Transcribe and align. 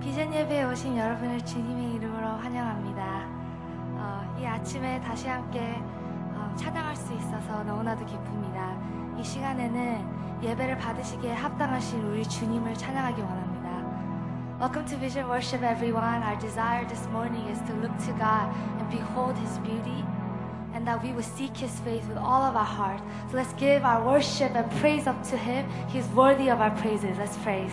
비전 0.00 0.32
예배에 0.32 0.62
오신 0.64 0.96
여러분을 0.96 1.44
주님의 1.44 1.94
이름으로 1.94 2.28
환영합니다. 2.28 3.26
어, 3.96 4.36
이 4.40 4.46
아침에 4.46 5.00
다시 5.00 5.26
함께 5.26 5.74
어, 6.34 6.54
찬양할 6.56 6.94
수 6.94 7.12
있어서 7.14 7.64
너무나도 7.64 8.06
기쁩니다. 8.06 8.76
이 9.18 9.24
시간에는 9.24 10.40
예배를 10.42 10.78
받으시기에 10.78 11.32
합당하신 11.32 12.00
우리 12.04 12.22
주님을 12.22 12.74
찬양하기 12.74 13.20
원합니다. 13.20 13.58
Welcome 14.60 14.86
to 14.86 14.98
Vision 14.98 15.28
Worship, 15.28 15.64
everyone. 15.64 16.22
Our 16.22 16.38
desire 16.38 16.86
this 16.86 17.04
morning 17.08 17.48
is 17.50 17.58
to 17.66 17.74
look 17.74 17.96
to 18.06 18.12
God 18.14 18.54
and 18.78 18.88
behold 18.90 19.36
His 19.36 19.58
beauty. 19.62 20.04
and 20.74 20.86
that 20.86 21.02
we 21.02 21.10
would 21.12 21.24
seek 21.24 21.56
his 21.56 21.72
face 21.80 22.04
with 22.06 22.18
all 22.18 22.42
of 22.42 22.54
our 22.54 22.64
heart. 22.64 23.00
So 23.30 23.38
let's 23.38 23.52
give 23.54 23.84
our 23.84 24.04
worship 24.04 24.54
and 24.54 24.70
praise 24.78 25.08
up 25.08 25.20
to 25.30 25.36
him. 25.36 25.66
He's 25.88 26.06
worthy 26.08 26.50
of 26.50 26.60
our 26.60 26.70
praises. 26.70 27.16
Let's 27.18 27.36
praise. 27.38 27.72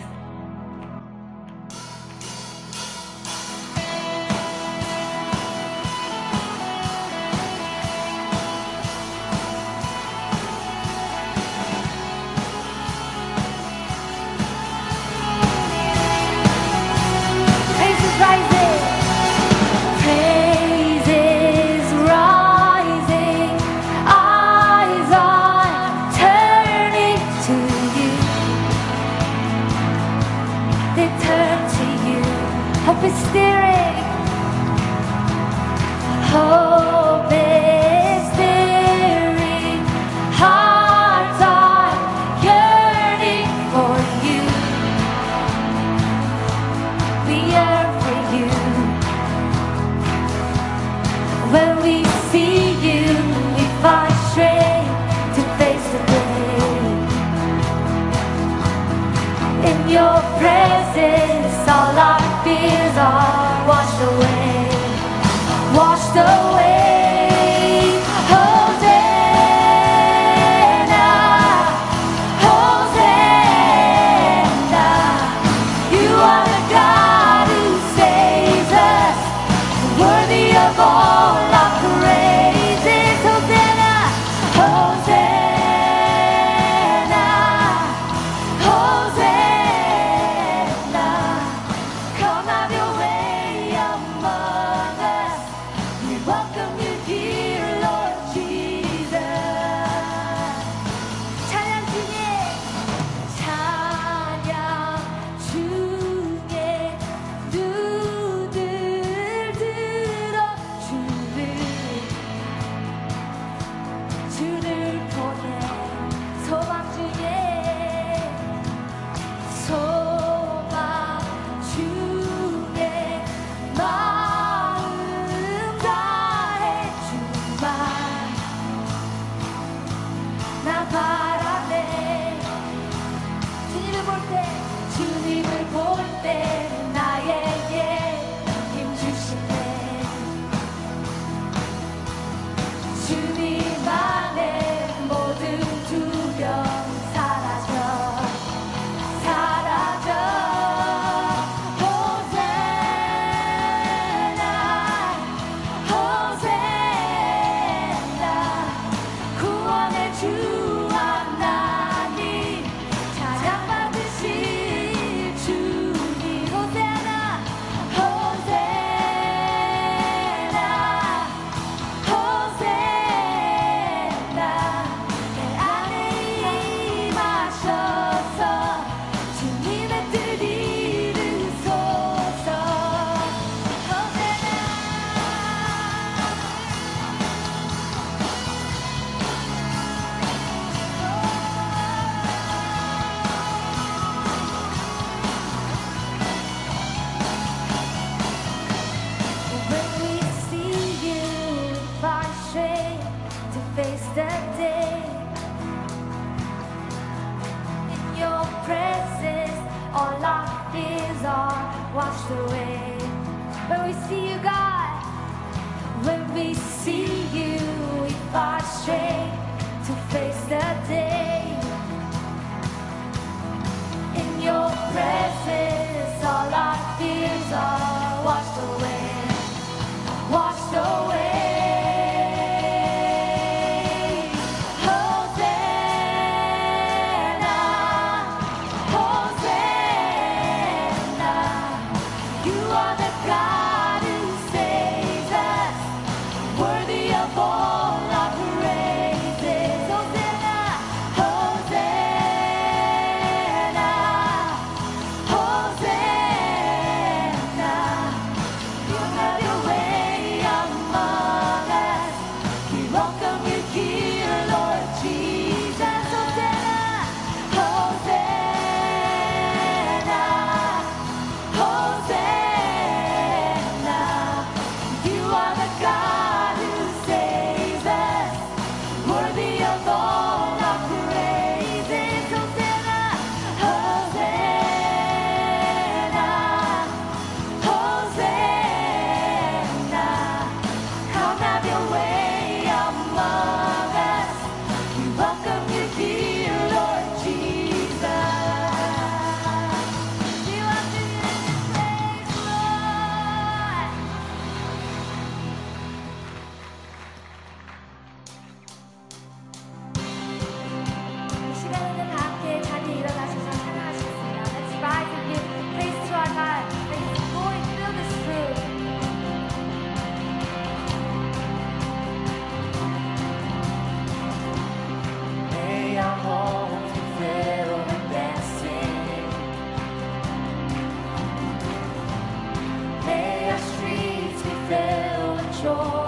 Oh. 335.78 336.05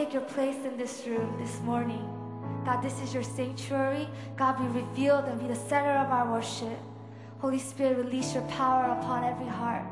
Take 0.00 0.14
your 0.14 0.22
place 0.22 0.56
in 0.64 0.78
this 0.78 1.06
room 1.06 1.36
this 1.38 1.60
morning. 1.60 2.02
God, 2.64 2.80
this 2.80 3.02
is 3.02 3.12
your 3.12 3.22
sanctuary. 3.22 4.08
God, 4.34 4.56
be 4.56 4.64
revealed 4.80 5.26
and 5.26 5.38
be 5.38 5.46
the 5.46 5.54
center 5.54 5.90
of 5.90 6.10
our 6.10 6.32
worship. 6.32 6.78
Holy 7.38 7.58
Spirit, 7.58 7.98
release 7.98 8.32
your 8.32 8.44
power 8.44 8.98
upon 8.98 9.24
every 9.24 9.46
heart. 9.46 9.84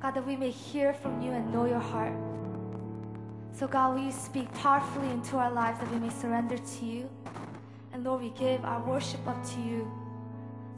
God, 0.00 0.12
that 0.12 0.26
we 0.26 0.34
may 0.34 0.50
hear 0.50 0.94
from 0.94 1.20
you 1.20 1.32
and 1.32 1.52
know 1.52 1.66
your 1.66 1.78
heart. 1.78 2.14
So, 3.52 3.68
God, 3.68 3.96
will 3.96 4.02
you 4.02 4.12
speak 4.12 4.50
powerfully 4.54 5.10
into 5.10 5.36
our 5.36 5.52
lives 5.52 5.78
that 5.80 5.92
we 5.92 5.98
may 5.98 6.08
surrender 6.08 6.56
to 6.56 6.84
you? 6.86 7.06
And 7.92 8.04
Lord, 8.04 8.22
we 8.22 8.30
give 8.30 8.64
our 8.64 8.82
worship 8.88 9.20
up 9.28 9.44
to 9.50 9.60
you. 9.60 9.92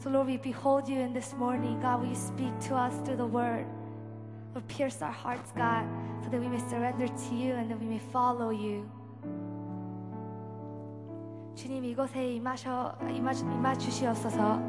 So, 0.03 0.11
Lord, 0.11 0.27
we 0.27 0.39
behold 0.39 0.89
you 0.89 0.99
in 0.99 1.13
this 1.13 1.35
morning. 1.35 1.81
God, 1.81 2.01
will 2.01 2.09
you 2.09 2.17
speak 2.17 2.59
to 2.63 2.75
us 2.75 2.95
through 3.07 3.19
the 3.19 3.27
word? 3.27 3.67
Lord, 4.55 4.67
pierce 4.69 5.01
our 5.03 5.13
hearts, 5.13 5.53
God, 5.57 5.85
so 6.23 6.31
that 6.31 6.41
we 6.41 6.49
may 6.49 6.59
surrender 6.69 7.07
to 7.07 7.35
you 7.35 7.55
and 7.55 7.71
that 7.71 7.79
we 7.79 7.87
may 7.87 8.01
follow 8.13 8.51
you. 8.51 8.89
주님 11.55 11.85
이곳에 11.85 12.35
임하셔 12.35 12.97
임하, 13.11 13.33
임하 13.33 13.75
주시옵소서. 13.75 14.61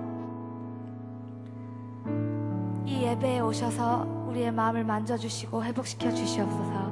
이 2.86 3.04
예배에 3.04 3.40
오셔서 3.40 4.06
우리의 4.28 4.52
마음을 4.52 4.84
만져 4.84 5.18
주시고 5.18 5.64
회복시켜 5.64 6.12
주시옵소서. 6.12 6.92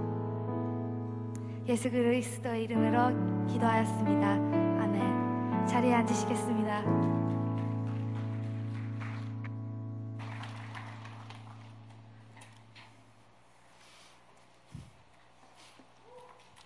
예수 1.67 1.91
그리스도의 1.91 2.63
이름으로 2.63 3.45
기도하였습니다. 3.47 4.31
아멘. 4.31 5.67
자리에 5.67 5.93
앉으시겠습니다. 5.93 7.18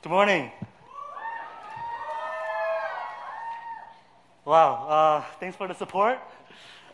Good 0.02 0.10
morning. 0.10 0.50
Wow, 4.44 4.86
uh, 4.88 5.24
thanks 5.40 5.56
for 5.56 5.68
the 5.68 5.74
support. 5.74 6.18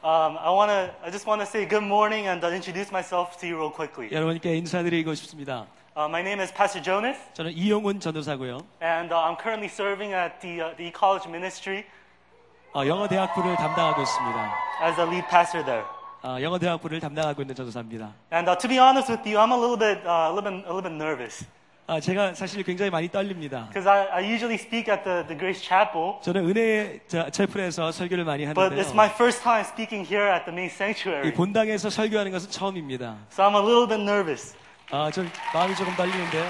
Um, 0.02 0.36
I 0.38 0.50
want 0.50 0.70
to, 0.70 0.90
I 1.02 1.10
just 1.10 1.26
want 1.26 1.40
to 1.40 1.46
say 1.46 1.64
good 1.64 1.82
morning 1.82 2.26
and 2.26 2.42
uh, 2.42 2.48
introduce 2.50 2.90
myself 2.92 3.38
to 3.40 3.46
you 3.46 3.56
real 3.56 3.70
quickly. 3.70 4.10
여러분께 4.10 4.56
인사드리고 4.56 5.14
싶습니다. 5.14 5.66
Uh, 5.96 6.08
my 6.08 6.20
name 6.22 6.40
is 6.40 6.52
Pastor 6.52 6.82
Jonas, 6.82 7.16
저는 7.34 7.52
이용훈 7.52 8.00
전도사고요. 8.00 8.58
and 8.82 9.12
uh, 9.12 9.16
I'm 9.22 9.36
currently 9.36 9.68
serving 9.68 10.12
at 10.12 10.40
the, 10.40 10.60
uh, 10.60 10.76
the 10.76 10.90
college 10.90 11.26
ministry 11.28 11.84
어, 12.74 12.84
영어 12.84 13.06
대학부를 13.06 13.54
담당하고 13.54 14.02
있습니다. 14.02 14.54
as 14.82 14.96
the 14.96 15.06
lead 15.08 15.28
pastor 15.30 15.64
there. 15.64 15.84
어, 16.24 16.36
영어 16.42 16.58
대학부를 16.58 16.98
담당하고 16.98 17.42
있는 17.42 17.54
전도사입니다. 17.54 18.12
And 18.32 18.50
uh, 18.50 18.58
to 18.58 18.68
be 18.68 18.78
honest 18.80 19.08
with 19.08 19.22
you, 19.28 19.38
I'm 19.38 19.52
a 19.52 19.56
little 19.56 19.78
bit, 19.78 20.04
uh, 20.04 20.28
a 20.28 20.32
little 20.34 20.42
bit, 20.42 20.66
a 20.66 20.72
little 20.74 20.82
bit 20.82 20.92
nervous 20.92 21.46
아, 21.91 21.99
제가 21.99 22.35
사실 22.35 22.61
굉장히 22.61 22.91
많이 22.91 23.09
떨립니다. 23.09 23.65
because 23.73 23.87
I, 23.89 24.21
I 24.21 24.21
usually 24.21 24.53
speak 24.61 24.87
at 24.93 25.03
the, 25.03 25.25
the 25.25 25.35
Grace 25.35 25.59
Chapel, 25.59 26.21
저는 26.21 26.47
은혜 26.47 26.99
자- 27.07 27.31
첼플에서 27.31 27.91
설교를 27.91 28.25
많이 28.25 28.45
but 28.53 28.75
it's 28.77 28.93
my 28.93 29.07
하는데요. 29.09 29.15
first 29.15 29.41
time 29.41 29.61
speaking 29.65 30.05
here 30.05 30.29
at 30.31 30.45
the 30.45 30.53
main 30.53 30.69
이 30.69 30.71
sanctuary, 30.71 31.33
본당에서 31.33 31.89
설교하는 31.89 32.31
것은 32.31 32.51
처음입니다. 32.51 33.17
so 33.33 33.41
I'm 33.43 33.55
a 33.55 33.59
little 33.65 33.87
bit 33.87 33.99
nervous. 34.03 34.53
아, 34.91 35.09
좀 35.09 35.27
마음이 35.51 35.73
조금 35.73 35.91
떨리는데요. 35.95 36.45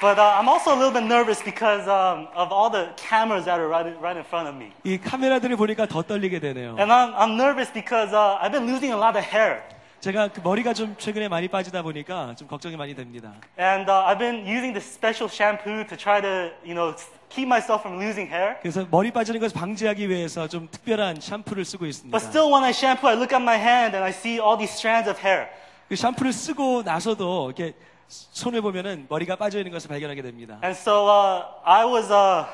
But 0.00 0.18
uh, 0.18 0.34
I'm 0.40 0.48
also 0.48 0.72
a 0.74 0.76
little 0.76 0.90
bit 0.90 1.04
nervous 1.06 1.40
because 1.44 1.86
um, 1.86 2.26
of 2.34 2.50
all 2.50 2.70
the 2.70 2.88
cameras 2.96 3.44
that 3.44 3.60
are 3.60 3.68
right, 3.68 3.86
in- 3.86 4.00
right 4.00 4.16
in 4.16 4.24
front 4.24 4.48
of 4.48 4.56
me. 4.56 4.72
이 4.82 4.98
카메라들을 4.98 5.54
보니까 5.56 5.86
더 5.86 6.02
떨리게 6.02 6.40
되네요. 6.40 6.74
And 6.76 6.90
I'm, 6.90 7.14
I'm 7.14 7.36
nervous 7.36 7.70
because 7.72 8.10
uh, 8.12 8.34
I've 8.42 8.50
been 8.50 8.66
losing 8.66 8.90
a 8.92 8.98
lot 8.98 9.14
of 9.16 9.22
hair. 9.22 9.62
제가 10.00 10.28
그 10.28 10.40
머리가 10.40 10.72
좀 10.72 10.96
최근에 10.96 11.28
많이 11.28 11.46
빠지다 11.46 11.82
보니까 11.82 12.34
좀 12.34 12.48
걱정이 12.48 12.74
많이 12.76 12.94
됩니다. 12.94 13.34
And 13.58 13.90
uh, 13.90 14.06
I've 14.08 14.18
been 14.18 14.46
using 14.46 14.72
this 14.72 14.90
special 14.90 15.28
shampoo 15.30 15.84
to 15.84 15.96
try 15.96 16.22
to, 16.22 16.50
you 16.64 16.72
know, 16.74 16.96
keep 17.28 17.46
myself 17.46 17.82
from 17.82 18.00
losing 18.00 18.32
hair. 18.32 18.56
그래서 18.62 18.86
머리 18.90 19.10
빠지는 19.10 19.40
것을 19.40 19.54
방지하기 19.54 20.08
위해서 20.08 20.48
좀 20.48 20.68
특별한 20.70 21.20
샴푸를 21.20 21.66
쓰고 21.66 21.84
있습니다. 21.84 22.16
But 22.16 22.26
still, 22.26 22.50
when 22.50 22.64
I 22.64 22.70
shampoo, 22.70 23.10
I 23.10 23.14
look 23.14 23.36
at 23.36 23.42
my 23.42 23.58
hand 23.60 23.94
and 23.94 24.02
I 24.02 24.10
see 24.10 24.40
all 24.40 24.56
these 24.56 24.72
strands 24.72 25.08
of 25.08 25.20
hair. 25.20 25.48
그 25.90 25.96
샴푸를 25.96 26.32
쓰고 26.32 26.82
나서도 26.82 27.52
이렇게 27.54 27.74
손을 28.08 28.62
보면은 28.62 29.04
머리가 29.10 29.36
빠져 29.36 29.58
있는 29.58 29.70
것을 29.70 29.88
발견하게 29.88 30.22
됩니다. 30.22 30.58
And 30.64 30.72
so 30.72 31.04
uh, 31.08 31.44
I 31.62 31.84
was, 31.84 32.10
uh, 32.10 32.48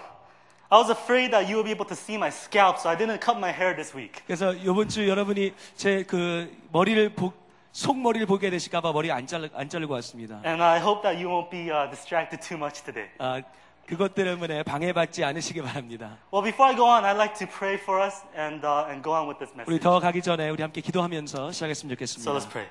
I 0.73 0.77
was 0.77 0.89
afraid 0.89 1.31
that 1.31 1.49
you 1.49 1.57
would 1.57 1.65
be 1.65 1.71
able 1.71 1.85
to 1.85 1.95
see 1.95 2.15
my 2.15 2.29
scalp, 2.31 2.77
so 2.79 2.89
I 2.89 2.95
didn't 2.95 3.19
cut 3.19 3.37
my 3.37 3.51
hair 3.51 3.75
this 3.75 3.93
week. 3.95 4.23
그래서 4.25 4.53
이번 4.53 4.87
주 4.87 5.07
여러분이 5.07 5.53
제 5.75 6.03
그 6.07 6.49
머리를 6.71 7.09
보, 7.13 7.33
속머리를 7.73 8.25
보게 8.25 8.49
되실까봐 8.49 8.93
머리 8.93 9.11
안, 9.11 9.27
자르, 9.27 9.49
안 9.53 9.67
자르고 9.67 9.93
왔습니다. 9.95 10.41
And 10.45 10.63
I 10.63 10.79
hope 10.79 11.01
that 11.03 11.21
you 11.21 11.27
won't 11.29 11.49
be 11.51 11.69
uh, 11.69 11.89
distracted 11.89 12.39
too 12.41 12.55
much 12.57 12.83
today. 12.85 13.09
아, 13.19 13.41
그것 13.85 14.13
때문에 14.15 14.63
방해받지 14.63 15.25
않으시기 15.25 15.61
바랍니다. 15.61 16.17
Well, 16.31 16.41
before 16.41 16.71
I 16.71 16.75
go 16.77 16.85
on, 16.87 17.03
I'd 17.03 17.17
like 17.19 17.35
to 17.39 17.47
pray 17.47 17.75
for 17.75 17.99
us 18.01 18.23
and, 18.37 18.65
uh, 18.65 18.87
and 18.87 19.03
go 19.03 19.11
on 19.11 19.27
with 19.27 19.39
this 19.39 19.51
우리 19.67 19.75
message. 19.75 19.83
더 19.83 19.99
가기 19.99 20.21
전에 20.21 20.49
우리 20.49 20.61
함께 20.61 20.79
기도하면서 20.79 21.51
시작했으면 21.51 21.97
So 21.99 22.31
let's 22.31 22.47
좋겠습니다. 22.47 22.49
pray. 22.49 22.67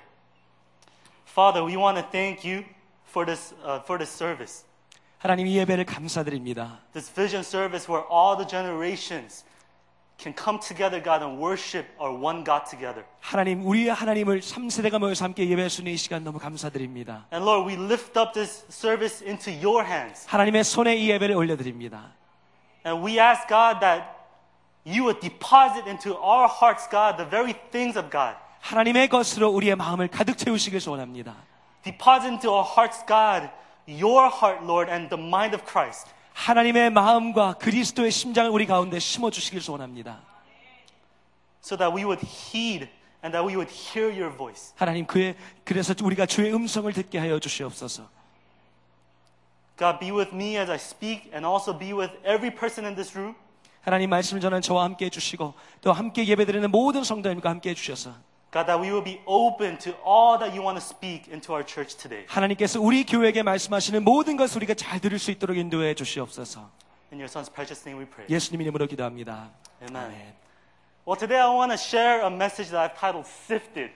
Father, 1.29 1.63
we 1.65 1.77
want 1.77 2.01
to 2.01 2.05
thank 2.11 2.49
you 2.49 2.65
for 3.05 3.27
this, 3.27 3.53
uh, 3.63 3.81
for 3.85 3.99
this 3.99 4.09
service. 4.11 4.65
하나님 5.19 5.47
이 5.47 5.57
예배를 5.59 5.85
감사드립니다. 5.85 6.81
This 6.93 7.13
vision 7.13 7.45
service 7.45 7.91
where 7.91 8.07
all 8.11 8.37
the 8.37 8.49
generations 8.49 9.45
can 10.21 10.35
come 10.37 10.61
together, 10.61 11.03
God, 11.03 11.25
and 11.25 11.41
worship 11.41 11.89
our 12.01 12.13
one 12.13 12.45
God 12.45 12.65
together. 12.69 13.05
하나님, 13.21 13.67
우리의 13.67 13.93
하나님을 13.93 14.41
3세대가 14.41 14.99
모여서 14.99 15.25
함께 15.25 15.49
예배할 15.49 15.71
수 15.71 15.81
있는 15.81 15.93
이 15.93 15.97
시간 15.97 16.25
너무 16.25 16.39
감사드립니다. 16.39 17.27
And 17.33 17.45
Lord, 17.45 17.67
we 17.67 17.83
lift 17.83 18.19
up 18.19 18.33
this 18.33 18.65
service 18.71 19.25
into 19.27 19.53
your 19.53 19.87
hands. 19.87 20.27
하나님의 20.29 20.65
손에 20.65 20.97
이 20.97 21.11
예배를 21.11 21.35
올려드립니다. 21.35 22.13
And 22.87 23.05
we 23.05 23.19
ask, 23.19 23.49
God, 23.49 23.81
that 23.81 24.05
you 24.87 25.05
would 25.05 25.21
deposit 25.21 25.89
into 25.89 26.17
our 26.17 26.49
hearts, 26.49 26.89
God, 26.89 27.17
the 27.17 27.29
very 27.29 27.55
things 27.71 27.99
of 27.99 28.11
God. 28.11 28.37
하나님의 28.61 29.09
것으로 29.09 29.51
우리의 29.51 29.77
마음을 29.77 30.09
가득 30.09 30.37
채우시길 30.37 30.81
소원합니다. 30.81 31.35
Deposit 31.83 32.29
into 32.29 32.51
our 32.53 32.65
hearts, 32.65 33.05
God, 33.07 33.49
Your 33.88 34.30
heart, 34.30 34.64
Lord, 34.64 34.92
and 34.92 35.10
the 35.10 35.22
mind 35.22 35.56
of 35.56 35.66
Christ. 35.66 36.08
하나님의 36.34 36.90
마음과 36.92 37.54
그리스도의 37.54 38.12
심장을 38.12 38.50
우리 38.50 38.66
가운데 38.66 39.00
심어 39.00 39.30
주시길 39.30 39.62
소원합니다. 39.62 40.22
so 41.64 41.76
that 41.78 41.96
we 41.96 42.06
would 42.06 42.22
heed 42.22 42.88
and 43.24 43.34
that 43.34 43.44
we 43.44 43.56
would 43.56 43.72
hear 43.72 44.12
your 44.12 44.30
voice. 44.36 44.74
하나님 44.76 45.06
그의 45.06 45.36
그래서 45.64 45.96
우리가 46.00 46.26
주의 46.26 46.54
음성을 46.54 46.92
듣게 46.94 47.18
하여 47.18 47.40
주시옵소서. 47.40 48.08
God, 49.78 50.00
be 50.00 50.12
with 50.12 50.34
me 50.34 50.58
as 50.58 50.70
I 50.70 50.78
speak 50.78 51.32
and 51.34 51.46
also 51.46 51.78
be 51.78 51.92
with 51.92 52.14
every 52.24 52.54
person 52.54 52.86
in 52.86 52.96
this 52.96 53.18
room. 53.18 53.36
하나님 53.82 54.10
말씀을 54.10 54.42
전하는 54.42 54.62
저와 54.62 54.84
함께 54.84 55.06
해주시고 55.06 55.54
또 55.82 55.94
함께 55.94 56.26
예배드리는 56.26 56.70
모든 56.72 57.04
성도님과 57.04 57.50
함께 57.50 57.72
해주셔서 57.72 58.14
God, 58.55 58.67
that 58.67 58.81
we 58.81 58.91
will 58.91 59.05
be 59.05 59.21
open 59.27 59.79
to 59.79 59.95
all 60.05 60.37
that 60.39 60.53
you 60.53 60.61
want 60.61 60.77
to 60.77 60.85
speak 60.85 61.29
into 61.33 61.53
our 61.53 61.65
church 61.65 61.97
today. 61.97 62.27
하나님께서 62.27 62.81
우리 62.81 63.05
교회에게 63.05 63.45
말씀하시는 63.45 64.03
모든 64.03 64.37
것을 64.37 64.57
우리가 64.59 64.75
잘 64.75 64.99
들을 64.99 65.19
수 65.21 65.31
있도록 65.31 65.57
인도해 65.57 65.95
주시옵소서. 65.95 66.69
In 67.13 67.21
your 67.21 67.29
son's 67.29 67.53
precious 67.53 67.87
name 67.87 68.03
we 68.03 68.11
pray. 68.11 68.27
예수님 68.29 68.61
이름으로 68.63 68.87
기도합니다. 68.89 69.51
Amen. 69.83 70.35
Well, 71.07 71.17
today 71.19 71.39
I 71.41 71.49
want 71.55 71.71
to 71.71 71.79
share 71.79 72.23
a 72.23 72.31
message 72.31 72.71
that 72.71 72.79
I've 72.79 72.99
titled 72.99 73.27
Sifted. 73.27 73.91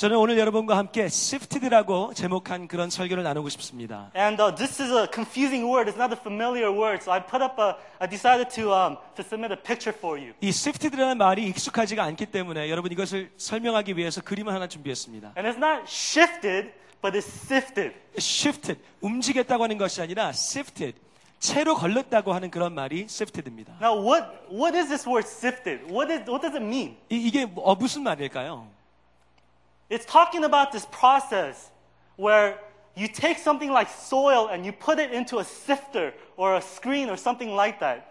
저는 0.00 0.16
오늘 0.16 0.38
여러분과 0.38 0.78
함께 0.78 1.02
Sifted라고 1.02 2.14
제목한 2.14 2.68
그런 2.68 2.88
설교를 2.88 3.22
나누고 3.22 3.50
싶습니다. 3.50 4.10
And 4.16 4.40
uh, 4.42 4.54
this 4.54 4.80
is 4.80 4.90
a 4.90 5.06
confusing 5.12 5.70
word. 5.70 5.90
It's 5.92 6.00
not 6.00 6.10
a 6.10 6.18
familiar 6.18 6.72
word. 6.72 7.02
So 7.02 7.12
I 7.12 7.20
put 7.20 7.44
up 7.44 7.60
a, 7.60 7.76
I 8.00 8.08
decided 8.08 8.48
to, 8.56 8.72
um, 8.72 8.96
to 9.16 9.22
submit 9.22 9.52
a 9.52 9.60
picture 9.60 9.92
for 9.94 10.16
you. 10.18 10.32
이 10.40 10.48
Sifted라는 10.48 11.18
말이 11.18 11.46
익숙하지가 11.48 12.02
않기 12.02 12.24
때문에 12.32 12.70
여러분 12.70 12.90
이것을 12.90 13.30
설명하기 13.36 13.98
위해서 13.98 14.22
그림을 14.22 14.54
하나 14.54 14.66
준비했습니다. 14.68 15.34
And 15.36 15.46
it's 15.46 15.60
not 15.60 15.84
shifted, 15.84 16.72
but 17.02 17.14
it's 17.14 17.28
sifted. 17.28 17.92
Shifted, 18.16 18.80
움직였다고 19.02 19.64
하는 19.64 19.76
것이 19.76 20.00
아니라 20.00 20.30
Sifted, 20.30 20.98
채로 21.40 21.74
걸렸다고 21.74 22.32
하는 22.32 22.50
그런 22.50 22.72
말이 22.72 23.02
Sifted입니다. 23.02 23.74
Now, 23.82 24.00
what, 24.02 24.24
what 24.50 24.74
is 24.74 24.88
this 24.88 25.06
word 25.06 25.28
sifted? 25.28 25.84
What, 25.92 26.10
is, 26.10 26.24
what 26.24 26.40
does 26.40 26.56
it 26.56 26.64
mean? 26.64 26.96
이, 27.10 27.16
이게 27.16 27.44
뭐- 27.44 27.64
어, 27.64 27.74
무슨 27.74 28.02
말일까요? 28.02 28.79
It's 29.89 30.05
talking 30.05 30.43
about 30.43 30.71
this 30.71 30.85
process 30.91 31.69
where 32.17 32.57
you 32.95 33.07
take 33.07 33.37
something 33.37 33.71
like 33.71 33.89
soil 33.89 34.47
and 34.47 34.65
you 34.65 34.71
put 34.71 34.99
it 34.99 35.11
into 35.11 35.39
a 35.39 35.43
sifter 35.43 36.13
or 36.37 36.55
a 36.55 36.61
screen 36.61 37.09
or 37.09 37.17
something 37.17 37.53
like 37.53 37.79
that. 37.79 38.03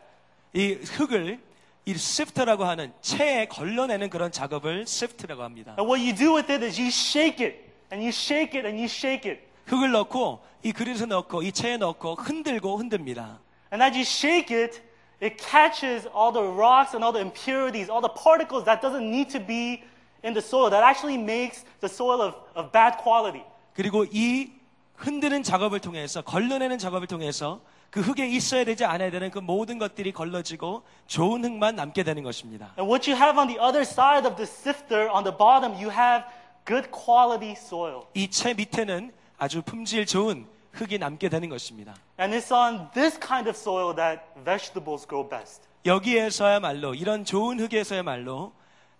이 0.52 0.74
흙을 0.74 1.40
이 1.86 1.90
Sifter라고 1.92 2.64
하는 2.64 2.92
채에 3.02 3.46
걸러내는 3.46 4.08
그런 4.08 4.30
작업을 4.30 4.82
Sift라고 4.82 5.42
합니다. 5.42 5.74
And 5.78 5.90
what 5.90 6.00
you 6.00 6.14
do 6.14 6.34
with 6.34 6.50
it 6.50 6.64
is 6.64 6.80
you 6.80 6.88
shake 6.88 7.44
it 7.44 7.58
and 7.92 8.02
you 8.02 8.08
shake 8.08 8.56
it 8.56 8.66
and 8.66 8.78
you 8.78 8.86
shake 8.86 9.28
it. 9.30 9.42
흙을 9.66 9.90
넣고 9.90 10.40
이 10.62 10.72
그릇에 10.72 11.06
넣고 11.06 11.42
이 11.42 11.52
채에 11.52 11.76
넣고 11.76 12.14
흔들고 12.14 12.78
흔듭니다. 12.78 13.40
And 13.72 13.82
as 13.82 13.92
you 13.92 14.04
shake 14.04 14.54
it, 14.54 14.80
it 15.20 15.36
catches 15.36 16.06
all 16.14 16.32
the 16.32 16.44
rocks 16.44 16.94
and 16.94 17.04
all 17.04 17.12
the 17.12 17.20
impurities, 17.20 17.90
all 17.90 18.00
the 18.00 18.12
particles 18.12 18.64
that 18.64 18.80
doesn't 18.80 19.04
need 19.04 19.28
to 19.30 19.40
be 19.40 19.82
in 20.23 20.33
the 20.33 20.41
soil 20.45 20.69
that 20.69 20.83
actually 20.83 21.17
makes 21.21 21.63
the 21.81 21.89
soil 21.91 22.21
of, 22.21 22.35
of 22.55 22.71
bad 22.71 22.97
quality. 23.01 23.43
그리고 23.73 24.05
이 24.11 24.51
흔드는 24.95 25.43
작업을 25.43 25.79
통해서 25.79 26.21
걸러내는 26.21 26.77
작업을 26.77 27.07
통해서 27.07 27.61
그 27.89 28.01
흙에 28.01 28.27
있어야 28.27 28.65
되지 28.65 28.85
않아야 28.85 29.09
되는 29.09 29.31
그 29.31 29.39
모든 29.39 29.79
것들이 29.79 30.11
걸러지고 30.11 30.83
좋은 31.07 31.43
흙만 31.43 31.75
남게 31.75 32.03
되는 32.03 32.21
것입니다. 32.23 32.73
And 32.77 32.91
what 32.91 33.09
you 33.09 33.19
have 33.19 33.39
on 33.39 33.47
the 33.47 33.59
other 33.59 33.81
side 33.81 34.27
of 34.27 34.35
the 34.35 34.43
sifter, 34.47 35.09
on 35.09 35.23
the 35.23 35.35
bottom, 35.35 35.73
you 35.73 35.89
have 35.89 36.25
good 36.65 36.89
quality 36.91 37.53
soil. 37.53 38.03
이 38.13 38.29
채 38.29 38.53
밑에는 38.53 39.11
아주 39.39 39.61
품질 39.63 40.05
좋은 40.05 40.45
흙이 40.73 40.99
남게 40.99 41.29
되는 41.29 41.49
것입니다. 41.49 41.95
And 42.19 42.35
it's 42.37 42.51
on 42.53 42.91
this 42.93 43.17
kind 43.19 43.49
of 43.49 43.57
soil 43.57 43.95
that 43.95 44.21
vegetables 44.45 45.07
grow 45.07 45.27
best. 45.27 45.63
여기에서야말로 45.85 46.93
이런 46.93 47.25
좋은 47.25 47.59
흙에서야말로 47.59 48.51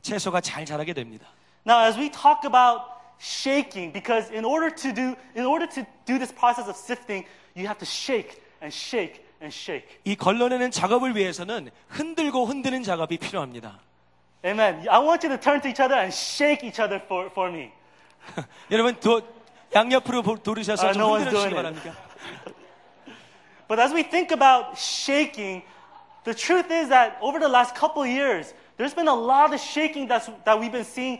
채소가 0.03 0.41
잘 0.41 0.65
자라게 0.65 0.93
됩니다. 0.93 1.27
Now, 1.67 1.81
as 1.87 1.99
we 1.99 2.11
talk 2.11 2.45
about 2.45 2.83
shaking, 3.19 3.93
because 3.93 4.31
in 4.31 4.45
order 4.45 4.69
to 4.75 4.93
do, 4.93 5.17
in 5.35 5.47
order 5.47 5.67
to 5.75 5.87
do 6.05 6.19
this 6.19 6.33
process 6.35 6.69
of 6.69 6.77
sifting, 6.77 7.25
you 7.57 7.67
have 7.67 7.79
to 7.79 7.87
shake 7.87 8.43
and 8.61 8.69
shake 8.75 9.23
and 9.41 9.49
shake. 9.55 9.87
이 10.05 10.15
걸러내는 10.17 10.71
작업을 10.71 11.17
위해서는 11.17 11.71
흔들고 11.89 12.45
흔드는 12.47 12.83
작업이 12.83 13.17
필요합니다. 13.19 13.79
Amen. 14.45 14.87
I 14.91 15.01
want 15.01 15.25
you 15.27 15.35
to 15.35 15.41
turn 15.41 15.63
to 15.63 15.69
each 15.71 15.81
other 15.81 15.97
and 15.97 16.13
shake 16.13 16.63
each 16.67 16.79
other 16.81 17.01
for, 17.07 17.31
for 17.31 17.51
me. 17.51 17.73
여러분 18.71 18.99
도, 19.01 19.23
양옆으로 19.75 20.23
보- 20.23 20.37
돌으셔서 20.37 20.89
아, 20.89 20.93
좀 20.93 21.01
no 21.03 21.09
one's 21.17 21.25
흔들어 21.25 21.41
주시기 21.41 21.55
doing 21.55 21.57
it. 21.57 21.81
바랍니다. 21.81 22.15
But 23.69 23.81
as 23.81 23.95
we 23.95 24.03
think 24.03 24.31
about 24.33 24.77
shaking, 24.77 25.63
the 26.25 26.35
truth 26.35 26.71
is 26.71 26.89
that 26.91 27.17
over 27.23 27.39
the 27.41 27.49
last 27.49 27.75
couple 27.75 28.03
of 28.03 28.09
years, 28.09 28.53
There's 28.80 28.96
been 28.96 29.10
a 29.10 29.14
lot 29.14 29.54
of 29.54 29.60
shaking 29.60 30.08
that's, 30.08 30.30
that 30.46 30.58
we've 30.58 30.72
been 30.72 30.86
seeing 30.86 31.20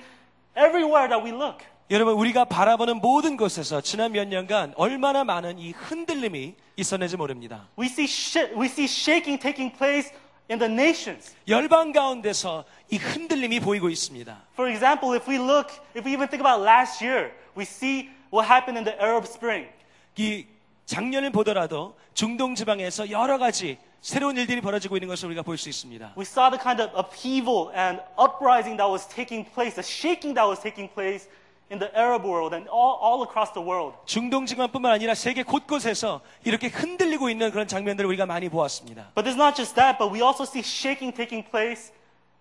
everywhere 0.56 1.10
that 1.10 1.22
we 1.22 1.32
look. 1.32 1.62
여러분 1.92 2.14
우리가 2.14 2.46
바라보는 2.46 3.02
모든 3.02 3.36
곳에서 3.36 3.82
지난 3.82 4.14
몇 4.14 4.28
년간 4.28 4.74
얼마나 4.78 5.24
많은 5.26 5.60
이 5.60 5.72
흔들림이 5.72 6.56
있었는지 6.78 7.18
모릅니다. 7.18 7.68
We 7.78 7.88
see, 7.88 8.08
sh- 8.08 8.54
we 8.56 8.68
see 8.68 8.86
shaking 8.86 9.38
taking 9.42 9.76
place 9.76 10.14
in 10.50 10.60
the 10.60 10.72
nations. 10.72 11.36
열방 11.48 11.92
가운데서 11.92 12.64
이 12.92 12.98
흔들림이 12.98 13.60
보이고 13.60 13.90
있습니다. 13.90 14.38
For 14.54 14.72
example, 14.72 15.16
if 15.20 15.30
we 15.30 15.38
look, 15.38 15.74
if 15.96 16.06
we 16.08 16.14
even 16.14 16.30
think 16.30 16.40
about 16.40 16.64
last 16.64 17.04
year, 17.04 17.32
we 17.58 17.64
see 17.66 18.10
what 18.32 18.48
happened 18.48 18.78
in 18.78 18.86
the 18.86 18.96
Arab 19.04 19.26
Spring. 19.28 19.68
이 20.16 20.46
작년을 20.86 21.32
보더라도 21.32 21.98
중동 22.14 22.56
지방에서 22.56 23.10
여러 23.10 23.38
가지 23.38 23.78
새로운 24.02 24.38
일들이 24.38 24.62
벌어지고 24.62 24.96
있는 24.98 25.08
것을 25.10 25.28
우리가 25.28 25.42
볼 25.42 25.58
수 25.58 25.68
있습니다. 25.70 26.14
We 26.18 26.24
saw 26.24 26.50
the 26.50 26.62
kind 26.62 26.82
of 26.82 26.92
upheaval 26.98 27.70
and 27.76 28.02
uprising 28.18 28.78
that 28.78 28.88
was 28.90 29.08
taking 29.08 29.44
place, 29.54 29.76
the 29.76 29.84
shaking 29.86 30.34
that 30.36 30.48
was 30.48 30.62
taking 30.62 30.88
place 30.94 31.28
in 31.70 31.80
the 31.80 31.92
Arab 31.94 32.24
world 32.24 32.56
and 32.56 32.70
all, 32.72 32.98
all 33.04 33.22
across 33.28 33.52
the 33.54 33.62
world. 33.62 33.94
중동 34.06 34.46
지방뿐만 34.46 34.92
아니라 34.94 35.14
세계 35.16 35.44
곳곳에서 35.44 36.22
이렇게 36.46 36.68
흔들리고 36.68 37.30
있는 37.30 37.52
그런 37.52 37.68
장면들을 37.68 38.08
우리가 38.08 38.26
많이 38.26 38.48
보았습니다. 38.48 39.12
But 39.16 39.28
there's 39.28 39.36
not 39.36 39.56
just 39.56 39.76
that, 39.76 39.98
but 40.00 40.10
we 40.14 40.24
also 40.24 40.46
see 40.46 40.64
shaking 40.64 41.14
taking 41.14 41.44
place 41.44 41.92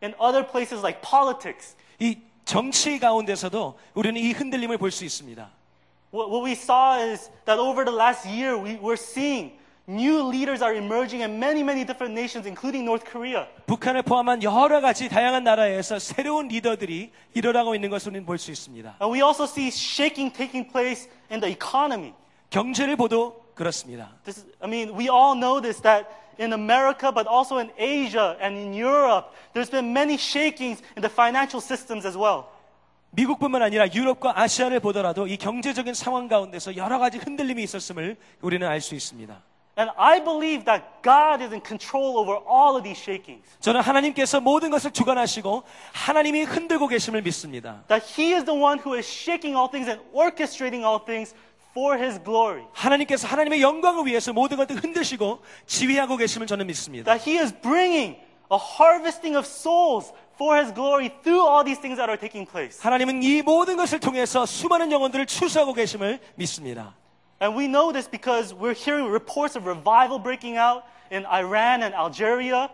in 0.00 0.14
other 0.22 0.46
places 0.46 0.78
like 0.80 1.02
politics. 1.02 1.74
이 1.98 2.18
정치 2.44 2.98
가운데서도 3.00 3.76
우리는 3.94 4.20
이 4.20 4.30
흔들림을 4.30 4.78
볼 4.78 4.92
수 4.92 5.04
있습니다. 5.04 5.50
What, 6.14 6.30
what 6.30 6.46
we 6.46 6.52
saw 6.54 6.96
is 7.02 7.28
that 7.44 7.58
over 7.60 7.84
the 7.84 7.92
last 7.94 8.24
year, 8.24 8.56
we, 8.56 8.78
we're 8.80 8.96
seeing 8.96 9.57
new 9.87 10.29
leaders 10.29 10.63
are 10.63 10.73
emerging 10.75 11.21
in 11.23 11.37
many, 11.39 11.61
many 11.61 11.83
different 11.85 12.13
nations, 12.13 12.47
including 12.47 12.85
North 12.85 13.03
Korea. 13.09 13.45
북한을 13.67 14.03
포함한 14.03 14.41
여러 14.43 14.79
가지 14.81 15.09
다양한 15.09 15.43
나라에서 15.43 15.99
새로운 15.99 16.47
리더들이 16.47 17.11
일어나고 17.33 17.75
있는 17.75 17.89
것을 17.89 18.09
우리는 18.11 18.25
볼 18.25 18.37
수 18.37 18.51
있습니다. 18.51 18.97
And 19.01 19.11
we 19.13 19.21
also 19.21 19.43
see 19.45 19.67
shaking 19.67 20.31
taking 20.33 20.69
place 20.71 21.09
in 21.31 21.39
the 21.41 21.51
economy. 21.53 22.13
경제를 22.49 22.95
보도 22.95 23.41
그렇습니다. 23.55 24.11
This, 24.23 24.39
is- 24.39 24.47
I 24.61 24.69
mean, 24.69 24.95
we 24.97 25.09
all 25.09 25.35
know 25.37 25.59
this 25.61 25.81
that 25.81 26.07
in 26.39 26.53
America, 26.53 27.11
but 27.11 27.27
also 27.27 27.59
in 27.59 27.69
Asia 27.77 28.37
and 28.41 28.57
in 28.57 28.73
Europe, 28.73 29.29
there's 29.53 29.69
been 29.69 29.91
many 29.93 30.15
shakings 30.15 30.81
in 30.95 31.01
the 31.01 31.09
financial 31.11 31.61
systems 31.61 32.07
as 32.07 32.17
well. 32.17 32.45
미국뿐만 33.11 33.61
아니라 33.61 33.85
유럽과 33.93 34.39
아시아를 34.39 34.79
보더라도 34.79 35.27
이 35.27 35.37
경제적인 35.37 35.93
상황 35.93 36.27
가운데서 36.27 36.75
여러 36.77 36.97
가지 36.97 37.19
흔들림이 37.19 37.61
있었음을 37.61 38.15
우리는 38.41 38.65
알 38.67 38.81
수 38.81 38.95
있습니다. 38.95 39.39
And 39.77 39.89
I 39.97 40.23
believe 40.23 40.65
that 40.65 41.01
God 41.01 41.41
is 41.41 41.51
in 41.51 41.61
control 41.65 42.17
over 42.19 42.37
all 42.45 42.77
of 42.77 42.83
these 42.83 42.99
shakings. 43.01 43.41
저는 43.59 43.81
하나님께서 43.81 44.39
모든 44.39 44.69
것을 44.69 44.91
주관하시고 44.91 45.63
하나님이 45.93 46.43
흔들고 46.43 46.87
계심을 46.87 47.23
믿습니다. 47.23 47.83
That 47.87 48.05
He 48.05 48.33
is 48.33 48.45
the 48.45 48.59
one 48.59 48.79
who 48.79 48.95
is 48.95 49.07
shaking 49.07 49.57
all 49.57 49.69
things 49.71 49.89
and 49.89 49.99
orchestrating 50.13 50.85
all 50.85 51.03
things 51.03 51.33
for 51.71 51.97
His 51.97 52.21
glory. 52.23 52.65
하나님께서 52.73 53.27
하나님의 53.27 53.63
영광을 53.63 54.05
위해서 54.05 54.31
모든 54.31 54.57
것을 54.57 54.75
흔드시고 54.75 55.39
지휘하고 55.65 56.17
계심을 56.17 56.45
저는 56.45 56.67
믿습니다. 56.67 57.11
That 57.11 57.27
He 57.27 57.41
is 57.41 57.51
bringing 57.61 58.21
a 58.51 58.59
harvesting 58.59 59.35
of 59.35 59.47
souls 59.47 60.13
for 60.35 60.55
His 60.55 60.71
glory 60.71 61.09
through 61.23 61.41
all 61.41 61.65
these 61.65 61.81
things 61.81 61.97
that 61.97 62.09
are 62.09 62.19
taking 62.19 62.45
place. 62.45 62.77
하나님은 62.79 63.23
이 63.23 63.41
모든 63.41 63.75
것을 63.75 63.99
통해서 63.99 64.45
수많은 64.45 64.91
영혼들을 64.91 65.25
추수하고 65.25 65.73
계심을 65.73 66.19
믿습니다. 66.35 66.93
And 67.39 67.55
we 67.55 67.67
know 67.67 67.91
this 67.91 68.07
because 68.07 68.53
we're 68.53 68.73
hearing 68.73 69.11
reports 69.11 69.55
of 69.55 69.65
revival 69.65 70.17
breaking 70.17 70.57
out 70.57 70.83
in 71.11 71.25
Iran 71.25 71.83
and 71.83 71.93
Algeria. 71.93 72.69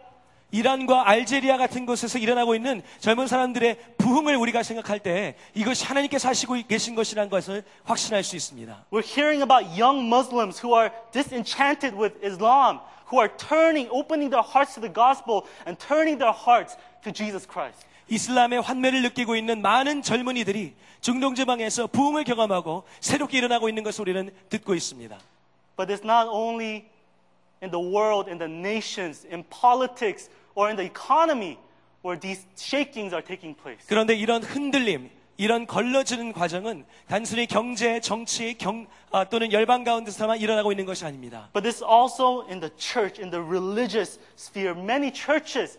이란과 0.52 1.08
알제리아 1.08 1.58
같은 1.58 1.86
곳에서 1.86 2.17
일어나고 2.17 2.56
있는 2.56 2.82
젊은 2.99 3.28
사람들의 3.28 3.78
부흥을 3.99 4.36
우리가 4.36 4.63
생각할 4.63 4.99
때 4.99 5.36
이것이 5.54 5.86
하나님께서 5.86 6.28
하시고 6.28 6.56
계신 6.67 6.95
것이라는 6.95 7.30
것을 7.30 7.63
확신할 7.84 8.23
수 8.23 8.36
있습니다. 8.36 8.86
We're 8.91 9.06
hearing 9.06 9.43
about 9.43 9.80
young 9.80 10.08
Muslims 10.08 10.60
who 10.60 10.75
are 10.75 10.91
disenchanted 11.12 11.95
with 11.95 12.17
Islam, 12.25 12.80
who 13.12 13.19
are 13.19 13.30
turning, 13.38 13.89
opening 13.91 14.32
their 14.32 14.41
hearts 14.41 14.73
to 14.73 14.82
the 14.82 14.91
gospel 14.91 15.45
and 15.67 15.78
turning 15.78 16.17
their 16.17 16.34
hearts 16.34 16.78
to 17.04 17.12
Jesus 17.12 17.45
Christ. 17.45 17.86
이슬람의 18.09 18.61
환멸을 18.61 19.03
느끼고 19.03 19.37
있는 19.37 19.62
많은 19.62 20.03
젊은이들이 20.03 20.75
중동 21.01 21.35
지방에서 21.35 21.87
부흥을 21.88 22.25
경험하고 22.25 22.85
새롭게 23.01 23.38
일어나고 23.38 23.69
있는 23.69 23.83
것을 23.83 24.03
우리는 24.03 24.31
듣고 24.49 24.75
있습니다. 24.75 25.19
But 25.77 25.93
it's 25.93 26.05
not 26.05 26.29
only 26.31 26.85
in 27.62 27.71
the 27.71 27.83
world, 27.83 28.31
in 28.31 28.38
the 28.38 28.51
nations, 28.51 29.27
in 29.27 29.45
politics, 29.51 30.31
or 30.55 30.69
in 30.71 30.77
the 30.77 30.88
economy 30.88 31.59
where 32.05 32.19
these 32.19 32.47
shakings 32.57 33.14
are 33.14 33.25
taking 33.25 33.57
place. 33.61 33.85
그런데 33.88 34.14
이런 34.14 34.43
흔들림, 34.43 35.11
이런 35.37 35.67
걸러지는 35.67 36.33
과정은 36.33 36.85
단순히 37.09 37.47
경제, 37.47 38.01
정치, 38.01 38.57
경, 38.57 38.87
아, 39.11 39.25
또는 39.25 39.53
열방 39.53 39.83
가운데서만 39.85 40.38
일어나고 40.38 40.73
있는 40.73 40.85
것이 40.87 41.05
아닙니다. 41.05 41.49
But 41.53 41.62
this 41.64 41.83
also 41.83 42.47
in 42.49 42.61
the 42.61 42.71
church, 42.77 43.21
in 43.21 43.31
the 43.31 43.45
religious 43.45 44.21
sphere. 44.38 44.79
Many 44.79 45.12
churches 45.12 45.79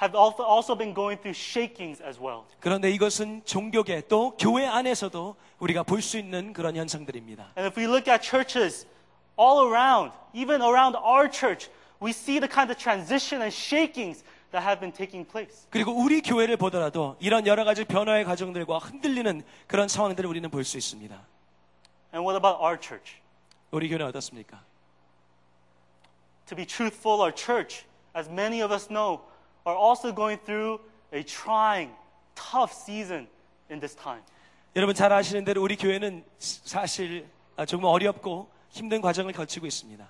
have 0.00 0.16
also 0.16 0.44
also 0.44 0.76
been 0.76 0.94
going 0.94 1.18
through 1.20 1.34
shakings 1.36 2.02
as 2.02 2.20
well. 2.20 2.44
그런데 2.60 2.90
이것은 2.90 3.42
종교계 3.44 4.02
또 4.08 4.36
교회 4.38 4.66
안에서도 4.66 5.34
우리가 5.58 5.82
볼 5.82 6.00
수 6.02 6.18
있는 6.18 6.52
그런 6.52 6.76
현상들입니다. 6.76 7.52
And 7.56 7.66
if 7.68 7.78
we 7.78 7.86
look 7.86 8.08
at 8.10 8.22
churches 8.22 8.86
all 9.38 9.66
around, 9.66 10.12
even 10.32 10.62
around 10.62 10.96
our 10.96 11.28
church, 11.30 11.68
we 12.00 12.10
see 12.10 12.38
the 12.38 12.48
kind 12.48 12.70
of 12.70 12.78
transition 12.78 13.42
and 13.42 13.52
shakings 13.54 14.22
that 14.52 14.62
have 14.64 14.78
been 14.78 14.92
taking 14.92 15.26
place. 15.28 15.66
그리고 15.70 15.92
우리 15.92 16.22
교회를 16.22 16.56
보더라도 16.56 17.16
이런 17.18 17.46
여러 17.46 17.64
가지 17.64 17.84
변화의 17.84 18.24
과정들과 18.24 18.78
흔들리는 18.78 19.42
그런 19.66 19.88
상황들을 19.88 20.30
우리는 20.30 20.48
볼 20.48 20.62
수 20.64 20.78
있습니다. 20.78 21.14
And 22.14 22.24
what 22.24 22.36
about 22.38 22.62
our 22.62 22.78
church? 22.80 23.16
우리 23.72 23.88
교회는 23.88 24.06
어떻습니까? 24.06 24.62
To 26.46 26.56
be 26.56 26.64
truthful, 26.64 27.20
our 27.20 27.34
church, 27.34 27.84
as 28.16 28.30
many 28.30 28.62
of 28.62 28.72
us 28.72 28.88
know, 28.88 29.20
are 29.64 29.76
also 29.76 30.14
going 30.14 30.38
through 30.44 30.80
a 31.12 31.22
trying, 31.22 31.90
tough 32.34 32.72
season 32.72 33.28
in 33.70 33.80
this 33.80 33.94
time. 33.96 34.22
여러분 34.76 34.94
잘 34.94 35.12
아시는 35.12 35.44
대로 35.44 35.62
우리 35.62 35.76
교회는 35.76 36.24
사실 36.38 37.28
아, 37.56 37.64
조금 37.64 37.84
어렵고 37.84 38.48
힘든 38.70 39.00
과정을 39.00 39.32
거치고 39.32 39.66
있습니다. 39.66 40.06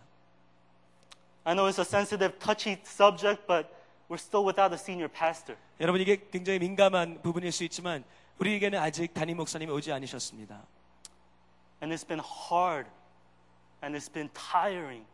I 1.45 1.55
know 1.55 1.67
it's 1.67 1.79
a 1.79 1.85
sensitive, 1.85 2.39
touchy 2.39 2.79
subject, 2.85 3.47
but 3.47 3.69
we're 4.11 4.19
still 4.21 4.45
without 4.45 4.73
a 4.73 4.79
senior 4.79 5.09
pastor. 5.09 5.57
여러분 5.81 6.01
이게 6.01 6.29
굉장히 6.31 6.59
민감한 6.59 7.23
부분일 7.23 7.53
수 7.53 7.65
있지만 7.65 8.05
우리에게는 8.39 8.79
아직 8.79 9.15
담임 9.15 9.39
목사님이 9.39 9.73
오지 9.73 9.93
않으셨습니다. 9.93 10.63
And 11.81 11.95
it's 11.95 12.07
been 12.07 12.21
hard 12.21 12.91
and 13.83 13.97
it's 13.97 14.13
been 14.13 14.29
tiring, 14.35 15.07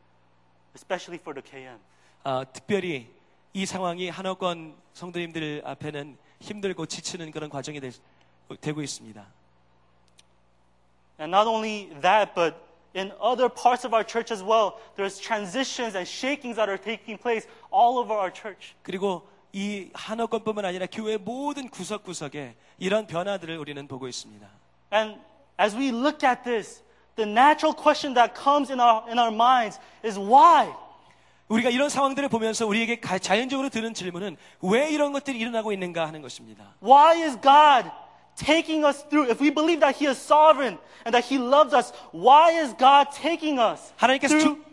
especially 0.74 1.20
for 1.20 1.34
the 1.34 1.42
KM. 1.44 1.78
아, 2.24 2.44
특별히 2.44 3.12
이 3.52 3.66
상황이 3.66 4.08
한옥권 4.08 4.74
성도님들 4.94 5.62
앞에는 5.64 6.16
힘들고 6.40 6.86
지치는 6.86 7.30
그런 7.30 7.48
과정이 7.48 7.80
되, 7.80 7.90
되고 8.60 8.82
있습니다. 8.82 9.24
And 11.20 11.30
not 11.30 11.48
only 11.48 11.88
that, 12.00 12.34
but 12.34 12.56
in 12.94 13.12
other 13.20 13.48
parts 13.48 13.86
of 13.86 13.94
our 13.94 14.04
church 14.04 14.32
as 14.32 14.42
well, 14.42 14.74
there's 14.96 15.18
transitions 15.20 15.96
and 15.96 16.08
shakings 16.08 16.56
that 16.56 16.68
are 16.68 16.78
taking 16.78 17.16
place 17.16 17.46
all 17.70 17.98
over 17.98 18.12
our 18.12 18.32
church. 18.32 18.74
그리고 18.82 19.22
이 19.52 19.90
한옥권뿐만 19.94 20.64
아니라 20.64 20.86
교회 20.90 21.16
모든 21.16 21.68
구석구석에 21.68 22.56
이런 22.78 23.06
변화들을 23.06 23.56
우리는 23.56 23.86
보고 23.86 24.08
있습니다. 24.08 24.48
And 24.92 25.20
as 25.60 25.76
we 25.76 25.90
look 25.90 26.26
at 26.26 26.42
this, 26.42 26.82
the 27.16 27.28
natural 27.28 27.72
question 27.72 28.14
that 28.14 28.34
comes 28.34 28.70
in 28.70 28.80
our, 28.80 29.08
in 29.08 29.18
our 29.18 29.32
minds 29.32 29.78
is 30.02 30.18
why? 30.18 30.74
우리가 31.49 31.69
이런 31.71 31.89
상황들을 31.89 32.29
보면서 32.29 32.65
우리에게 32.67 32.99
가- 32.99 33.17
자연적으로 33.19 33.69
드는 33.69 33.93
질문은 33.93 34.37
왜 34.61 34.89
이런 34.89 35.11
것들이 35.11 35.37
일어나고 35.39 35.71
있는가 35.73 36.07
하는 36.07 36.21
것입니다. 36.21 36.75
Why 36.81 37.21
is 37.23 37.39
God 37.41 37.89
taking 38.35 38.85
us 38.85 39.03
through? 39.09 39.29
If 39.31 39.43
we 39.43 39.49
believe 39.53 39.79
that 39.81 39.97
He 39.97 40.07
is 40.07 40.17
sovereign 40.21 40.77
and 41.05 41.11
that 41.11 41.25
He 41.27 41.41
loves 41.41 41.75
us, 41.75 41.91
why 42.13 42.53
is 42.53 42.75
God 42.77 43.09
taking 43.11 43.59
us 43.59 43.91
하나님께서 43.97 44.37
through, 44.37 44.55
주... 44.57 44.63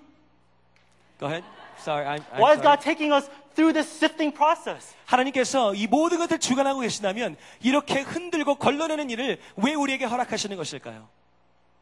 Go 1.18 1.26
ahead. 1.26 1.44
Sorry, 1.80 2.04
I'm, 2.06 2.20
I'm 2.32 2.40
why 2.40 2.52
is 2.52 2.60
sorry. 2.60 2.76
God 2.76 2.80
taking 2.84 3.12
us 3.12 3.28
through 3.54 3.72
this 3.72 3.88
sifting 3.88 4.34
process? 4.36 4.94
하나님께서 5.06 5.74
이 5.74 5.86
모든 5.86 6.18
것을 6.18 6.38
주관하고 6.38 6.80
계신다면 6.80 7.36
이렇게 7.62 8.00
흔들고 8.00 8.56
걸러내는 8.56 9.08
일을 9.10 9.38
왜 9.56 9.72
우리에게 9.74 10.04
허락하시는 10.04 10.54
것일까요? 10.56 11.08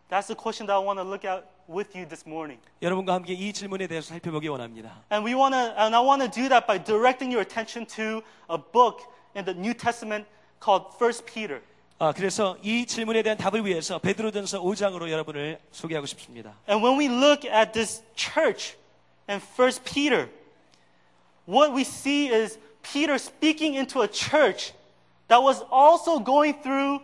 That's 0.10 0.28
the 0.28 0.36
question 0.36 0.66
that 0.68 0.74
I 0.74 0.80
want 0.80 0.98
to 1.00 1.04
look 1.04 1.24
at 1.24 1.46
with 1.68 1.96
you 1.96 2.08
this 2.08 2.26
morning. 2.28 2.60
여러분과 2.82 3.14
함께 3.14 3.34
이 3.34 3.54
질문에 3.54 3.88
대해서 3.88 4.10
살펴보기 4.10 4.48
원합니다. 4.48 5.04
And 5.12 5.24
we 5.24 5.36
want 5.36 5.54
to, 5.54 5.74
and 5.78 5.96
I 5.96 6.02
want 6.02 6.24
to 6.24 6.30
do 6.30 6.50
that 6.50 6.66
by 6.66 6.84
directing 6.84 7.32
your 7.32 7.42
attention 7.42 7.86
to 7.96 8.24
a 8.50 8.58
book 8.58 9.04
in 9.36 9.46
the 9.46 9.54
New 9.54 9.74
Testament 9.74 10.26
called 10.60 10.96
First 10.98 11.26
Peter. 11.26 11.62
아, 12.00 12.14
그래서 12.14 12.58
이 12.64 12.86
질문에 12.86 13.22
대한 13.22 13.38
답을 13.38 13.66
위해서 13.66 14.00
베드로전서 14.00 14.62
5장으로 14.62 15.10
여러분을 15.10 15.60
소개하고 15.72 16.08
싶습니다. 16.08 16.56
And 16.68 16.84
when 16.84 16.98
we 16.98 17.08
look 17.08 17.46
at 17.46 17.74
this 17.74 18.02
church 18.16 18.78
in 19.30 19.40
First 19.40 19.84
Peter, 19.84 20.30
what 21.46 21.72
we 21.74 21.82
see 21.82 22.34
is 22.34 22.58
Peter 22.82 23.16
speaking 23.16 23.76
into 23.76 24.02
a 24.02 24.08
church 24.08 24.74
that 25.28 25.44
was 25.44 25.64
also 25.70 26.20
going 26.20 26.62
through 26.64 27.02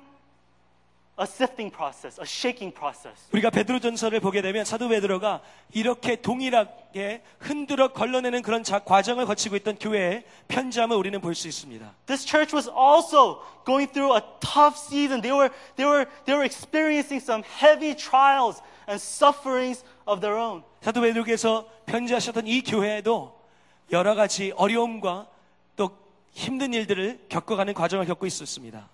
a 1.21 1.25
sifting 1.25 1.71
process, 1.75 2.19
a 2.21 2.25
shaking 2.25 2.75
process. 2.75 3.29
우리가 3.33 3.51
베드로전서를 3.51 4.21
보게 4.21 4.41
되면 4.41 4.65
사도 4.65 4.89
베드로가 4.89 5.43
이렇게 5.75 6.17
동일하게 6.17 7.23
흔들어 7.39 7.89
걸러내는 7.89 8.41
그런 8.43 8.63
자- 8.65 8.79
과정을 8.79 9.27
거치고 9.27 9.57
있던 9.57 9.77
교회의 9.79 10.25
편지함을 10.49 10.97
우리는 10.97 11.21
볼 11.21 11.35
수 11.35 11.47
있습니다. 11.49 11.95
This 12.07 12.25
church 12.27 12.55
was 12.57 12.69
also 12.71 13.43
going 13.67 13.93
through 13.93 14.17
a 14.17 14.23
tough 14.41 14.79
season. 14.79 15.21
They 15.21 15.37
were, 15.37 15.51
they 15.77 15.87
were, 15.87 16.07
they 16.25 16.35
were 16.35 16.45
experiencing 16.47 17.21
some 17.23 17.45
heavy 17.45 17.95
trials 17.95 18.63
and 18.89 18.97
sufferings 19.01 19.85
of 20.07 20.21
their 20.21 20.39
own. 20.41 20.63
사도 20.81 21.03
베드로께서 21.03 21.69
편지하셨던 21.87 22.47
이 22.47 22.63
교회에도 22.63 23.39
여러 23.93 24.15
가지 24.15 24.53
어려움과 24.57 25.27
또 25.77 25.91
힘든 26.33 26.73
일들을 26.73 27.27
겪어가는 27.29 27.75
과정을 27.75 28.07
겪고 28.07 28.25
있었습니다. 28.27 28.89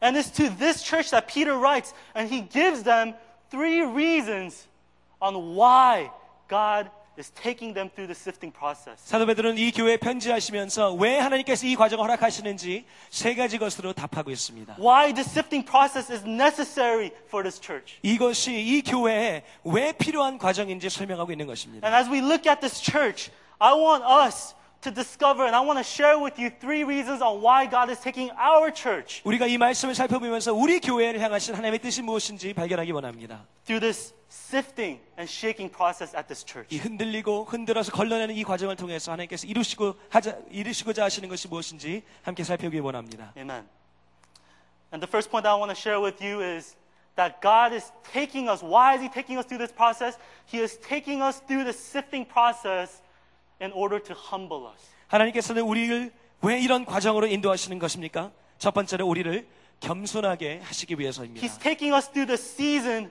And 0.00 0.16
it's 0.16 0.30
to 0.36 0.48
this 0.50 0.82
church 0.82 1.10
that 1.10 1.26
Peter 1.26 1.56
writes, 1.56 1.94
and 2.14 2.28
he 2.28 2.42
gives 2.42 2.82
them 2.82 3.14
three 3.50 3.82
reasons 3.82 4.66
on 5.20 5.54
why 5.56 6.10
God 6.48 6.90
is 7.16 7.30
taking 7.30 7.72
them 7.74 7.88
through 7.88 8.08
the 8.08 8.14
sifting 8.14 8.52
process. 8.52 8.98
사도 9.04 9.24
베드로는 9.24 9.56
이 9.56 9.70
교회에 9.70 9.96
편지하시면서 9.98 10.94
왜 10.94 11.18
하나님께서 11.18 11.66
이 11.66 11.76
과정을 11.76 12.04
허락하시는지 12.04 12.84
세 13.08 13.34
가지 13.34 13.56
것으로 13.56 13.92
답하고 13.92 14.30
있습니다. 14.30 14.76
Why 14.78 15.14
the 15.14 15.24
sifting 15.24 15.64
process 15.64 16.12
is 16.12 16.26
necessary 16.26 17.12
for 17.28 17.42
this 17.42 17.60
church. 17.60 17.98
이것이 18.02 18.52
이 18.52 18.82
교회에 18.82 19.44
왜 19.62 19.92
필요한 19.92 20.38
과정인지 20.38 20.90
설명하고 20.90 21.30
있는 21.30 21.46
것입니다. 21.46 21.86
And 21.86 21.96
as 21.96 22.10
we 22.10 22.18
look 22.18 22.50
at 22.50 22.60
this 22.60 22.82
church, 22.82 23.30
I 23.58 23.72
want 23.72 24.04
us 24.04 24.54
to 24.82 24.90
discover 24.92 25.46
and 25.46 25.56
I 25.56 25.60
want 25.60 25.78
to 25.78 25.84
share 25.84 26.18
with 26.18 26.38
you 26.38 26.50
three 26.60 26.84
reasons 26.84 27.22
on 27.22 27.40
why 27.40 27.66
God 27.66 27.90
is 27.90 28.00
taking 28.00 28.30
our 28.36 28.70
church 28.70 29.22
우리가 29.24 29.46
이 29.46 29.56
말씀을 29.56 29.94
살펴보면서 29.94 30.52
우리 30.52 30.80
교회를 30.80 31.20
향하신 31.20 31.54
하나님의 31.54 31.78
뜻이 31.80 32.02
무엇인지 32.02 32.52
발견하기 32.54 32.92
원합니다. 32.92 33.46
through 33.64 33.80
this 33.80 34.12
sifting 34.28 35.00
and 35.16 35.30
shaking 35.30 35.70
process 35.72 36.14
at 36.14 36.26
this 36.26 36.44
church. 36.44 36.74
이 36.74 36.78
흔들리고 36.78 37.44
흔들어서 37.44 37.92
걸러내는 37.92 38.34
이 38.34 38.44
과정을 38.44 38.76
통해서 38.76 39.12
하나님께서 39.12 39.46
이루시고 39.46 39.94
하자 40.10 40.36
이루시고자 40.50 41.04
하시는 41.04 41.28
것이 41.28 41.48
무엇인지 41.48 42.02
함께 42.22 42.44
살펴보기 42.44 42.80
원합니다. 42.80 43.32
Amen. 43.38 43.64
And 44.92 45.00
the 45.00 45.08
first 45.08 45.30
point 45.30 45.44
that 45.44 45.54
I 45.54 45.58
want 45.58 45.72
to 45.72 45.78
share 45.78 45.98
with 45.98 46.22
you 46.22 46.42
is 46.42 46.76
that 47.16 47.40
God 47.40 47.74
is 47.74 47.90
taking 48.12 48.50
us. 48.50 48.62
Why 48.62 48.94
is 48.94 49.02
He 49.02 49.08
taking 49.08 49.38
us 49.38 49.46
through 49.46 49.64
this 49.64 49.72
process? 49.72 50.18
He 50.46 50.60
is 50.60 50.78
taking 50.78 51.22
us 51.22 51.40
through 51.46 51.64
the 51.64 51.72
sifting 51.72 52.26
process 52.26 53.00
in 53.60 53.72
order 53.72 54.02
to 54.02 54.16
humble 54.32 54.66
us. 54.70 54.80
하나님께서는 55.08 55.62
우리를 55.62 56.12
왜 56.42 56.60
이런 56.60 56.84
과정으로 56.84 57.26
인도하시는 57.26 57.78
것입니까? 57.78 58.30
첫 58.58 58.72
번째로 58.74 59.06
우리를 59.06 59.46
겸손하게 59.80 60.60
하시기 60.62 60.98
위해서입니다. 60.98 61.46
He's 61.46 61.60
taking 61.60 61.94
us 61.94 62.08
through 62.08 62.26
the 62.26 62.34
season 62.34 63.10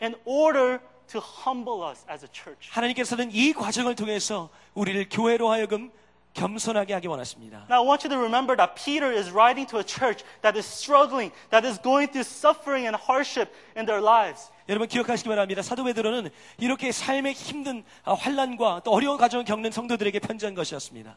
in 0.00 0.14
order 0.24 0.80
to 1.08 1.20
humble 1.20 1.88
us 1.88 2.04
as 2.10 2.24
a 2.24 2.28
church. 2.32 2.70
하나님께서는 2.70 3.30
이 3.32 3.52
과정을 3.52 3.94
통해서 3.94 4.50
우리를 4.74 5.08
교회로 5.10 5.50
하여금 5.50 5.90
겸손하게 6.34 6.94
하기 6.94 7.08
원하십니다. 7.08 7.66
Now, 7.68 7.82
I 7.82 7.86
want 7.86 8.06
you 8.06 8.10
to 8.10 8.18
remember 8.18 8.56
that 8.56 8.74
Peter 8.74 9.12
is 9.12 9.30
writing 9.30 9.68
to 9.68 9.78
a 9.78 9.84
church 9.84 10.24
that 10.40 10.56
is 10.56 10.66
struggling, 10.66 11.32
that 11.50 11.66
is 11.66 11.78
going 11.82 12.10
through 12.10 12.24
suffering 12.24 12.86
and 12.86 12.96
hardship 12.96 13.52
in 13.76 13.84
their 13.84 14.02
lives. 14.02 14.50
여러분 14.69 14.87
기억하시기 14.87 15.29
바랍니다. 15.29 15.61
사도 15.61 15.83
베드로는 15.83 16.29
이렇게 16.57 16.91
삶의 16.91 17.33
힘든 17.33 17.83
아, 18.03 18.13
환란과 18.13 18.81
또 18.83 18.91
어려운 18.91 19.17
과정을 19.17 19.45
겪는 19.45 19.71
성도들에게 19.71 20.19
편지한 20.19 20.55
것이었습니다. 20.55 21.15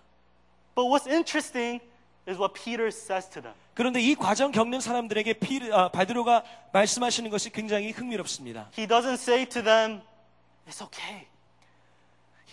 But 0.74 0.88
what's 0.88 1.08
interesting 1.10 1.82
is 2.28 2.38
what 2.38 2.54
Peter 2.54 2.86
says 2.88 3.28
to 3.30 3.42
them. 3.42 3.54
그런데 3.74 4.00
이 4.00 4.14
과정 4.14 4.52
겪는 4.52 4.80
사람들에게 4.80 5.34
피, 5.34 5.72
아, 5.72 5.88
바드로가 5.88 6.44
말씀하시는 6.72 7.28
것이 7.30 7.50
굉장히 7.50 7.90
흥미롭습니다. 7.90 8.70
He 8.78 8.86
doesn't 8.86 9.14
say 9.14 9.44
to 9.46 9.62
them, 9.62 10.00
it's 10.68 10.82
okay. 10.82 11.26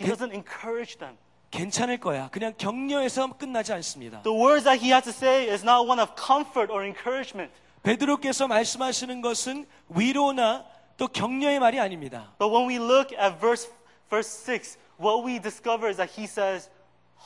He 0.00 0.06
doesn't 0.10 0.32
encourage 0.32 0.98
them. 0.98 1.16
괜찮을 1.50 1.98
거야. 1.98 2.28
그냥 2.30 2.54
격려해서 2.58 3.32
끝나지 3.38 3.72
않습니다. 3.72 4.22
The 4.22 4.36
words 4.36 4.64
that 4.64 4.84
he 4.84 4.92
has 4.92 5.04
to 5.04 5.12
say 5.12 5.48
is 5.48 5.64
not 5.64 5.88
one 5.88 6.00
of 6.00 6.12
comfort 6.18 6.72
or 6.72 6.84
encouragement. 6.84 7.52
베드로께서 7.84 8.48
말씀하시는 8.48 9.20
것은 9.22 9.66
위로나 9.88 10.64
또 10.97 11.07
격려의 11.07 11.59
말이 11.59 11.79
아닙니다. 11.79 12.33
But 12.37 12.53
when 12.53 12.67
we 12.67 12.77
look 12.77 13.15
at 13.17 13.39
verse, 13.39 13.69
verse 14.09 14.29
6, 14.29 14.77
what 14.99 15.25
we 15.25 15.39
discover 15.39 15.89
is 15.89 15.97
that 15.97 16.11
he 16.11 16.25
says, 16.25 16.69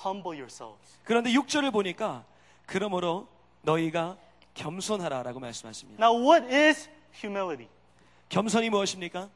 humble 0.05 0.35
yourselves. 0.37 0.97
그런데 1.03 1.31
6절을 1.31 1.71
보니까 1.71 2.25
그러므로 2.65 3.27
너희가 3.61 4.17
겸손하라라고 4.53 5.39
말씀하십니다. 5.39 6.03
Now, 6.03 6.17
what 6.17 6.45
is 6.53 6.89
humility? 7.13 7.69
겸손이 8.29 8.69
무엇입니까? 8.69 9.29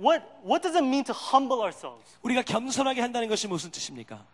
What, 0.00 0.24
what 0.44 0.62
does 0.62 0.76
it 0.76 0.84
mean 0.84 1.04
to 1.04 1.14
humble 1.14 1.60
ourselves? 1.60 2.18
우리가 2.22 2.42
겸손하게 2.42 3.00
한다는 3.00 3.28
것이 3.28 3.48
무슨 3.48 3.70
뜻입니까? 3.70 4.24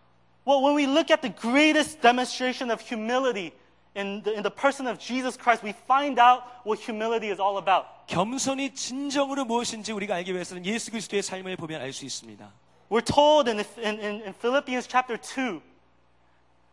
Well, 0.46 0.62
when 0.62 0.76
we 0.76 0.84
look 0.84 1.10
at 1.10 1.22
the 1.22 1.34
greatest 1.34 2.02
demonstration 2.02 2.70
of 2.70 2.82
humility 2.84 3.52
in 3.94 4.22
the, 4.22 4.32
in 4.34 4.42
the 4.42 4.50
person 4.50 4.86
of 4.86 4.98
Jesus 4.98 5.36
Christ, 5.36 5.62
we 5.62 5.72
find 5.86 6.18
out 6.18 6.42
what 6.64 6.78
humility 6.80 7.30
is 7.30 7.40
all 7.40 7.58
about. 7.58 7.86
겸손이 8.08 8.74
진정으로 8.74 9.44
무엇인지 9.44 9.92
우리가 9.92 10.16
알기 10.16 10.32
위해서는 10.34 10.66
예수 10.66 10.90
그리스도의 10.90 11.22
삶을 11.22 11.56
보면 11.56 11.80
알 11.80 11.92
수 11.92 12.04
있습니다. 12.04 12.50
We're 12.90 13.04
told 13.04 13.48
in, 13.48 13.60
in, 13.78 13.98
in, 13.98 14.22
in 14.22 14.34
Philippians 14.34 14.86
chapter 14.88 15.16
2 15.16 15.60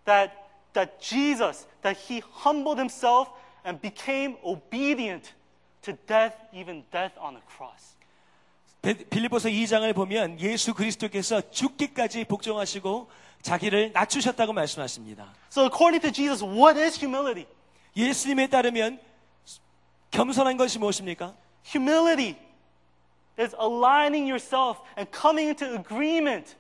that, 0.06 0.32
that 0.74 1.00
Jesus, 1.00 1.68
that 1.84 1.98
he 1.98 2.22
humbled 2.44 2.78
himself 2.78 3.30
and 3.64 3.80
became 3.82 4.36
obedient 4.44 5.34
to 5.84 5.94
death, 6.08 6.34
even 6.54 6.84
death 6.92 7.14
on 7.18 7.38
a 7.38 7.42
cross. 7.48 7.96
베- 8.82 8.96
빌립보서 9.10 9.48
2장을 9.50 9.94
보면 9.94 10.40
예수 10.40 10.74
그리스도께서 10.74 11.42
죽기까지 11.52 12.26
복종하시고 12.26 13.08
자기를 13.46 13.92
낮추셨다고 13.94 14.54
말씀하십니다. 14.54 15.34
So, 15.52 15.66
according 15.66 16.02
to 16.02 16.12
Jesus, 16.12 16.44
what 16.44 16.80
is 16.80 16.98
humility? 16.98 17.48
예수님에 17.96 18.48
따르면 18.48 19.00
겸손한 20.12 20.58
것이 20.58 20.80
무엇입니까? 20.80 21.34
Humility 21.66 22.36
is 23.40 23.56
aligning 23.60 24.30
yourself 24.30 24.80
and 24.98 25.10
coming 25.12 25.48
into 25.48 25.66
agreement 25.78 26.56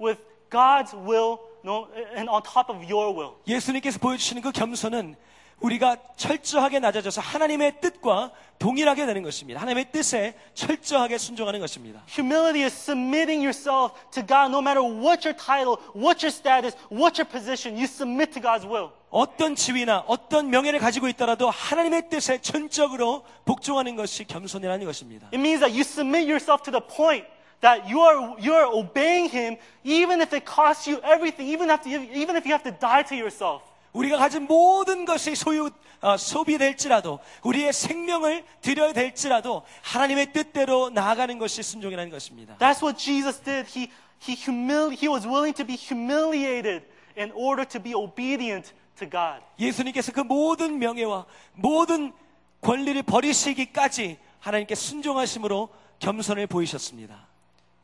with 0.00 0.20
God's 0.50 0.94
will 0.94 1.38
no, 1.64 1.88
and 2.14 2.28
on 2.28 2.42
top 2.42 2.70
of 2.70 2.82
your 2.90 3.12
will. 3.12 3.34
예수님께서 3.46 3.98
보여주시는 3.98 4.42
그 4.42 4.52
겸손은 4.52 5.16
우리가 5.61 5.97
철저하게 6.17 6.79
낮아져서 6.79 7.21
하나님의 7.21 7.79
뜻과 7.81 8.31
동일하게 8.59 9.05
되는 9.05 9.23
것입니다. 9.23 9.59
하나님의 9.61 9.91
뜻에 9.91 10.35
철저하게 10.53 11.17
순종하는 11.17 11.59
것입니다. 11.59 12.01
Humility 12.09 12.63
is 12.63 12.73
submitting 12.73 13.43
yourself 13.43 13.93
to 14.11 14.25
God 14.25 14.49
no 14.49 14.59
matter 14.59 14.83
what 14.83 15.27
your 15.27 15.35
title, 15.35 15.77
what 15.95 16.25
your 16.25 16.29
status, 16.29 16.75
what 16.91 17.17
your 17.17 17.25
position, 17.29 17.77
you 17.77 17.85
submit 17.85 18.33
to 18.33 18.41
God's 18.41 18.65
will. 18.65 18.89
어떤 19.09 19.55
지위나 19.55 20.05
어떤 20.07 20.49
명예를 20.49 20.79
가지고 20.79 21.07
있더라도 21.09 21.49
하나님의 21.49 22.09
뜻에 22.09 22.39
전적으로 22.39 23.23
복종하는 23.45 23.95
것이 23.95 24.25
겸손이라는 24.25 24.85
것입니다. 24.85 25.27
It 25.33 25.37
means 25.37 25.59
that 25.59 25.73
you 25.73 25.81
submit 25.81 26.29
yourself 26.29 26.63
to 26.63 26.71
the 26.71 26.81
point 26.81 27.25
that 27.61 27.83
you 27.91 28.01
are, 28.01 28.35
you 28.39 28.53
are 28.53 28.69
obeying 28.69 29.29
Him 29.29 29.57
even 29.83 30.21
if 30.21 30.33
it 30.33 30.45
costs 30.45 30.89
you 30.89 31.01
everything, 31.03 31.49
even, 31.49 31.69
have 31.69 31.83
to, 31.83 31.89
even 31.89 32.35
if 32.35 32.45
you 32.45 32.53
have 32.53 32.63
to 32.63 32.71
die 32.71 33.03
to 33.03 33.15
yourself. 33.15 33.70
우리가 33.93 34.17
가진 34.17 34.47
모든 34.47 35.05
것이 35.05 35.35
소유 35.35 35.69
어, 36.01 36.17
소비될지라도 36.17 37.19
우리의 37.43 37.71
생명을 37.73 38.43
드려야 38.61 38.91
될지라도 38.91 39.63
하나님의 39.83 40.33
뜻대로 40.33 40.89
나아가는 40.89 41.37
것이 41.37 41.61
순종이라는 41.61 42.09
것입니다. 42.11 42.57
That's 42.57 42.81
what 42.81 42.97
Jesus 42.97 43.39
did. 43.43 43.69
He, 43.69 43.91
he, 44.27 44.35
humili- 44.35 44.97
he 44.97 45.07
was 45.07 45.27
willing 45.27 45.53
to 45.55 45.65
be 45.65 45.75
humiliated 45.75 46.85
in 47.15 47.31
order 47.33 47.67
to 47.67 47.81
be 47.81 47.93
obedient 47.93 48.73
to 48.97 49.07
God. 49.07 49.43
예수님께서 49.59 50.11
그 50.11 50.21
모든 50.21 50.79
명예와 50.79 51.25
모든 51.53 52.13
권리를 52.61 53.01
버리시기까지 53.03 54.17
하나님께 54.39 54.73
순종하심으로 54.73 55.69
겸손을 55.99 56.47
보이셨습니다. 56.47 57.27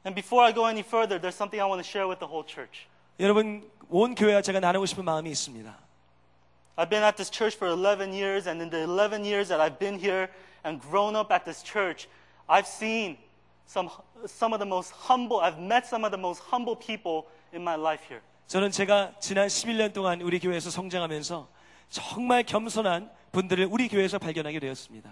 And 0.08 0.16
before 0.20 0.44
I 0.44 0.54
go 0.54 0.68
any 0.68 0.82
further, 0.82 1.22
there's 1.22 1.36
something 1.36 1.62
I 1.62 1.68
want 1.70 1.84
to 1.84 1.88
share 1.88 2.08
with 2.10 2.20
the 2.20 2.28
whole 2.32 2.46
church. 2.48 2.88
여러분 3.20 3.70
온 3.90 4.16
교회와 4.16 4.42
제가 4.42 4.60
나누고 4.60 4.88
싶은 4.88 5.06
마음이 5.06 5.30
있습니다. 5.30 5.87
I've 6.77 6.89
been 6.89 7.03
at 7.03 7.17
this 7.17 7.31
church 7.31 7.57
for 7.57 7.69
11 7.69 8.13
years, 8.13 8.47
and 8.47 8.63
in 8.63 8.71
the 8.71 8.83
11 8.83 9.25
years 9.25 9.49
that 9.49 9.61
I've 9.61 9.79
been 9.79 9.99
here 9.99 10.31
and 10.65 10.81
grown 10.81 11.15
up 11.15 11.31
at 11.31 11.45
this 11.45 11.63
church, 11.63 12.09
I've 12.49 12.67
seen 12.67 13.19
some, 13.67 13.91
some 14.27 14.53
of 14.53 14.59
the 14.59 14.67
most 14.67 14.91
humble, 14.91 15.41
I've 15.41 15.59
met 15.59 15.87
some 15.87 16.05
of 16.05 16.11
the 16.11 16.19
most 16.19 16.41
humble 16.41 16.77
people 16.77 17.27
in 17.53 17.63
my 17.63 17.77
life 17.77 18.03
here. 18.09 18.21
저는 18.49 18.71
제가 18.71 19.15
지난 19.21 19.49
11년 19.49 19.93
동안 19.93 20.21
우리 20.21 20.39
교회에서 20.39 20.71
성장하면서 20.71 21.49
정말 21.89 22.43
겸손한 22.43 23.11
분들을 23.33 23.67
우리 23.71 23.89
교회에서 23.89 24.19
발견하게 24.19 24.59
되었습니다. 24.59 25.11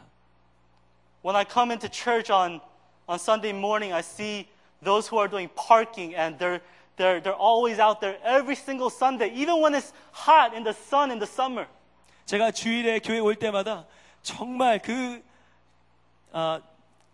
When 1.23 1.37
I 1.37 1.45
come 1.45 1.71
into 1.71 1.89
church 1.91 2.31
on, 2.33 2.61
on 3.07 3.19
Sunday 3.19 3.53
morning, 3.53 3.95
I 3.95 4.01
see 4.01 4.49
those 4.83 5.09
who 5.09 5.19
are 5.19 5.29
doing 5.29 5.49
parking 5.55 6.15
and 6.17 6.39
they're, 6.39 6.61
they're, 6.98 7.20
they're 7.20 7.36
always 7.36 7.80
out 7.80 8.00
there 8.00 8.18
every 8.24 8.56
single 8.56 8.90
Sunday, 8.90 9.32
even 9.36 9.62
when 9.62 9.76
it's 9.76 9.92
hot 10.12 10.54
in 10.56 10.64
the 10.64 10.74
sun 10.74 11.12
in 11.12 11.20
the 11.20 11.28
summer. 11.28 11.68
제가 12.26 12.52
주일에 12.52 13.00
교회 13.00 13.20
올 13.20 13.36
때마다 13.36 13.86
정말 14.24 14.80
그 14.80 15.22
어, 16.32 16.60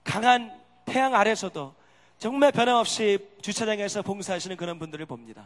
강한 0.04 0.52
태양 0.86 1.14
아래서도 1.14 1.74
정말 2.18 2.52
변함없이 2.52 3.18
주차장에서 3.42 4.02
봉사하시는 4.04 4.56
그런 4.56 4.80
분들을 4.80 5.06
봅니다. 5.06 5.46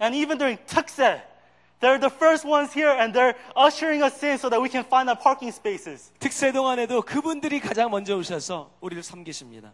And 0.00 0.16
even 0.16 0.38
during 0.38 0.58
Tukse, 0.66 1.22
they're 1.80 1.98
the 1.98 2.10
first 2.10 2.46
ones 2.46 2.72
here 2.72 2.90
and 2.90 3.12
they're 3.12 3.34
ushering 3.56 4.02
us 4.02 4.22
in 4.22 4.36
so 4.38 4.48
that 4.50 4.60
we 4.60 4.68
can 4.68 4.84
find 4.84 5.08
our 5.08 5.18
parking 5.18 5.52
spaces. 5.52 6.12
특세 6.18 6.52
동안에도 6.52 7.02
그분들이 7.02 7.60
가장 7.60 7.90
먼저 7.90 8.16
오셔서 8.16 8.70
우리를 8.80 9.02
섬기십니다. 9.02 9.72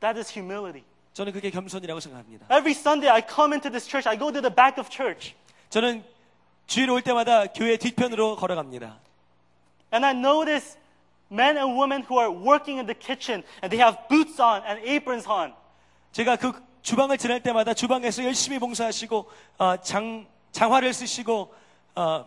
That 0.00 0.18
is 0.18 0.30
humility. 0.32 0.84
저는 1.16 1.32
그게 1.32 1.48
겸손이라고 1.48 1.98
생각합니다. 1.98 2.44
Every 2.54 2.72
Sunday 2.72 3.08
I 3.08 3.22
come 3.26 3.54
into 3.54 3.70
this 3.70 3.88
church, 3.88 4.06
I 4.06 4.18
go 4.18 4.30
to 4.30 4.42
the 4.42 4.54
back 4.54 4.78
of 4.78 4.90
church, 4.90 5.34
저는 5.70 6.04
주일 6.66 6.90
올 6.90 7.00
때마다 7.00 7.46
교회 7.46 7.78
뒤편으로 7.78 8.36
걸어갑니다. 8.36 8.98
and 9.94 10.04
I 10.04 10.12
notice 10.12 10.76
men 11.32 11.56
and 11.56 11.72
women 11.72 12.04
who 12.04 12.20
are 12.20 12.30
working 12.30 12.76
in 12.78 12.84
the 12.84 12.92
kitchen 12.94 13.42
and 13.64 13.72
they 13.72 13.80
have 13.80 13.96
boots 14.10 14.38
on 14.42 14.62
and 14.66 14.86
aprons 14.86 15.26
on. 15.26 15.54
제가 16.12 16.36
그 16.36 16.52
주방을 16.82 17.16
지날 17.16 17.42
때마다 17.42 17.72
주방에서 17.72 18.22
열심히 18.22 18.58
봉사하시고 18.58 19.30
어, 19.56 19.76
장 19.78 20.26
장화를 20.52 20.92
쓰시고 20.92 21.54
어, 21.94 22.26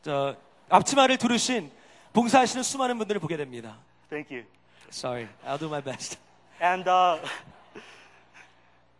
저 0.00 0.34
앞치마를 0.70 1.18
두르신 1.18 1.70
봉사하시는 2.14 2.62
수많은 2.62 2.96
분들을 2.96 3.20
보게 3.20 3.36
됩니다. 3.36 3.76
Thank 4.08 4.34
you. 4.34 4.46
Sorry, 4.90 5.28
I'll 5.46 5.58
do 5.58 5.66
my 5.68 5.82
best. 5.82 6.23
And 6.63 6.87
uh, 6.87 7.19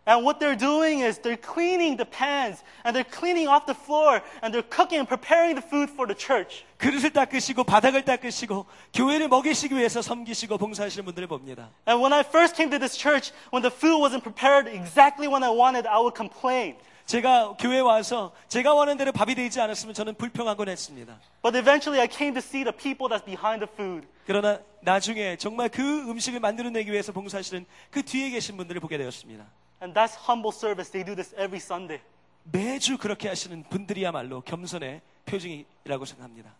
and 0.10 0.26
what 0.26 0.40
they're 0.40 0.56
doing 0.56 1.02
is 1.02 1.20
they're 1.20 1.38
cleaning 1.38 1.96
the 1.96 2.06
pans 2.06 2.64
and 2.84 2.96
they're 2.96 3.04
cleaning 3.04 3.48
off 3.48 3.68
the 3.68 3.76
floor 3.76 4.24
and 4.42 4.52
they're 4.52 4.64
cooking 4.64 4.98
and 4.98 5.08
preparing 5.08 5.54
the 5.54 5.62
food 5.62 5.88
for 5.88 6.08
the 6.08 6.16
church. 6.16 6.66
그릇을 6.78 7.12
닦으시고 7.12 7.64
바닥을 7.64 8.06
닦으시고 8.06 8.66
교회를 8.94 9.28
먹이시기 9.28 9.76
위해서 9.76 10.02
섬기시고 10.02 10.58
봉사하시는 10.58 11.06
분들을 11.06 11.28
봅니다. 11.28 11.70
And 11.88 12.02
when 12.02 12.12
I 12.12 12.22
first 12.22 12.56
came 12.56 12.72
to 12.72 12.80
this 12.80 12.98
church, 12.98 13.32
when 13.52 13.62
the 13.62 13.70
food 13.70 14.02
wasn't 14.02 14.24
prepared 14.24 14.68
exactly 14.68 15.28
when 15.28 15.44
I 15.44 15.52
wanted, 15.52 15.86
I 15.86 16.00
would 16.00 16.16
complain. 16.16 16.78
제가 17.06 17.56
교회에 17.58 17.80
와서 17.80 18.32
제가 18.50 18.74
원하는 18.74 18.98
대로 18.98 19.12
밥이 19.12 19.34
되지 19.34 19.60
않았으면 19.60 19.94
저는 19.96 20.14
불평하곤 20.16 20.70
했습니다. 20.70 21.20
But 21.42 21.58
eventually 21.58 22.00
I 22.00 22.08
came 22.08 22.34
to 22.34 22.40
see 22.40 22.64
the 22.64 22.76
people 22.76 23.10
that's 23.10 23.26
behind 23.26 23.66
the 23.66 23.72
food. 23.74 24.08
그러나 24.28 24.60
나중에 24.82 25.36
정말 25.38 25.70
그 25.70 25.82
음식을 25.82 26.40
만들어내기 26.40 26.92
위해서 26.92 27.12
봉사하시는 27.12 27.66
그 27.90 28.04
뒤에 28.04 28.30
계신 28.30 28.58
분들을 28.58 28.80
보게 28.80 28.98
되었습니다. 28.98 29.44
And 29.82 29.98
that's 29.98 30.16
humble 30.30 30.56
service. 30.56 30.92
They 30.92 31.04
do 31.04 31.16
this 31.16 31.34
every 31.34 31.58
Sunday. 31.58 32.02
매주 32.44 32.98
그렇게 32.98 33.28
하시는 33.28 33.64
분들이야말로 33.64 34.42
겸손의 34.42 35.02
표징이라고 35.26 36.06
생각합니다. 36.06 36.52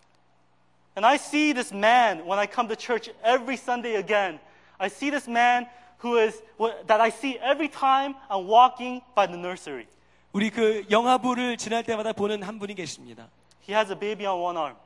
And 0.98 1.06
I 1.06 1.16
see 1.16 1.54
this 1.54 1.74
man 1.74 2.22
when 2.22 2.40
I 2.40 2.48
come 2.48 2.68
to 2.68 2.76
church 2.76 3.14
every 3.24 3.56
Sunday 3.56 3.96
again. 3.96 4.40
I 4.80 4.88
see 4.88 5.12
this 5.12 5.30
man 5.30 5.68
who 6.04 6.18
is 6.18 6.42
that 6.88 7.00
I 7.00 7.10
see 7.10 7.38
every 7.40 7.70
time 7.70 8.16
I'm 8.30 8.48
walking 8.48 9.02
by 9.16 9.28
the 9.28 9.38
nursery. 9.38 9.88
우리 10.35 10.51
그 10.51 10.85
영화부를 10.91 11.57
지날 11.57 11.85
때마다 11.85 12.13
보는 12.13 12.43
한 12.43 12.59
분이 12.59 12.75
계십니다. 12.75 13.29
He 13.69 13.73
has 13.73 13.93
a 13.93 13.97
baby 13.97 14.27
on 14.27 14.41
one 14.41 14.57
arm, 14.59 14.77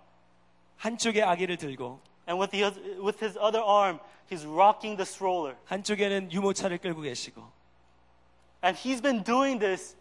한쪽에 0.76 1.22
아기를 1.22 1.56
들고 1.56 2.00
and 2.28 2.38
with, 2.38 2.50
the, 2.50 3.00
with 3.02 3.24
his 3.24 3.38
other 3.38 3.64
arm, 3.64 3.98
he's 4.30 4.46
rocking 4.46 4.98
the 4.98 5.06
stroller. 5.08 5.56
한쪽에는 5.64 6.30
유모차를 6.30 6.76
끌고 6.76 7.00
계시고 7.00 7.42
And 8.62 8.76
he's 8.76 9.00
been 9.00 9.24
doing 9.24 9.58
this 9.58 9.96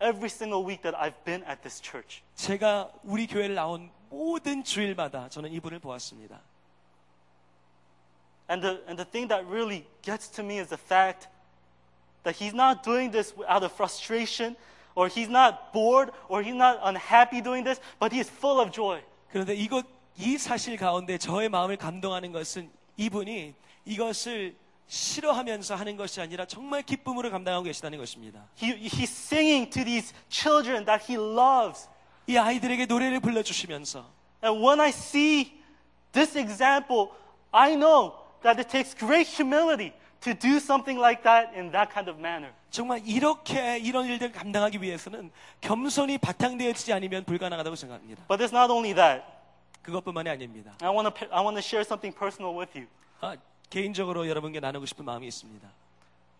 every 0.00 0.28
single 0.28 0.66
week 0.66 0.82
that 0.82 0.98
I've 0.98 1.22
been 1.24 1.44
at 1.44 1.62
this 1.62 1.80
church. 1.80 2.24
제가 2.34 2.90
우리 3.04 3.28
교회를 3.28 3.54
나온 3.54 3.92
모든 4.10 4.64
주일마다 4.64 5.28
저는 5.28 5.52
이분을 5.52 5.78
보았습니다. 5.78 6.40
And 8.50 8.60
the, 8.60 8.82
and 8.88 8.96
the 8.96 9.08
thing 9.08 9.28
that 9.28 9.46
really 9.46 9.86
gets 10.02 10.28
to 10.32 10.42
me 10.42 10.58
is 10.58 10.68
the 10.68 10.82
fact 10.82 11.28
that 12.23 12.35
he's 12.35 12.53
not 12.53 12.83
doing 12.83 13.11
this 13.11 13.33
out 13.47 13.63
of 13.63 13.71
frustration, 13.71 14.55
or 14.95 15.07
he's 15.07 15.29
not 15.29 15.71
bored, 15.73 16.11
or 16.27 16.41
he's 16.41 16.55
not 16.55 16.79
unhappy 16.83 17.41
doing 17.41 17.63
this, 17.63 17.79
but 17.99 18.11
he 18.11 18.19
is 18.19 18.29
full 18.29 18.59
of 18.59 18.71
joy. 18.71 19.01
그런데 19.31 19.55
이것 19.55 19.85
이 20.17 20.37
사실 20.37 20.75
가운데 20.75 21.17
저의 21.17 21.47
마음을 21.49 21.77
감동하는 21.77 22.31
것은 22.31 22.69
이분이 22.97 23.53
이것을 23.85 24.55
싫어하면서 24.87 25.75
하는 25.75 25.95
것이 25.95 26.19
아니라 26.19 26.45
정말 26.45 26.81
기쁨으로 26.81 27.29
감당하고 27.29 27.63
계시다는 27.63 27.97
것입니다. 27.97 28.43
He, 28.61 28.73
he's 28.73 29.09
singing 29.09 29.69
to 29.69 29.85
these 29.85 30.13
children 30.29 30.83
that 30.85 31.05
he 31.09 31.15
loves 31.15 31.87
이 32.27 32.37
아이들에게 32.37 32.87
노래를 32.87 33.19
불러주시면서 33.19 34.05
And 34.43 34.63
when 34.63 34.81
I 34.81 34.89
see 34.89 35.53
this 36.11 36.37
example, 36.37 37.11
I 37.51 37.75
know 37.75 38.13
that 38.41 38.59
it 38.59 38.69
takes 38.69 38.95
great 38.97 39.29
humility 39.29 39.93
to 40.24 40.32
do 40.34 40.56
something 40.56 40.98
like 40.98 41.22
that 41.22 41.52
in 41.54 41.70
that 41.72 41.92
kind 41.92 42.10
of 42.10 42.18
manner. 42.18 42.52
정말 42.70 43.00
이렇게 43.04 43.78
이런 43.78 44.06
일들을 44.06 44.32
감당하기 44.32 44.80
위해서는 44.80 45.30
겸손이 45.60 46.18
바탕되어지지 46.18 46.92
않으면 46.92 47.24
불가능하다고 47.24 47.76
생각합니다. 47.76 48.24
But 48.26 48.42
it's 48.42 48.52
not 48.52 48.72
only 48.72 48.94
that. 48.94 49.22
그것뿐만이 49.82 50.30
아닙니다. 50.30 50.72
I 50.80 50.90
want 50.90 51.14
to 51.14 51.28
I 51.30 51.42
want 51.44 51.56
to 51.56 51.62
share 51.62 51.84
something 51.84 52.16
personal 52.16 52.56
with 52.56 52.72
you. 52.76 52.88
아, 53.20 53.36
개인적으로 53.68 54.26
여러분께 54.26 54.60
나누고 54.60 54.86
싶은 54.86 55.04
마음이 55.04 55.26
있습니다. 55.26 55.68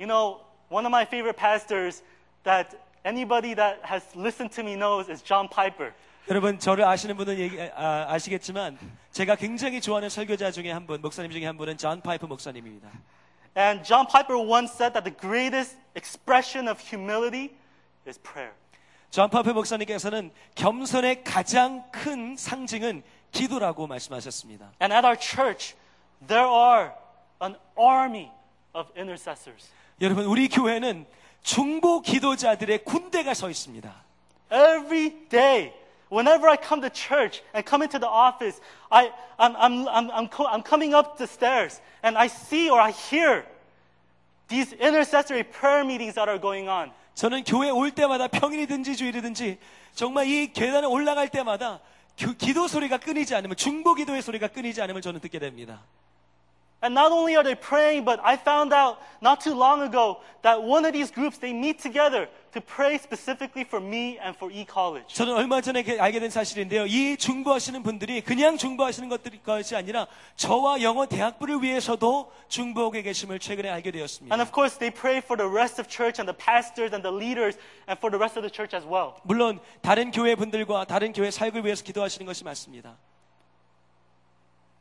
You 0.00 0.08
know, 0.08 0.40
one 0.70 0.86
of 0.86 0.90
my 0.90 1.04
favorite 1.04 1.38
pastors 1.38 2.02
that 2.44 2.76
anybody 3.04 3.54
that 3.54 3.80
has 3.84 4.08
listened 4.16 4.54
to 4.56 4.64
me 4.64 4.74
knows 4.74 5.10
is 5.10 5.22
John 5.22 5.46
Piper. 5.48 5.92
여러분 6.30 6.58
저를 6.58 6.86
아시는 6.86 7.18
분은 7.18 7.38
얘기, 7.38 7.60
아, 7.74 8.06
아시겠지만 8.08 8.78
제가 9.12 9.36
굉장히 9.36 9.82
좋아하는 9.82 10.08
설교자 10.08 10.50
중에 10.52 10.72
한 10.72 10.86
분, 10.86 11.02
목사님 11.02 11.30
중에 11.30 11.44
한 11.44 11.58
분은 11.58 11.76
존 11.76 12.00
파이프 12.00 12.24
목사님입니다. 12.24 12.88
And 13.55 13.83
John 13.83 14.07
Piper 14.07 14.37
once 14.37 14.71
said 14.73 14.93
that 14.93 15.03
the 15.03 15.11
greatest 15.11 15.75
expression 15.95 16.67
of 16.67 16.79
humility 16.79 17.55
is 18.07 18.19
prayer. 18.19 18.53
존 19.11 19.29
파이프 19.29 19.49
목사님께서는 19.49 20.31
겸손의 20.53 21.23
가장 21.23 21.83
큰 21.91 22.37
상징은 22.37 23.01
기도라고 23.31 23.87
말씀하셨습니다. 23.87 24.71
And 24.79 24.93
at 24.93 25.03
our 25.03 25.17
church, 25.19 25.75
there 26.27 26.47
are 26.47 26.91
an 27.41 27.55
army 27.75 28.29
of 28.73 28.87
intercessors. 28.95 29.69
여러분 29.99 30.25
우리 30.25 30.47
교회는 30.47 31.07
중보 31.41 32.01
기도자들의 32.01 32.83
군대가 32.83 33.33
서 33.33 33.49
있습니다. 33.49 33.91
Every 34.51 35.27
day, 35.29 35.73
whenever 36.13 36.47
I 36.47 36.57
come 36.57 36.81
to 36.81 36.89
church 36.89 37.41
and 37.53 37.65
come 37.65 37.81
into 37.81 37.99
the 37.99 38.07
office, 38.07 38.59
I, 38.91 39.11
I'm, 39.37 39.55
I'm, 39.55 39.87
I'm, 39.87 40.11
I'm, 40.11 40.27
co- 40.27 40.47
I'm 40.47 40.63
coming 40.63 40.93
up 40.93 41.17
the 41.17 41.27
stairs 41.27 41.79
and 42.03 42.17
I 42.17 42.27
see 42.27 42.69
or 42.69 42.79
I 42.79 42.91
hear 42.91 43.45
these 44.47 44.73
intercessory 44.73 45.43
prayer 45.43 45.83
meetings 45.85 46.15
that 46.15 46.27
are 46.27 46.39
going 46.39 46.67
on. 46.67 46.91
저는 47.15 47.43
교회 47.43 47.69
올 47.69 47.91
때마다 47.91 48.27
평일이든지 48.27 48.95
주일이든지 48.95 49.57
정말 49.93 50.27
이 50.27 50.51
계단을 50.53 50.87
올라갈 50.87 51.27
때마다 51.27 51.79
그 52.17 52.35
기도 52.35 52.67
소리가 52.67 52.97
끊이지 52.97 53.35
않으면 53.35 53.55
중보 53.55 53.93
기도의 53.93 54.21
소리가 54.21 54.47
끊이지 54.47 54.81
않으면 54.81 55.01
저는 55.01 55.19
듣게 55.19 55.39
됩니다. 55.39 55.81
And 56.83 56.95
not 56.95 57.11
only 57.11 57.35
are 57.35 57.43
they 57.43 57.55
praying, 57.59 58.05
but 58.05 58.21
I 58.23 58.37
found 58.37 58.71
out 58.71 58.99
not 59.21 59.41
too 59.43 59.51
long 59.53 59.81
ago 59.83 60.21
that 60.43 60.63
one 60.63 60.85
of 60.87 60.93
these 60.93 61.11
groups, 61.11 61.37
they 61.37 61.51
meet 61.51 61.83
together 61.83 62.29
to 62.53 62.61
pray 62.61 62.95
specifically 62.95 63.65
for 63.67 63.83
me 63.83 64.15
and 64.23 64.31
for 64.37 64.47
e-college. 64.49 65.13
저는 65.13 65.35
얼마 65.35 65.59
전에 65.59 65.83
게- 65.83 65.99
알게 65.99 66.21
된 66.21 66.29
사실인데요. 66.29 66.85
이 66.87 67.17
중보하시는 67.17 67.83
분들이 67.83 68.21
그냥 68.21 68.55
중보하시는 68.55 69.09
것들이 69.09 69.43
것이 69.43 69.75
아니라 69.75 70.07
저와 70.37 70.81
영어 70.81 71.05
대학부를 71.05 71.61
위해서도 71.61 72.31
중보하게 72.47 73.01
계심을 73.01 73.39
최근에 73.39 73.69
알게 73.69 73.91
되었습니다. 73.91 74.33
And 74.33 74.41
of 74.41 74.53
course, 74.55 74.79
they 74.79 74.89
pray 74.89 75.17
for 75.19 75.35
the 75.35 75.51
rest 75.51 75.81
of 75.81 75.89
church 75.91 76.15
and 76.23 76.31
the 76.31 76.37
pastors 76.37 76.95
and 76.95 77.03
the 77.03 77.11
leaders 77.11 77.59
and 77.91 77.99
for 77.99 78.07
the 78.07 78.15
rest 78.17 78.39
of 78.39 78.47
the 78.47 78.49
church 78.49 78.71
as 78.73 78.87
well. 78.87 79.19
물론 79.23 79.59
다른 79.81 80.11
교회 80.11 80.33
분들과 80.35 80.85
다른 80.85 81.11
교회 81.11 81.29
사역을 81.29 81.65
위해서 81.65 81.83
기도하시는 81.83 82.25
것이 82.25 82.45
맞습니다. 82.45 82.95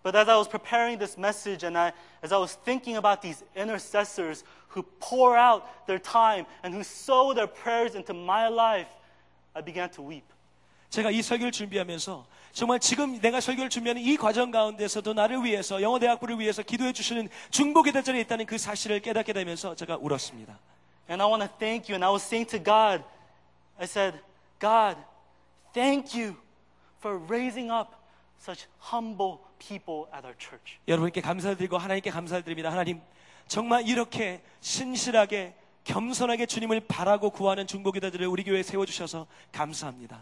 But 0.03 0.15
as 0.15 0.29
I 0.29 0.37
was 0.37 0.49
preparing 0.49 0.99
this 0.99 1.19
message 1.19 1.65
and 1.65 1.77
I, 1.77 1.93
as 2.23 2.33
I 2.33 2.39
was 2.39 2.57
thinking 2.65 2.97
about 2.97 3.21
these 3.21 3.43
intercessors 3.57 4.45
who 4.69 4.83
pour 5.01 5.37
out 5.37 5.87
their 5.87 5.99
time 5.99 6.47
and 6.63 6.73
who 6.73 6.83
sow 6.83 7.35
their 7.35 7.49
prayers 7.49 7.95
into 7.95 8.15
my 8.15 8.49
life, 8.49 8.89
I 9.55 9.61
began 9.61 9.91
to 9.91 10.03
weep. 10.03 10.25
제가 10.91 11.11
이 11.11 11.21
설교를 11.21 11.53
준비하면서 11.53 12.25
정말 12.53 12.81
지금 12.81 13.21
내가 13.21 13.41
설교를 13.41 13.69
준비하는 13.69 14.01
이 14.01 14.17
과정 14.17 14.51
가운데서도 14.51 15.13
나를 15.13 15.45
위해서 15.45 15.83
영어 15.83 15.99
대학부를 15.99 16.39
위해서 16.39 16.63
기도해 16.63 16.93
주시는 16.93 17.29
중보 17.51 17.83
기도자들이 17.83 18.21
있다는 18.23 18.47
그 18.47 18.57
사실을 18.57 19.01
깨닫게 19.01 19.33
되면서 19.33 19.75
제가 19.75 19.99
울었습니다. 20.01 20.59
And 21.11 21.23
I 21.23 21.29
want 21.29 21.45
to 21.47 21.59
thank 21.59 21.89
you. 21.89 21.95
And 21.95 22.05
I 22.05 22.11
was 22.11 22.25
saying 22.25 22.49
to 22.51 22.59
God, 22.59 23.05
I 23.79 23.85
said, 23.85 24.19
God, 24.59 24.97
thank 25.75 26.19
you 26.19 26.37
for 27.01 27.19
raising 27.29 27.71
up 27.71 27.95
such 28.41 28.67
humble 28.79 29.41
people 29.68 30.06
at 30.14 30.26
our 30.26 30.36
church. 30.38 30.78
여러분께 30.88 31.22
감사를 31.22 31.56
드리고 31.58 31.78
하나님께 31.78 32.10
감사를 32.10 32.44
드립니다. 32.44 32.72
하나님 32.72 33.02
정말 33.48 33.88
이렇게 33.88 34.42
신실하게 34.62 35.54
겸손하게 35.84 36.46
주님을 36.46 36.82
바라고 36.88 37.30
구하는 37.30 37.68
중보 37.68 37.92
기도자들을 37.92 38.26
우리 38.28 38.44
교회에 38.44 38.64
세워 38.64 38.86
주셔서 38.86 39.28
감사합니다. 39.52 40.20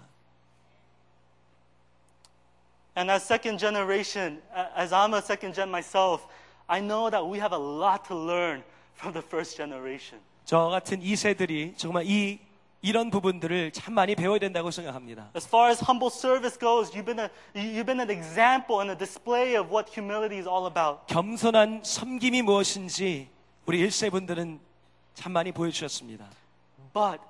And 2.98 3.10
as 3.10 3.24
second 3.24 3.58
generation, 3.60 4.42
as 4.78 4.94
I'm 4.94 5.14
a 5.14 5.22
second 5.22 5.56
gen 5.56 5.70
myself, 5.70 6.26
I 6.68 6.82
know 6.82 7.10
that 7.10 7.26
we 7.26 7.40
have 7.40 7.54
a 7.54 7.62
lot 7.62 8.08
to 8.08 8.16
learn 8.16 8.64
from 8.96 9.14
the 9.14 9.26
first 9.26 9.56
generation. 9.56 10.20
저 10.46 10.68
같은 10.68 11.00
2세들이 11.00 11.78
정말 11.78 12.06
이 12.06 12.40
이런 12.83 13.11
부분들을 13.11 13.73
참 13.73 13.95
많이 13.95 14.15
배워야 14.15 14.39
된다고 14.39 14.71
생각합니다. 14.71 15.31
As 15.35 15.47
far 15.49 15.71
as 15.71 15.83
humble 15.83 16.11
service 16.13 16.57
goes, 16.59 16.93
you've 16.95 17.05
been, 17.07 17.19
a, 17.19 17.31
you- 17.55 17.73
you've 17.73 17.87
been 17.87 18.01
an 18.01 18.11
example 18.11 18.81
and 18.81 18.91
a 18.93 18.97
display 18.97 19.57
of 19.57 19.71
what 19.73 19.91
humility 19.91 20.39
is 20.39 20.47
all 20.49 20.67
about. 20.67 21.07
겸손한 21.09 21.83
섬김이 21.85 22.43
무엇인지 22.43 23.29
우리 23.67 23.83
1세 23.87 24.11
분들은 24.13 24.61
참 25.15 25.33
많이 25.33 25.51
보여주셨습니다. 25.51 26.27
But 26.93 27.21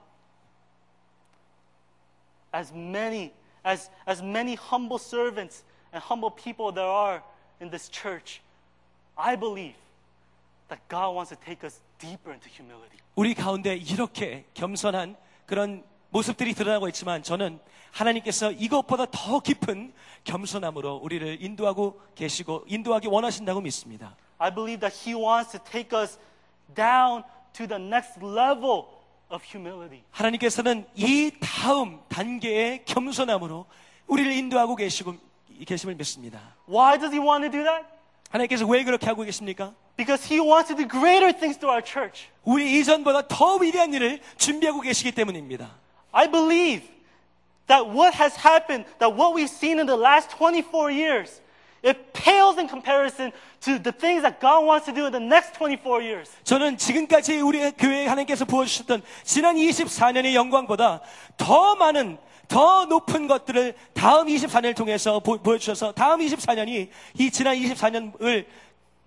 as 2.53 2.73
many, 2.73 3.33
as, 3.65 3.91
as 4.07 4.23
many 4.23 4.55
humble 4.57 4.99
servants 4.99 5.63
and 5.93 6.03
humble 6.05 6.31
people 6.31 6.73
there 6.73 6.89
are 6.91 7.23
in 7.61 7.71
this 7.71 7.89
church, 7.89 8.41
I 9.17 9.37
believe 9.37 9.75
that 10.69 10.81
God 10.89 11.15
wants 11.15 11.31
to 11.31 11.37
take 11.37 11.65
us 11.65 11.81
deeper 11.99 12.33
into 12.33 12.49
humility. 12.49 12.99
우리 13.15 13.33
가운데 13.35 13.77
이렇게 13.77 14.45
겸손한 14.55 15.17
그런 15.46 15.84
모습들이 16.10 16.54
드러나고 16.54 16.88
있지만 16.90 17.24
저는 17.24 17.60
하나님께서 17.92 18.52
이것보다 18.52 19.06
더 19.12 19.40
깊은 19.40 19.94
겸손함으로 20.24 20.98
우리를 20.98 21.42
인도하고 21.42 22.00
계시고 22.16 22.66
인도하기 22.68 23.08
원하신다고 23.08 23.62
믿습니다. 23.62 24.16
I 24.38 24.54
believe 24.54 24.80
that 24.80 24.96
He 24.98 25.14
wants 25.16 25.52
to 25.52 25.60
take 25.64 25.98
us 25.98 26.18
down 26.74 27.24
to 27.54 27.68
the 27.68 27.82
next 27.82 28.20
level 28.24 28.86
of 29.30 29.44
humility. 29.46 30.04
하나님께서는 30.12 30.86
이 30.96 31.32
다음 31.40 32.00
단계의 32.10 32.86
겸손함으로 32.86 33.66
우리를 34.08 34.32
인도하고 34.32 34.76
계시고 34.76 35.16
계심을 35.66 35.96
믿습니다. 35.96 36.40
Why 36.68 36.98
does 36.98 37.14
He 37.14 37.20
want 37.26 37.44
to 37.44 37.52
do 37.52 37.64
that? 37.64 37.86
하나님께서 38.31 38.67
왜 38.67 38.85
그렇게 38.85 39.07
하고 39.07 39.23
계십니까? 39.23 39.73
Because 39.97 40.27
He 40.27 40.41
wants 40.41 40.69
to 40.69 40.77
do 40.77 40.87
greater 40.87 41.33
things 41.33 41.59
to 41.59 41.69
our 41.69 41.83
church. 41.83 42.29
우리 42.45 42.79
이전보다 42.79 43.29
더 43.29 43.57
위대한 43.57 43.93
일을 43.95 44.21
준비하고 44.37 44.81
계시기 44.81 45.13
때문입니다. 45.13 45.71
I 46.13 46.31
believe 46.31 46.87
that 47.67 47.87
what 47.87 48.15
has 48.17 48.37
happened, 48.37 48.87
that 48.99 49.15
what 49.15 49.35
we've 49.35 49.51
seen 49.51 49.79
in 49.79 49.87
the 49.87 49.99
last 49.99 50.31
24 50.37 50.91
years, 50.91 51.41
it 51.83 52.13
pales 52.13 52.59
in 52.59 52.69
comparison 52.69 53.33
to 53.61 53.79
the 53.79 53.93
things 53.93 54.23
that 54.23 54.41
God 54.41 54.65
wants 54.65 54.87
to 54.87 54.93
do 54.93 55.07
in 55.07 55.13
the 55.13 55.23
next 55.23 55.55
24 55.55 56.03
years. 56.03 56.31
저는 56.45 56.77
지금까지 56.79 57.41
우리 57.41 57.71
교회에 57.73 58.07
하나님께서 58.07 58.45
부어주셨던 58.45 59.03
지난 59.25 59.57
24년의 59.57 60.35
영광보다 60.35 61.01
더 61.37 61.75
많은 61.77 62.19
더 62.52 62.84
높은 62.86 63.28
것들을 63.28 63.76
다음 63.94 64.28
24년을 64.28 64.76
통해서 64.76 65.22
보, 65.22 65.38
보여주셔서 65.38 65.94
다음 65.94 66.20
24년이 66.20 66.90
이 67.18 67.32
지난 67.32 67.56
24년을 67.56 68.46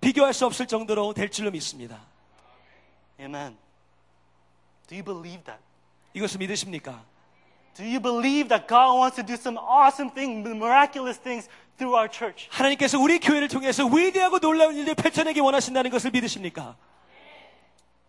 비교할 0.01 0.33
수 0.33 0.47
없을 0.47 0.67
정도로 0.67 1.13
될 1.13 1.31
줄로 1.31 1.51
믿습니다. 1.51 2.01
Amen. 3.21 3.57
Do 4.89 4.97
you 4.97 5.05
believe 5.05 5.45
that? 5.45 5.63
이것을 6.15 6.39
믿으십니까? 6.39 7.05
Do 7.77 7.85
you 7.85 8.01
believe 8.01 8.49
that 8.49 8.67
God 8.67 8.97
wants 8.97 9.17
to 9.17 9.27
do 9.27 9.35
some 9.35 9.59
awesome 9.59 10.11
things, 10.15 10.49
miraculous 10.49 11.21
things 11.21 11.47
through 11.77 11.95
our 11.95 12.09
church? 12.11 12.49
하나님께서 12.51 12.99
우리 12.99 13.21
교회를 13.21 13.49
통해서 13.49 13.85
위대하고 13.85 14.39
놀라운 14.39 14.75
일을 14.75 14.95
펼쳐내기 14.95 15.41
원하신다는 15.41 15.91
것을 15.91 16.11
믿으십니까? 16.13 16.77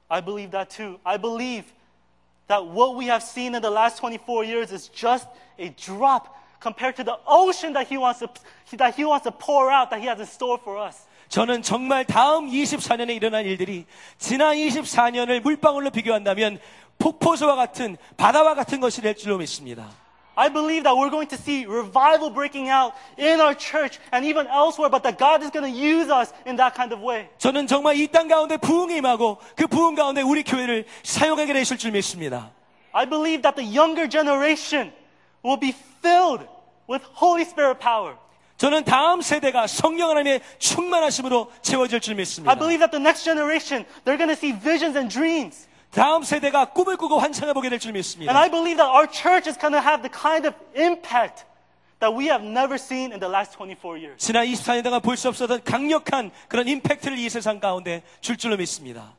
I 0.07 0.23
believe 0.23 0.51
that 0.51 0.73
too. 0.73 0.97
I 1.03 1.17
believe 1.17 1.74
that 2.48 2.66
what 2.66 2.96
we 2.96 3.06
have 3.06 3.22
seen 3.22 3.54
in 3.54 3.62
the 3.62 3.70
last 3.70 3.98
24 3.98 4.44
years 4.44 4.72
is 4.72 4.88
just 4.88 5.26
a 5.58 5.68
drop 5.70 6.36
compared 6.60 6.96
to 6.96 7.04
the 7.04 7.18
ocean 7.26 7.72
that 7.74 7.86
He 7.86 7.96
wants 7.96 8.20
to, 8.20 8.28
that 8.76 8.94
He 8.94 9.04
wants 9.04 9.24
to 9.24 9.32
pour 9.32 9.70
out, 9.70 9.90
that 9.90 10.00
He 10.00 10.06
has 10.06 10.18
in 10.18 10.26
store 10.26 10.58
for 10.58 10.78
us. 10.78 11.06
저는 11.28 11.62
정말 11.62 12.04
다음 12.04 12.50
24년에 12.50 13.14
일어난 13.14 13.44
일들이 13.44 13.86
지난 14.18 14.56
24년을 14.56 15.40
물방울로 15.40 15.90
비교한다면 15.90 16.58
폭포수와 16.98 17.54
같은 17.54 17.96
바다와 18.16 18.54
같은 18.56 18.80
것이 18.80 19.00
될 19.00 19.14
줄로 19.14 19.38
믿습니다. 19.38 19.88
I 20.36 20.48
believe 20.48 20.84
that 20.84 20.96
we're 20.96 21.10
going 21.10 21.26
to 21.28 21.36
see 21.36 21.66
revival 21.66 22.30
breaking 22.30 22.70
out 22.70 22.94
in 23.18 23.40
our 23.40 23.52
church 23.54 23.98
and 24.10 24.24
even 24.24 24.46
elsewhere, 24.46 24.88
but 24.88 25.02
that 25.02 25.18
God 25.18 25.42
is 25.42 25.50
going 25.50 25.70
to 25.70 25.78
use 25.78 26.08
us 26.08 26.32
in 26.46 26.56
that 26.56 26.74
kind 26.74 26.92
of 26.94 27.02
way. 27.02 27.28
저는 27.38 27.66
정말 27.66 27.96
이 27.96 28.06
땅 28.08 28.28
가운데 28.28 28.56
부흥이 28.56 28.96
임하고 28.96 29.38
그 29.56 29.66
부흥 29.66 29.96
가운데 29.96 30.22
우리 30.22 30.42
교회를 30.42 30.86
사용하게 31.02 31.52
되실 31.52 31.76
줄 31.76 31.90
믿습니다. 31.92 32.50
I 32.92 33.04
believe 33.04 33.42
that 33.42 33.54
the 33.56 33.66
younger 33.66 34.08
generation 34.08 34.92
will 35.44 35.58
be 35.60 35.74
filled 36.00 36.46
with 36.88 37.04
Holy 37.20 37.42
Spirit 37.42 37.78
power. 37.80 38.16
저는 38.56 38.84
다음 38.84 39.20
세대가 39.22 39.66
성령 39.66 40.10
하나님의 40.10 40.40
충만하심으로 40.58 41.50
채워질 41.62 42.00
줄 42.00 42.14
믿습니다. 42.14 42.50
I 42.50 42.56
believe 42.58 42.80
that 42.80 42.90
the 42.92 43.02
next 43.02 43.24
generation, 43.24 43.84
they're 44.04 44.16
going 44.16 44.32
to 44.32 44.36
see 44.38 44.52
visions 44.52 44.96
and 44.96 45.08
dreams. 45.12 45.66
다음 45.94 46.22
세대가 46.22 46.66
꿈을 46.72 46.96
꾸고 46.96 47.18
환상을 47.18 47.52
보게 47.54 47.68
될 47.68 47.78
줄 47.78 47.88
And 47.90 47.98
믿습니다. 47.98 48.32
I 48.38 48.48
believe 48.50 48.76
that 48.76 48.88
our 48.90 49.10
church 49.10 49.48
is 49.48 49.58
going 49.58 49.74
to 49.74 49.82
have 49.82 50.02
the 50.02 50.10
kind 50.12 50.46
of 50.46 50.54
impact 50.74 51.44
that 51.98 52.14
we 52.16 52.26
have 52.30 52.46
never 52.46 52.74
seen 52.78 53.10
in 53.12 53.18
the 53.20 53.28
last 53.28 53.56
24 53.58 53.98
years. 53.98 54.16
지난 54.18 54.46
24년 54.46 54.84
동안 54.84 55.00
볼 55.02 55.16
수 55.16 55.28
없었던 55.28 55.64
강력한 55.64 56.30
그런 56.48 56.68
임팩트를 56.68 57.18
이 57.18 57.28
세상 57.28 57.58
가운데 57.60 58.02
줄 58.20 58.36
줄로 58.36 58.56
믿습니다. 58.56 59.12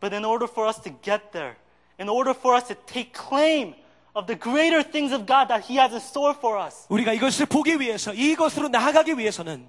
But 0.00 0.14
in 0.14 0.24
order 0.24 0.48
for 0.50 0.66
us 0.68 0.80
to 0.82 0.92
get 1.02 1.30
there, 1.32 1.56
in 2.00 2.08
order 2.08 2.30
for 2.32 2.56
us 2.56 2.66
to 2.68 2.74
take 2.86 3.12
claim 3.12 3.74
of 4.14 4.26
the 4.26 4.38
greater 4.38 4.82
things 4.82 5.12
of 5.12 5.26
God 5.26 5.48
that 5.48 5.66
He 5.68 5.76
has 5.78 5.92
in 5.92 6.00
store 6.00 6.34
for 6.36 6.58
us, 6.58 6.86
우리가 6.88 7.12
이것을 7.12 7.46
보기 7.46 7.78
위해서 7.80 8.14
이것으로 8.14 8.68
나아가기 8.68 9.18
위해서는 9.18 9.68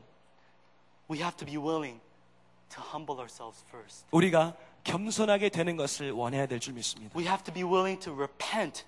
we 1.12 1.20
have 1.20 1.36
to 1.38 1.46
be 1.46 1.58
willing 1.58 2.00
to 2.74 2.82
humble 2.94 3.20
ourselves 3.20 3.62
first. 3.70 4.06
우리가 4.12 4.54
겸손하게 4.84 5.50
되는 5.50 5.76
것을 5.78 6.12
원해야 6.12 6.46
될 6.48 6.60
줄 6.60 6.74
믿습니다. 6.74 7.14
We 7.18 7.26
have 7.28 7.44
to 7.44 7.54
be 7.54 7.64
willing 7.64 8.00
to 8.04 8.14
repent 8.14 8.86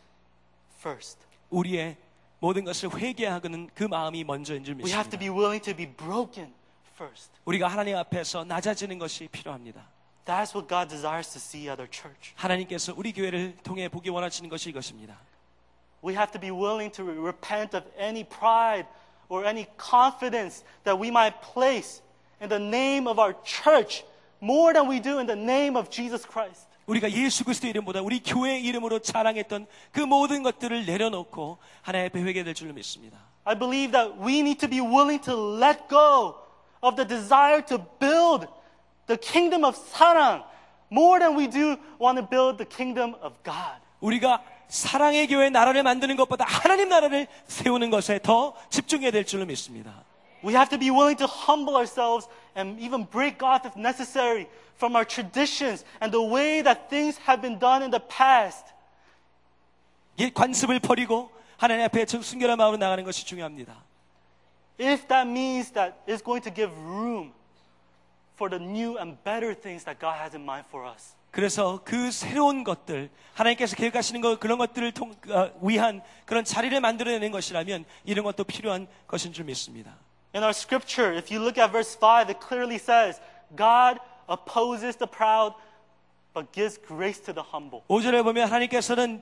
first. 0.80 1.20
우리의 1.50 1.98
모든 2.40 2.64
것을 2.64 2.90
회개하는 2.96 3.70
그 3.76 3.84
마음이 3.84 4.24
먼저인 4.24 4.64
줄 4.64 4.76
We 4.76 4.92
have 4.92 5.10
to 5.12 5.18
믿습니다. 5.18 5.20
be 5.20 5.30
willing 5.30 5.64
to 5.64 5.76
be 5.76 5.86
broken 5.88 6.54
first. 6.96 7.30
우리가 7.46 7.68
하나님 7.68 7.98
앞에서 7.98 8.44
낮아지는 8.46 8.98
것이 8.98 9.28
필요합니다. 9.28 9.86
That's 10.26 10.56
what 10.56 10.68
God 10.68 10.88
desires 10.90 11.30
to 11.34 11.38
see 11.40 11.68
at 11.70 11.80
our 11.82 11.90
church. 11.92 12.34
하나님께서 12.36 12.94
우리 12.96 13.12
교회를 13.12 13.58
통해 13.64 13.90
보기 13.90 14.10
원하시는 14.10 14.50
것이 14.50 14.70
이것입니다. 14.70 15.18
We 16.04 16.14
have 16.16 16.32
to 16.32 16.40
be 16.42 16.50
willing 16.52 16.92
to 16.96 17.06
re- 17.06 17.18
repent 17.20 17.76
of 17.78 17.86
any 18.00 18.24
pride 18.24 18.88
or 19.30 19.46
any 19.46 19.68
confidence 19.78 20.64
that 20.84 20.98
we 21.00 21.10
might 21.10 21.36
place 21.42 22.02
in 22.42 22.50
the 22.50 22.62
name 22.62 23.08
of 23.08 23.20
our 23.20 23.36
church 23.44 24.04
more 24.42 24.74
than 24.74 24.90
we 24.90 25.02
do 25.02 25.20
in 25.20 25.28
the 25.28 25.40
name 25.40 25.78
of 25.78 25.90
Jesus 25.90 26.28
Christ. 26.28 26.68
우리가 26.88 27.12
예수 27.12 27.44
그리스도 27.44 27.68
이름보다 27.68 28.02
우리 28.02 28.22
교회 28.22 28.60
이름으로 28.60 29.00
자랑했던 29.00 29.68
그 29.92 30.00
모든 30.02 30.44
것들을 30.44 30.86
내려놓고 30.86 31.58
하나님 31.82 32.08
앞에 32.08 32.22
회개될 32.22 32.54
줄 32.54 32.74
믿습니다. 32.74 33.18
I 33.44 33.58
believe 33.58 33.92
that 33.92 34.20
we 34.20 34.40
need 34.40 34.60
to 34.60 34.70
be 34.70 34.82
willing 34.82 35.22
to 35.24 35.58
let 35.58 35.88
go 35.88 36.36
of 36.82 36.96
the 36.96 37.08
desire 37.08 37.64
to 37.66 37.78
build 38.00 38.48
the 39.08 39.18
kingdom 39.18 39.64
of 39.64 39.78
사랑 39.78 40.44
more 40.92 41.20
than 41.20 41.38
we 41.38 41.48
do 41.48 41.78
want 42.00 42.20
to 42.20 42.28
build 42.28 42.58
the 42.58 42.68
kingdom 42.68 43.16
of 43.22 43.36
God. 43.44 43.80
우리가 44.02 44.44
사랑의 44.68 45.28
교회 45.28 45.50
나라를 45.50 45.84
만드는 45.84 46.16
것보다 46.16 46.46
하나님 46.46 46.90
나라를 46.90 47.28
세우는 47.48 47.90
것에 47.90 48.20
더 48.22 48.54
집중해야 48.70 49.12
될 49.12 49.26
줄로 49.26 49.46
믿습니다. 49.46 50.04
We 50.44 50.54
have 50.54 50.70
to 50.70 50.80
be 50.80 50.90
willing 50.90 51.18
to 51.18 51.28
humble 51.28 51.76
ourselves 51.76 52.28
and 52.57 52.81
even 52.81 53.05
break 53.05 53.43
off, 53.43 53.65
if 53.65 53.77
necessary, 53.77 54.49
from 54.77 54.97
our 54.97 55.05
traditions 55.05 55.85
and 56.01 56.11
the 56.11 56.23
way 56.23 56.63
that 56.63 56.91
things 56.91 57.19
have 57.19 57.41
been 57.41 57.59
done 57.59 57.83
in 57.83 57.91
the 57.91 58.01
past. 58.01 58.65
이 60.17 60.31
관습을 60.33 60.81
버리고 60.81 61.31
하나님 61.59 61.85
앞에 61.85 62.07
순결한 62.07 62.57
마음으로 62.57 62.79
나가는 62.79 63.05
것이 63.05 63.25
중요합니다. 63.27 63.77
If 64.81 65.07
that 65.09 65.29
means 65.29 65.73
that 65.73 65.95
it's 66.07 66.23
going 66.23 66.43
to 66.43 66.53
give 66.53 66.73
room 66.75 67.33
for 68.35 68.51
the 68.51 68.63
new 68.63 68.99
and 68.99 69.17
better 69.25 69.55
things 69.55 69.85
that 69.85 69.99
God 70.01 70.17
has 70.19 70.35
in 70.35 70.43
mind 70.43 70.67
for 70.69 70.89
us. 70.89 71.15
그래서 71.31 71.81
그 71.85 72.11
새로운 72.11 72.65
것들 72.65 73.11
하나님께서 73.35 73.77
계획하시는 73.77 74.23
것 74.23 74.41
그런 74.41 74.57
것들을 74.57 74.93
통, 74.93 75.15
어, 75.29 75.51
위한 75.61 76.03
그런 76.25 76.45
자리를 76.45 76.79
만들어내는 76.81 77.31
것이라면 77.31 77.85
이런 78.05 78.25
것도 78.25 78.45
필요한 78.45 78.87
것인 79.07 79.35
줄 79.35 79.45
믿습니다. 79.45 79.95
In 80.36 80.44
our 80.44 80.54
scripture, 80.54 81.12
if 81.12 81.30
you 81.30 81.40
look 81.40 81.58
at 81.58 81.72
verse 81.72 81.94
5, 81.96 82.30
it 82.30 82.40
clearly 82.40 82.78
says, 82.78 83.20
God 83.56 84.00
opposes 84.30 84.96
the 84.96 85.08
proud, 85.08 85.54
but 86.34 86.52
gives 86.54 86.78
grace 86.78 87.20
to 87.26 87.34
the 87.34 87.44
humble. 87.44 87.84
5절에 87.90 88.24
보면 88.24 88.48
하나님께서는 88.48 89.22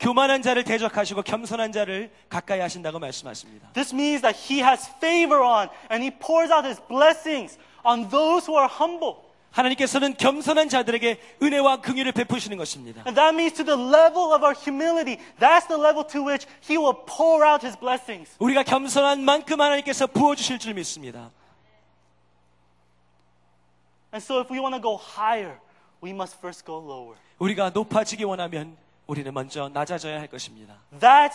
교만한 0.00 0.42
자를 0.42 0.64
대적하시고 0.64 1.22
겸손한 1.22 1.72
자를 1.72 2.10
가까이 2.28 2.58
하신다고 2.60 2.98
말씀하십니다. 2.98 3.70
This 3.74 3.94
means 3.94 4.22
that 4.22 4.36
He 4.36 4.60
has 4.60 4.88
favor 4.98 5.40
on 5.42 5.68
and 5.90 6.02
He 6.02 6.10
pours 6.10 6.50
out 6.50 6.66
His 6.66 6.80
blessings 6.88 7.58
on 7.84 8.08
those 8.08 8.50
who 8.50 8.56
are 8.58 8.68
humble. 8.68 9.23
하나님께서는 9.54 10.16
겸손한 10.16 10.68
자들에게 10.68 11.20
은혜와 11.42 11.80
긍휼을 11.80 12.12
베푸시는 12.12 12.56
것입니다. 12.56 13.02
And 13.04 13.14
that 13.14 13.34
means 13.34 13.54
to 13.56 13.64
the 13.64 13.78
level 13.78 14.32
of 14.32 14.44
our 14.44 14.54
humility, 14.54 15.18
that's 15.38 15.66
the 15.66 15.80
level 15.80 16.06
to 16.06 16.22
which 16.22 16.46
He 16.62 16.78
will 16.78 16.94
pour 17.04 17.44
out 17.44 17.66
His 17.66 17.76
blessings. 17.78 18.36
우리가 18.38 18.62
겸손한 18.62 19.24
만큼 19.24 19.60
하나님께서 19.60 20.06
부어주실 20.06 20.58
줄 20.58 20.74
믿습니다. 20.74 21.30
And 24.12 24.22
so 24.22 24.40
if 24.40 24.50
we 24.50 24.60
want 24.60 24.74
to 24.74 24.80
go 24.80 24.96
higher, 24.96 25.58
we 26.02 26.10
must 26.10 26.38
first 26.38 26.64
go 26.64 26.78
lower. 26.78 27.16
우리가 27.38 27.70
높아지기 27.70 28.24
원하면 28.24 28.76
우리는 29.06 29.32
먼저 29.34 29.68
낮아져야 29.68 30.20
할 30.20 30.28
것입니다. 30.28 30.74
That's 31.00 31.34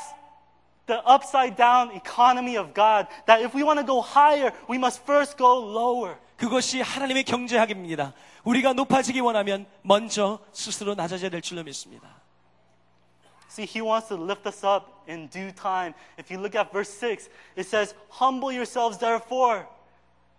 the 0.88 1.02
upside 1.06 1.58
down 1.58 1.92
economy 1.92 2.58
of 2.58 2.74
God. 2.74 3.08
That 3.28 3.44
if 3.44 3.56
we 3.56 3.64
want 3.64 3.80
to 3.80 3.86
go 3.86 4.00
higher, 4.00 4.52
we 4.70 4.78
must 4.78 5.04
first 5.04 5.38
go 5.38 5.60
lower. 5.60 6.18
그것이 6.41 6.81
하나님의 6.81 7.25
경제학입니다. 7.25 8.15
우리가 8.45 8.73
높아지기 8.73 9.21
원하면 9.21 9.67
먼저 9.83 10.39
스스로 10.53 10.95
낮아져야 10.95 11.29
될 11.29 11.43
줄로 11.43 11.63
믿습니다. 11.65 12.09
See, 13.51 13.67
He 13.67 13.87
wants 13.87 14.09
to 14.09 14.17
lift 14.17 14.49
us 14.49 14.65
up 14.65 14.87
in 15.07 15.29
due 15.29 15.53
time. 15.53 15.93
If 16.19 16.33
you 16.33 16.41
look 16.41 16.57
at 16.59 16.73
verse 16.73 16.91
6, 16.91 17.29
it 17.59 17.69
says, 17.69 17.95
Humble 18.09 18.57
yourselves, 18.57 18.97
therefore, 18.99 19.67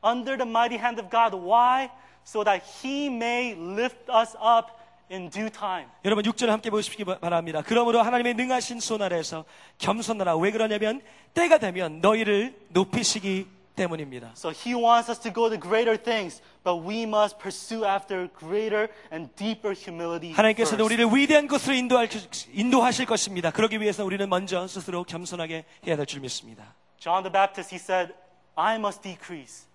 under 0.01 0.37
the 0.37 0.49
mighty 0.49 0.81
hand 0.81 0.97
of 0.97 1.11
God. 1.11 1.35
Why? 1.35 1.91
So 2.23 2.43
that 2.45 2.63
He 2.81 3.07
may 3.07 3.53
lift 3.53 4.09
us 4.09 4.33
up 4.41 4.73
in 5.11 5.29
due 5.29 5.51
time. 5.51 5.85
여러분 6.03 6.23
6절 6.25 6.47
함께 6.47 6.71
보시기 6.71 7.05
바랍니다. 7.05 7.61
그러므로 7.63 8.01
하나님의 8.01 8.33
능하신 8.33 8.79
손 8.79 9.03
아래에서 9.03 9.45
겸손하라. 9.77 10.35
왜 10.37 10.49
그러냐면 10.49 11.01
때가 11.35 11.59
되면 11.59 12.01
너희를 12.01 12.57
높이시기 12.69 13.60
때문입니다. 13.81 14.33
So 14.35 14.51
He 14.51 14.73
wants 14.75 15.09
us 15.09 15.19
to 15.21 15.33
go 15.33 15.49
to 15.49 15.59
greater 15.59 15.97
things, 16.01 16.41
but 16.63 16.79
we 16.85 17.03
must 17.03 17.37
pursue 17.39 17.85
after 17.85 18.29
greater 18.37 18.87
and 19.11 19.33
deeper 19.35 19.73
humility. 19.75 20.33
first. 20.77 20.81
우리를 20.83 21.05
위대한 21.13 21.47
것으로 21.47 21.73
인도할, 21.75 22.07
인도하실 22.53 23.05
것입니다. 23.05 23.51
그러기 23.51 23.79
위해서 23.81 24.05
우리는 24.05 24.27
먼저 24.29 24.67
스스로 24.67 25.03
겸손하게 25.03 25.65
해야 25.87 25.95
될 25.95 26.05
줄 26.05 26.21
믿습니다. 26.21 26.75
John 26.99 27.23
the 27.23 27.31
Baptist, 27.31 27.73
he 27.73 27.79
said, 27.79 28.13
I 28.55 28.75
must 28.75 29.01
decrease 29.01 29.65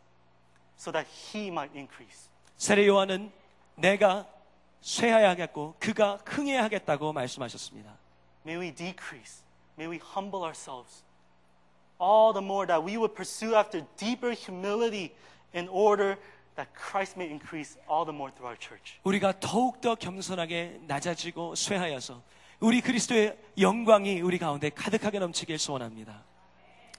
so 0.78 0.92
that 0.92 1.08
He 1.10 1.48
might 1.48 1.76
increase. 1.76 2.28
세례 2.56 2.86
요한은 2.86 3.32
내가 3.74 4.26
쇠하야 4.80 5.30
하겠고 5.30 5.74
그가 5.80 6.18
흥해야 6.24 6.62
하겠다고 6.64 7.12
말씀하셨습니다. 7.12 7.90
May 8.46 8.60
we 8.68 8.74
decrease. 8.74 9.42
May 9.78 9.90
we 9.90 10.00
humble 10.14 10.42
ourselves. 10.44 11.02
All 11.99 12.33
the 12.33 12.41
more 12.41 12.65
that 12.67 12.83
we 12.83 12.97
would 12.97 13.13
pursue 13.13 13.55
after 13.55 13.85
deeper 13.97 14.31
humility 14.31 15.13
in 15.53 15.67
order 15.69 16.17
that 16.55 16.69
Christ 16.73 17.15
may 17.15 17.29
increase 17.29 17.77
all 17.87 18.05
the 18.05 18.13
more 18.13 18.31
through 18.31 18.47
our 18.47 18.57
church. 18.57 18.99
우리가 19.03 19.39
더욱더 19.39 19.95
겸손하게 19.95 20.81
낮아지고 20.87 21.55
쇠하여서 21.55 22.21
우리 22.59 22.81
그리스도의 22.81 23.37
영광이 23.57 24.21
우리 24.21 24.37
가운데 24.37 24.69
가득하게 24.69 25.19
넘치길 25.19 25.57
소원합니다. 25.57 26.23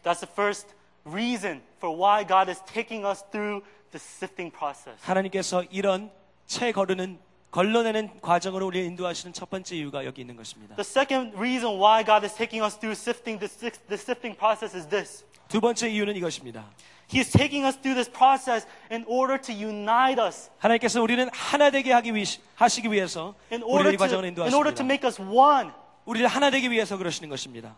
That's 0.03 0.21
the 0.21 0.31
first 0.33 0.75
reason 1.05 1.63
for 1.79 1.95
why 1.97 2.27
God 2.27 2.51
is 2.51 2.63
taking 2.65 3.07
us 3.07 3.25
through 3.31 3.65
the 3.91 3.99
sifting 3.99 4.51
process. 4.57 4.99
하나님께서 5.03 5.63
이런 5.71 6.11
채 6.47 6.73
거르는 6.73 7.19
걸러내는 7.57 8.21
과정으로 8.23 8.67
우리를 8.67 8.87
인도하시는 8.87 9.33
첫 9.35 9.51
번째 9.51 9.77
이유가 9.77 10.05
여기 10.07 10.23
있는 10.23 10.37
것입니다. 10.37 10.75
The 10.77 10.81
second 10.87 11.37
reason 11.37 11.77
why 11.79 12.03
God 12.05 12.25
is 12.25 12.35
taking 12.35 12.65
us 12.65 12.79
through 12.79 12.97
sifting 12.99 13.39
the, 13.39 13.51
sif- 13.51 13.79
the 13.89 14.01
sifting 14.01 14.37
process 14.39 14.75
is 14.75 14.89
this. 14.89 15.25
두 15.49 15.61
번째 15.61 15.89
이유는 15.91 16.17
이것입니다. 16.17 16.65
He 17.13 17.21
is 17.21 17.31
taking 17.31 17.67
us 17.67 17.77
through 17.77 17.95
this 17.95 18.11
process 18.11 18.67
in 18.91 19.05
order 19.07 19.37
to 19.43 19.53
unite 19.55 20.19
us, 20.19 20.49
하나님께서 20.59 21.03
우리는 21.03 21.29
하나 21.31 21.71
되게 21.71 21.93
하기 21.93 22.15
위, 22.15 22.25
하시기 22.55 22.91
위해서 22.91 23.35
in 23.53 23.63
order 23.63 23.85
우리를 23.91 23.95
이 23.95 23.97
to, 23.99 24.05
과정을 24.07 24.25
in 24.25 24.35
order 24.55 24.75
to 24.75 24.83
인도하십니다. 24.83 24.85
make 24.89 25.07
us 25.07 25.21
one. 25.21 25.71
우리를 26.07 26.27
하나 26.27 26.51
되기 26.51 26.71
위해서 26.71 26.97
그러시는 26.97 27.29
것입니다. 27.29 27.77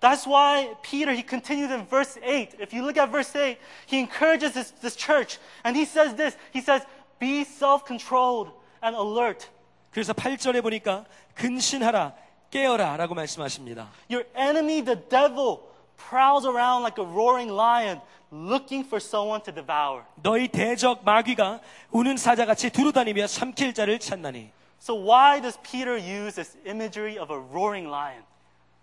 That's 0.00 0.26
why 0.26 0.74
Peter, 0.82 1.12
he 1.12 1.22
continues 1.22 1.70
in 1.70 1.86
verse 1.86 2.18
8. 2.24 2.56
If 2.58 2.72
you 2.72 2.82
look 2.82 2.96
at 2.98 3.12
verse 3.12 3.36
8, 3.36 3.58
he 3.86 3.98
encourages 4.00 4.54
this, 4.54 4.72
this 4.80 4.96
church 4.96 5.38
and 5.62 5.76
he 5.76 5.84
says 5.84 6.16
this. 6.16 6.36
He 6.54 6.62
says, 6.62 6.86
Be 7.20 7.44
self 7.44 7.84
controlled 7.86 8.50
and 8.82 8.96
alert. 8.96 9.48
그래서 9.90 10.12
8절에 10.12 10.62
보니까 10.62 11.04
근신하라 11.34 12.14
깨어라 12.50 12.96
라고 12.96 13.14
말씀하십니다. 13.14 13.88
Your 14.10 14.26
enemy, 14.36 14.82
the 14.84 14.98
devil, 15.08 15.60
prowls 15.96 16.46
around 16.46 16.82
like 16.82 16.98
a 17.02 17.06
roaring 17.08 17.52
lion 17.52 18.00
looking 18.32 18.86
for 18.86 18.96
someone 19.00 19.42
to 19.44 19.52
devour. 19.52 20.04
너희 20.22 20.48
대적 20.48 21.04
마귀가 21.04 21.60
우는 21.90 22.16
사자같이 22.16 22.70
두루다니며 22.70 23.26
삼킬 23.26 23.74
자를 23.74 23.98
찾나니 23.98 24.50
So, 24.80 24.94
why 24.96 25.40
does 25.40 25.58
Peter 25.62 25.94
use 25.96 26.34
this 26.34 26.58
imagery 26.66 27.16
of 27.18 27.32
a 27.32 27.38
roaring 27.38 27.86
lion? 27.88 28.24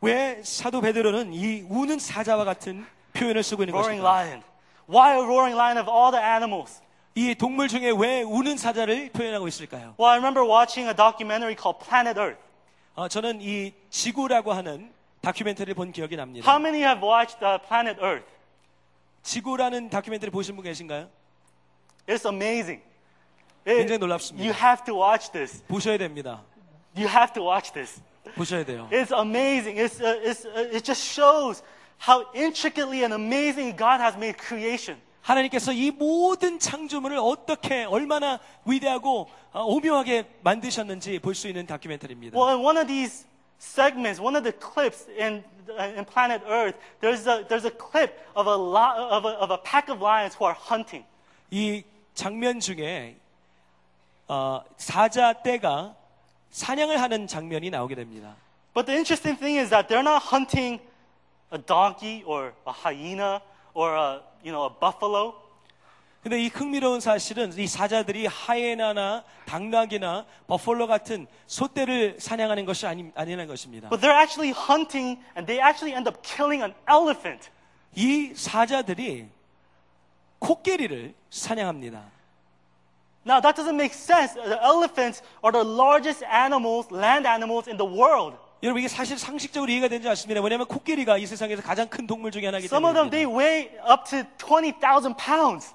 왜 0.02 0.42
사도 0.44 0.80
베드로는 0.80 1.34
이 1.34 1.66
우는 1.70 2.00
사자와 2.00 2.46
같은 2.46 2.86
표현을 3.14 3.44
쓰고 3.44 3.64
있는 3.64 3.74
Roaring 3.76 4.02
것일까? 4.02 4.22
lion. 4.22 4.44
Why 4.88 5.14
a 5.16 5.22
roaring 5.22 5.56
lion 5.56 5.78
of 5.78 5.90
all 5.92 6.10
the 6.12 6.24
animals? 6.24 6.82
이 7.17 7.35
동물 7.37 7.69
중에 7.69 7.93
왜 7.97 8.23
우는 8.23 8.57
사자를 8.57 9.11
표현하고 9.11 9.47
있을까요? 9.47 9.95
Well, 10.01 10.11
I 10.11 10.17
remember 10.19 10.45
watching 10.45 10.89
a 10.89 10.95
documentary 10.95 11.55
called 11.55 11.79
Planet 11.85 12.19
Earth. 12.19 12.41
어, 12.97 13.07
저는 13.09 13.41
이 13.41 13.73
지구라고 13.91 14.53
하는 14.53 14.93
다큐멘터리를 15.21 15.75
본 15.75 15.93
기억이 15.93 16.17
납니다. 16.17 16.49
How 16.51 16.61
many 16.61 16.83
have 16.83 17.07
watched 17.07 17.39
uh, 17.45 17.59
Planet 17.69 18.01
Earth? 18.03 18.27
지구라는 19.23 19.91
다큐멘터리 19.91 20.31
보신 20.33 20.57
분 20.57 20.65
계신가요? 20.65 21.09
It's 22.09 22.27
amazing. 22.27 22.83
It- 23.67 23.79
굉장히 23.79 23.99
놀랍습니다. 23.99 24.45
you 24.45 24.53
have 24.53 24.85
to 24.85 24.95
watch 24.95 25.31
this. 25.31 25.63
보셔야 25.69 25.97
됩니다. 25.97 26.43
You 26.97 27.09
have 27.09 27.33
to 27.35 27.43
watch 27.47 27.73
this. 27.73 28.03
보셔야 28.35 28.65
돼요. 28.65 28.89
It's 28.91 29.13
amazing. 29.17 29.79
It's, 29.79 30.01
uh, 30.03 30.19
it's, 30.21 30.45
uh, 30.45 30.67
it 30.75 30.83
just 30.85 31.03
shows 31.07 31.63
how 32.05 32.27
intricately 32.35 33.05
and 33.05 33.15
amazing 33.15 33.77
God 33.77 34.01
has 34.03 34.17
made 34.17 34.37
creation. 34.37 34.99
하나님께서 35.29 35.73
이 35.73 35.91
모든 35.91 36.59
창조물을 36.59 37.17
어떻게 37.17 37.85
얼마나 37.85 38.39
위대하고 38.67 39.29
어, 39.53 39.65
오묘하게 39.65 40.25
만드셨는지 40.43 41.19
볼 41.21 41.35
수 41.35 41.49
있는 41.49 41.67
다큐멘터리입니다. 41.67 42.39
Well, 42.39 42.55
in 42.57 42.63
one 42.65 42.77
of 42.77 42.87
these 42.87 43.27
segments, 43.59 44.21
one 44.21 44.37
of 44.37 44.45
the 44.45 44.53
clips 44.53 45.09
in, 45.19 45.43
uh, 45.71 45.97
in 45.97 46.05
Planet 46.05 46.43
Earth, 46.47 46.77
there's 47.01 47.27
a, 47.27 47.47
there's 47.49 47.65
a 47.65 47.71
clip 47.73 48.13
of 48.37 48.47
a, 48.47 48.55
li- 48.57 49.09
of, 49.11 49.25
a, 49.25 49.33
of 49.41 49.51
a 49.51 49.59
pack 49.65 49.89
of 49.89 50.03
lions 50.03 50.37
who 50.37 50.45
are 50.45 50.55
hunting. 50.55 51.05
이 51.51 51.83
장면 52.15 52.61
중에 52.61 53.17
어, 54.29 54.61
사자 54.77 55.33
떼가 55.33 55.95
사냥을 56.51 57.01
하는 57.01 57.27
장면이 57.27 57.71
나오게 57.71 57.95
됩니다. 57.95 58.37
But 58.75 58.85
the 58.87 58.97
interesting 58.99 59.39
thing 59.39 59.57
is 59.59 59.71
that 59.71 59.89
they're 59.89 60.05
not 60.05 60.21
hunting 60.31 60.83
a 61.51 61.59
donkey 61.59 62.23
or 62.27 62.53
a 62.67 62.73
hyena 62.73 63.41
or 63.73 63.95
a, 63.97 64.21
you 64.44 64.52
know, 64.52 64.66
a 64.66 64.80
buffalo. 64.80 65.36
근데 66.22 66.42
이 66.44 66.48
흥미로운 66.50 67.00
사실은 67.00 67.54
이 67.58 67.66
사자들이 67.66 68.26
하이에나나 68.28 69.24
당나귀나 69.46 70.26
버fol로 70.48 70.86
같은 70.88 71.28
소떼를 71.48 72.18
사냥하는 72.20 72.66
것이 72.66 72.86
아니, 72.86 73.10
아니라는 73.16 73.48
것입니다. 73.48 73.90
But 73.90 74.02
they're 74.02 74.20
actually 74.20 74.52
hunting 74.52 75.22
and 75.38 75.48
they 75.48 75.60
actually 75.60 75.96
end 75.96 76.10
up 76.10 76.22
killing 76.22 76.62
an 76.62 76.74
elephant. 76.90 77.50
이 77.96 78.34
사자들이 78.36 79.30
코끼리를 80.40 81.14
사냥합니다. 81.30 82.04
Now 83.26 83.40
that 83.42 83.56
doesn't 83.56 83.76
make 83.76 83.94
sense. 83.94 84.34
The 84.34 84.60
elephants 84.62 85.22
are 85.42 85.52
the 85.52 85.64
largest 85.64 86.26
animals, 86.26 86.92
land 86.92 87.28
animals 87.28 87.70
in 87.70 87.78
the 87.78 87.88
world. 87.88 88.38
여러분 88.65 88.81
이게 88.81 88.89
사실 88.89 89.19
상식적으로 89.19 89.71
이해가 89.71 89.89
되지 89.89 90.09
않습니다. 90.09 90.41
왜냐하면 90.41 90.67
코끼리가 90.67 91.19
이 91.19 91.27
세상에서 91.27 91.61
가장 91.61 91.87
큰 91.87 92.07
동물 92.07 92.31
중에 92.31 92.47
하나이기 92.47 92.65
Some 92.65 92.87
of 92.87 92.95
them, 92.95 93.11
때문에 93.11 93.11
they 93.11 93.31
weigh 93.31 93.79
up 93.87 94.05
to 94.09 94.25
20,000 94.39 95.15
pounds. 95.19 95.75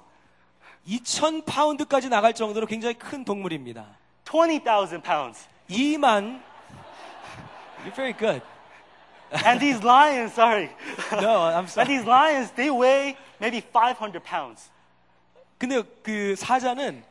2천 0.88 1.44
파운드까지 1.46 2.08
나갈 2.08 2.34
정도로 2.34 2.66
굉장히 2.66 2.94
큰 2.94 3.24
동물입니다. 3.24 3.86
20,000 4.28 5.02
pounds. 5.02 5.46
2만 5.70 6.42
You're 7.84 7.94
very 7.94 8.12
good. 8.12 8.42
And 9.46 9.60
these 9.60 9.80
lions, 9.86 10.32
sorry. 10.34 10.70
No, 11.12 11.46
I'm 11.46 11.58
And 11.62 11.70
sorry. 11.70 11.86
these 11.86 12.04
lions, 12.04 12.50
they 12.56 12.70
weigh 12.74 13.16
maybe 13.40 13.62
500 13.72 14.18
pounds. 14.24 14.68
근데 15.58 15.80
그 16.02 16.34
사자는 16.34 17.04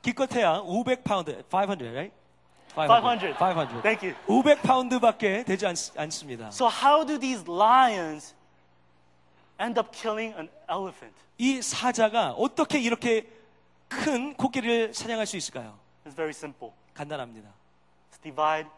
기껏해야 0.00 0.60
500 0.62 1.02
파운드, 1.02 1.42
500, 1.50 1.90
right? 1.90 2.14
500. 2.74 3.36
500. 3.38 3.82
Thank 3.82 4.02
you. 4.02 4.14
500 4.26 4.62
파운드밖에 4.62 5.44
되지 5.44 5.66
않, 5.66 5.74
않습니다. 5.96 6.48
So 6.48 6.68
how 6.68 7.06
do 7.06 7.18
these 7.18 7.44
lions 7.48 8.34
end 9.60 9.78
up 9.78 9.90
killing 9.92 10.34
an 10.36 10.48
elephant? 10.68 11.14
이 11.38 11.62
사자가 11.62 12.32
어떻게 12.32 12.80
이렇게 12.80 13.28
큰 13.88 14.34
코끼리를 14.34 14.92
사냥할 14.92 15.26
수 15.26 15.36
있을까요? 15.36 15.78
It's 16.04 16.16
very 16.16 16.30
simple. 16.30 16.72
간단합니다. 16.94 17.48
It's 18.10 18.22
divide 18.22 18.68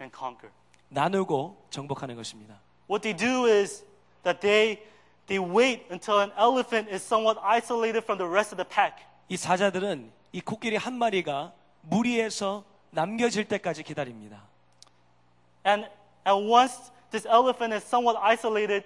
and 0.00 0.14
conquer. 0.16 0.50
나누고 0.88 1.66
정복하는 1.70 2.16
것입니다. 2.16 2.58
What 2.88 3.02
they 3.02 3.14
do 3.16 3.46
is 3.46 3.84
that 4.22 4.40
they 4.40 4.82
they 5.26 5.38
wait 5.38 5.84
until 5.90 6.20
an 6.20 6.32
elephant 6.38 6.90
is 6.90 7.04
somewhat 7.04 7.38
isolated 7.42 8.04
from 8.04 8.18
the 8.18 8.30
rest 8.30 8.54
of 8.54 8.56
the 8.56 8.68
pack. 8.68 9.04
이 9.28 9.36
사자들은 9.36 10.10
이 10.32 10.40
코끼리 10.40 10.76
한 10.76 10.94
마리가 10.94 11.52
무리에서 11.82 12.64
남겨질 12.93 13.45
때까지 13.47 13.83
기다립니다. 13.83 14.43
And 15.65 15.87
and 16.25 16.49
once 16.49 16.91
this 17.11 17.27
elephant 17.27 17.73
is 17.73 17.83
somewhat 17.83 18.17
isolated, 18.21 18.83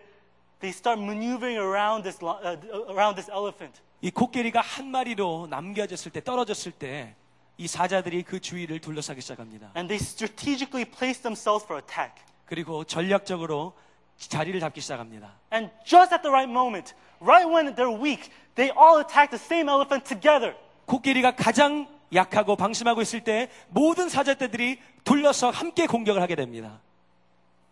they 0.60 0.72
start 0.72 0.99
maneuvering 0.99 1.58
around 1.58 2.04
this 2.04 2.24
li- 2.24 2.39
uh, 2.43 2.58
around 2.89 3.16
this 3.16 3.30
elephant. 3.30 3.82
이 4.01 4.12
코끼리가 4.12 4.60
한 4.62 4.88
마리로 4.91 5.47
남겨졌을 5.49 6.12
때, 6.12 6.22
떨어졌을 6.22 6.72
때, 6.72 7.16
이 7.58 7.68
사자들이 7.68 8.24
그 8.24 8.39
주위를 8.41 8.80
둘러싸기 8.80 9.22
시작합니다. 9.22 9.72
And 9.76 9.88
they 9.88 9.95
strategically 10.01 10.84
place 10.84 11.22
themselves 11.22 11.64
for 11.66 11.82
attack. 11.82 12.24
그리고 12.45 12.84
전략적으로 12.84 13.74
자리를 14.18 14.60
잡기 14.60 14.82
시작합니다. 14.82 15.32
And 15.54 15.72
just 15.86 16.14
at 16.14 16.22
the 16.22 16.32
right 16.32 16.49
moment, 16.51 16.93
right 17.22 17.47
when 17.47 17.74
they're 17.76 17.91
weak, 17.91 18.32
they 18.56 18.72
all 18.76 18.99
attack 18.99 19.32
the 19.32 19.39
same 19.39 19.70
elephant 19.70 20.04
together. 20.06 20.56
코끼리가 20.86 21.36
가장 21.36 21.88
약하고 22.15 22.57
방심하고 22.57 23.03
있을 23.03 23.23
때 23.23 23.51
모든 23.69 24.09
사자떼들이 24.09 24.79
둘러서 25.05 25.51
함께 25.51 25.87
공격을 25.87 26.21
하게 26.23 26.35
됩니다. 26.35 26.81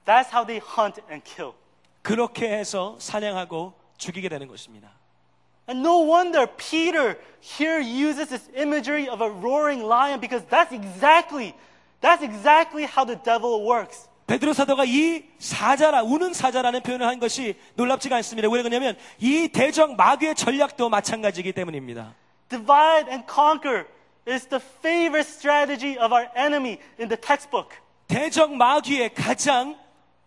That's 0.04 0.32
how 0.32 0.46
they 0.46 0.60
hunt 0.60 1.00
and 1.10 1.22
kill. 1.24 1.54
그렇게 2.02 2.48
해서 2.48 2.96
사냥하고 2.98 3.74
죽이게 3.96 4.28
되는 4.28 4.46
것입니다. 4.46 4.90
And 5.68 5.80
no 5.86 6.08
wonder 6.08 6.46
Peter 6.56 7.18
here 7.42 7.80
uses 7.80 8.28
this 8.28 8.48
imagery 8.56 9.08
of 9.08 9.22
a 9.22 9.28
roaring 9.28 9.84
lion 9.84 10.20
because 10.20 10.46
that's 10.48 10.72
exactly, 10.72 11.54
that's 12.00 12.22
exactly 12.22 12.84
how 12.84 13.04
the 13.04 13.20
devil 13.20 13.66
works. 13.66 14.08
베드로 14.28 14.52
사도가 14.52 14.84
이 14.84 15.24
사자라 15.38 16.02
우는 16.02 16.34
사자라는 16.34 16.82
표현을 16.82 17.06
한 17.06 17.18
것이 17.18 17.54
놀랍지가 17.74 18.16
않습니다. 18.16 18.48
왜 18.48 18.62
그러냐면 18.62 18.96
이 19.18 19.48
대적 19.48 19.96
마귀의 19.96 20.34
전략도 20.34 20.88
마찬가지이기 20.88 21.52
때문입니다. 21.52 22.14
Divide 22.48 23.10
and 23.10 23.26
conquer 23.32 23.86
is 24.26 24.46
the 24.46 24.60
favorite 24.60 25.26
strategy 25.26 25.96
of 25.98 26.12
our 26.12 26.28
enemy 26.34 26.78
in 26.98 27.08
the 27.08 27.16
textbook. 27.16 27.76
대적 28.08 28.54
마귀의 28.54 29.14
가장 29.14 29.78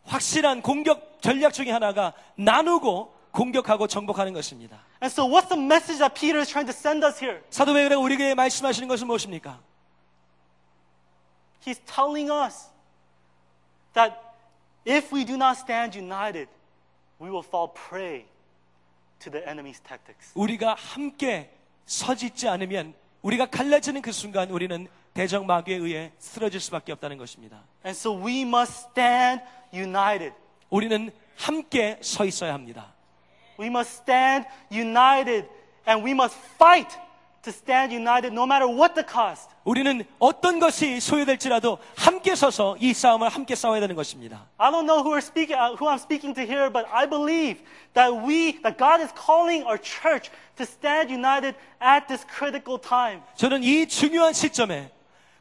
확실한 0.05 0.61
공격 0.61 1.21
전략 1.21 1.53
중에 1.53 1.71
하나가 1.71 2.13
나누고 2.35 3.13
공격하고 3.31 3.87
정복하는 3.87 4.33
것입니다. 4.33 4.79
And 5.01 5.11
so 5.11 5.25
what's 5.25 5.49
the 5.49 5.61
message 5.61 5.99
that 5.99 6.13
Peter 6.13 6.39
is 6.39 6.49
trying 6.49 6.67
to 6.67 6.75
send 6.75 7.05
us 7.05 7.23
here? 7.23 7.41
사도 7.49 7.73
베드로가 7.73 8.01
우리에게 8.01 8.35
말씀하시는 8.35 8.87
것은 8.87 9.07
무엇입니까? 9.07 9.59
He's 11.65 11.79
telling 11.85 12.31
us 12.31 12.69
that 13.93 14.15
if 14.85 15.13
we 15.13 15.25
do 15.25 15.35
not 15.35 15.57
stand 15.57 15.97
united, 15.97 16.49
we 17.21 17.29
will 17.29 17.43
fall 17.45 17.71
prey 17.73 18.25
to 19.19 19.31
the 19.31 19.45
enemy's 19.45 19.79
tactics. 19.79 20.31
우리가 20.35 20.75
함께 20.75 21.51
서짓지 21.85 22.47
않으면 22.47 22.93
우리가 23.21 23.47
갈라지는 23.47 24.01
그 24.01 24.11
순간 24.11 24.49
우리는 24.49 24.87
대적 25.13 25.45
마귀에 25.45 25.75
의해 25.75 26.11
쓰러질 26.19 26.59
수밖에 26.59 26.91
없다는 26.93 27.17
것입니다. 27.17 27.63
And 27.85 27.97
so 27.97 28.15
we 28.25 28.41
must 28.41 28.87
stand 28.91 29.43
united. 29.73 30.33
우리는 30.69 31.11
함께 31.35 31.97
서 32.01 32.25
있어야 32.25 32.53
합니다. 32.53 32.93
We 33.59 33.67
must 33.67 34.01
stand 34.01 34.47
united 34.71 35.47
and 35.87 36.05
we 36.05 36.11
must 36.11 36.37
fight 36.55 36.95
to 37.43 37.51
stand 37.51 37.93
united 37.93 38.33
no 38.33 38.43
matter 38.43 38.67
what 38.67 38.93
the 38.95 39.05
cost. 39.05 39.49
우리는 39.63 40.03
어떤 40.19 40.59
것이 40.59 40.99
소요될지라도 40.99 41.77
함께 41.95 42.35
서서 42.35 42.75
이 42.79 42.93
싸움을 42.93 43.29
함께 43.29 43.55
싸워야 43.55 43.79
되는 43.79 43.95
것입니다. 43.95 44.45
I 44.57 44.71
don't 44.71 44.85
know 44.85 45.01
who, 45.01 45.13
are 45.13 45.21
speaking, 45.21 45.53
uh, 45.53 45.75
who 45.75 45.87
I'm 45.87 45.99
speaking 45.99 46.33
to 46.35 46.43
here, 46.43 46.71
but 46.71 46.87
I 46.91 47.07
believe 47.07 47.61
that 47.93 48.13
we, 48.13 48.59
that 48.63 48.77
God 48.77 49.01
is 49.01 49.13
calling 49.13 49.63
our 49.65 49.79
church 49.79 50.29
to 50.57 50.65
stand 50.65 51.11
united 51.11 51.55
at 51.81 52.07
this 52.07 52.25
critical 52.27 52.79
time. 52.79 53.21
저는 53.35 53.63
이 53.63 53.87
중요한 53.87 54.33
시점에 54.33 54.91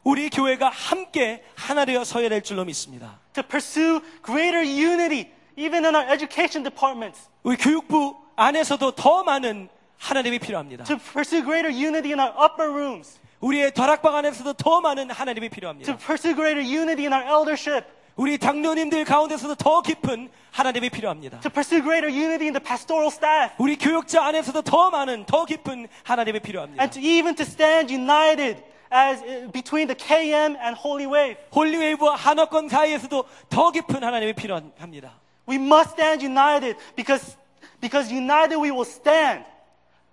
우리 0.03 0.29
교회가 0.29 0.69
함께 0.69 1.43
하나 1.55 1.85
되어 1.85 2.03
서야 2.03 2.29
될 2.29 2.41
줄로 2.41 2.63
믿습니다. 2.65 3.19
To 3.33 3.43
pursue 3.43 4.01
greater 4.23 4.63
unity, 4.63 5.31
even 5.57 5.85
in 5.85 5.95
our 5.95 6.07
education 6.11 6.63
departments. 6.63 7.29
우리 7.43 7.57
교육부 7.57 8.15
안에서도 8.35 8.91
더 8.91 9.23
많은 9.23 9.69
하나님이 9.98 10.38
필요합니다. 10.38 10.84
To 10.84 10.96
pursue 10.98 11.42
greater 11.42 11.70
unity 11.70 12.12
in 12.12 12.20
our 12.20 12.32
upper 12.38 12.70
rooms. 12.70 13.18
우리의 13.40 13.74
다락방 13.74 14.14
안에서도 14.16 14.52
더 14.54 14.80
많은 14.80 15.10
하나님이 15.10 15.48
To 15.48 15.54
필요합니다. 15.54 15.96
pursue 15.98 16.34
greater 16.34 16.62
unity 16.62 17.06
in 17.06 17.12
our 17.12 17.24
eldership. 17.26 17.86
우리 18.16 18.38
당뇨님들 18.38 19.04
가운데서도 19.04 19.56
더 19.56 19.82
깊은 19.82 20.30
하나님이 20.52 20.88
필요합니다. 20.90 21.40
To 21.40 21.50
pursue 21.50 21.82
greater 21.82 22.08
unity 22.08 22.46
in 22.46 22.52
the 22.52 22.62
pastoral 22.62 23.08
staff. 23.08 23.54
우리 23.58 23.76
교육자 23.76 24.24
안에서도 24.24 24.62
더 24.62 24.90
많은 24.90 25.26
더 25.26 25.44
깊은 25.44 25.88
하나님이 26.04 26.40
필요합니다. 26.40 26.82
And 26.82 26.94
to 26.94 27.02
even 27.02 27.34
to 27.34 27.42
stand 27.44 27.92
united 27.92 28.62
as 28.92 29.20
uh, 29.24 29.50
between 29.50 29.88
the 29.88 29.96
KM 29.96 30.56
and 30.62 30.78
Holy 30.78 31.06
Wave. 31.06 31.36
홀리웨이브와 31.54 32.14
한화권 32.14 32.68
사이에서도 32.68 33.24
더 33.48 33.70
깊은 33.72 34.04
하나님이 34.04 34.34
필요합니다. 34.34 35.12
We 35.48 35.56
must 35.56 35.92
stand 35.98 36.24
united 36.24 36.78
because, 36.94 37.36
because 37.80 38.14
united 38.14 38.56
we 38.56 38.70
will 38.70 38.86
stand, 38.86 39.44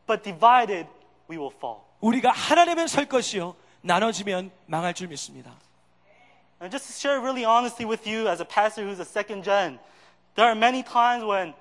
but 0.08 0.24
divided 0.24 0.88
we 1.30 1.38
will 1.38 1.54
fall. 1.56 1.82
우리가 2.02 2.32
하나되면 2.32 2.88
설 2.88 3.06
것이요 3.06 3.56
나눠지면 3.82 4.52
망할 4.66 4.94
줄 4.94 5.08
믿습니다. 5.08 5.52
And 6.62 6.70
just 6.72 6.88
to 6.88 6.94
share 6.94 7.20
really 7.20 7.46
honestly 7.46 7.86
with 7.88 8.08
you 8.08 8.30
as 8.30 8.42
a 8.42 8.46
pastor 8.46 8.86
who's 8.86 9.00
a 9.00 9.06
second 9.06 9.44
gen, 9.44 9.80
there 10.36 10.48
are 10.48 10.56
many 10.56 10.84
times 10.84 11.24
when 11.24 11.54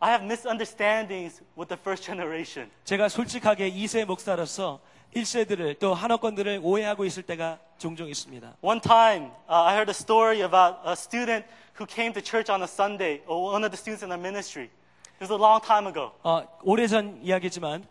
I 0.00 0.10
have 0.10 0.22
misunderstandings 0.24 1.42
with 1.56 1.68
the 1.68 1.78
first 1.80 2.04
generation. 2.04 2.70
제가 2.84 3.08
솔직하게 3.08 3.72
2세 3.72 4.04
목사로서 4.04 4.80
1세들을 5.16 5.78
또 5.78 5.94
한화권들을 5.94 6.60
오해하고 6.62 7.04
있을 7.04 7.22
때가 7.22 7.58
종종 7.78 8.08
있습니다. 8.08 8.56
One 8.60 8.80
time, 8.80 9.30
uh, 9.48 9.64
I 9.66 9.74
heard 9.74 9.88
a 9.88 9.94
story 9.94 10.42
about 10.42 10.78
a 10.84 10.92
student 10.92 11.46
who 11.78 11.86
came 11.86 12.12
to 12.12 12.22
church 12.22 12.50
on 12.50 12.62
a 12.62 12.68
Sunday, 12.68 13.22
or 13.26 13.52
one 13.52 13.64
of 13.64 13.70
the 13.70 13.76
students 13.76 14.04
in 14.04 14.10
our 14.10 14.20
ministry. 14.20 14.70
It 15.21 15.23
was 15.27 15.31
a 15.31 15.37
long 15.37 15.61
time 15.65 15.87
ago. 15.87 16.11
어, 16.23 16.43
오래전 16.63 17.19
이야기지만 17.23 17.85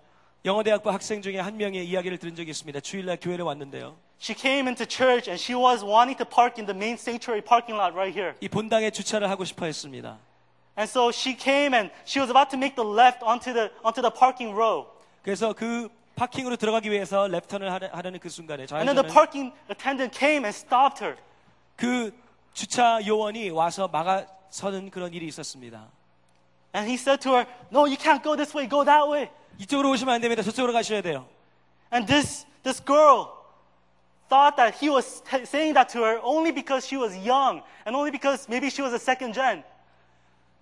영어 0.45 0.62
대학부 0.62 0.91
학생 0.91 1.20
중에 1.20 1.39
한 1.39 1.57
명의 1.57 1.87
이야기를 1.87 2.18
들은 2.18 2.35
적이 2.35 2.51
있습니다. 2.51 2.81
주일날 2.81 3.18
교회를 3.20 3.45
왔는데요. 3.45 3.97
She 4.20 4.37
came 4.37 4.66
into 4.66 4.87
church 4.87 5.29
and 5.31 5.39
she 5.41 5.55
was 5.55 5.85
wanting 5.85 6.16
to 6.18 6.24
park 6.26 6.57
in 6.59 6.66
the 6.66 6.74
main 6.76 6.95
sanctuary 6.95 7.43
parking 7.45 7.76
lot 7.79 7.93
right 7.95 8.12
here. 8.16 8.35
이 8.41 8.49
본당에 8.49 8.91
주차를 8.91 9.29
하고 9.31 9.45
싶어 9.45 9.66
했습니다. 9.66 10.16
And 10.79 10.89
so 10.89 11.09
she 11.11 11.37
came 11.37 11.74
and 11.76 11.93
she 12.07 12.18
was 12.20 12.31
about 12.31 12.51
to 12.51 12.57
make 12.59 12.74
the 12.76 12.87
left 12.89 13.22
onto 13.22 13.53
the, 13.53 13.70
onto 13.85 14.01
the 14.01 14.11
parking 14.11 14.55
row. 14.57 14.87
그래서 15.22 15.53
그 15.53 15.89
파킹으로 16.16 16.57
들어가기 16.57 16.91
위해서 16.91 17.26
랩턴을 17.29 17.68
하려- 17.68 17.93
하려는 17.93 18.18
그 18.18 18.29
순간에 18.29 18.66
And 18.72 18.87
then 18.91 18.97
the 18.97 19.07
parking 19.12 19.53
attendant 19.70 20.16
came 20.18 20.47
and 20.47 20.57
stopped 20.57 21.05
her. 21.05 21.16
그 21.76 22.11
주차 22.55 22.99
요원이 23.07 23.51
와서 23.51 23.87
막아서는 23.87 24.91
그런 24.91 25.12
일이 25.12 25.26
있었습니다. 25.26 25.87
And 26.74 26.89
he 26.89 26.97
said 26.97 27.22
to 27.22 27.34
her, 27.34 27.45
No, 27.72 27.86
you 27.86 27.97
can't 27.97 28.24
go 28.24 28.36
this 28.36 28.54
way, 28.56 28.68
go 28.68 28.84
that 28.84 29.08
way. 29.08 29.30
이쪽으로 29.60 29.89
오시면 29.91 30.16
안 30.16 30.22
됩니다. 30.22 30.41
저쪽으로 30.41 30.74
가셔야 30.74 31.01
돼요. 31.01 31.26
And 31.91 32.08
this, 32.08 32.45
this 32.64 32.84
girl 32.84 33.30
thought 34.30 34.56
that 34.58 34.74
he 34.82 34.89
was 34.89 35.22
t- 35.30 35.45
saying 35.45 35.76
that 35.76 35.89
to 35.93 35.99
her 36.04 36.20
only 36.24 36.51
because 36.51 36.88
she 36.88 36.97
was 36.97 37.16
young 37.16 37.62
and 37.86 37.95
only 37.95 38.10
because 38.10 38.47
maybe 38.49 38.70
she 38.70 38.82
was 38.82 38.93
a 38.93 38.99
second 38.99 39.34
gen. 39.34 39.64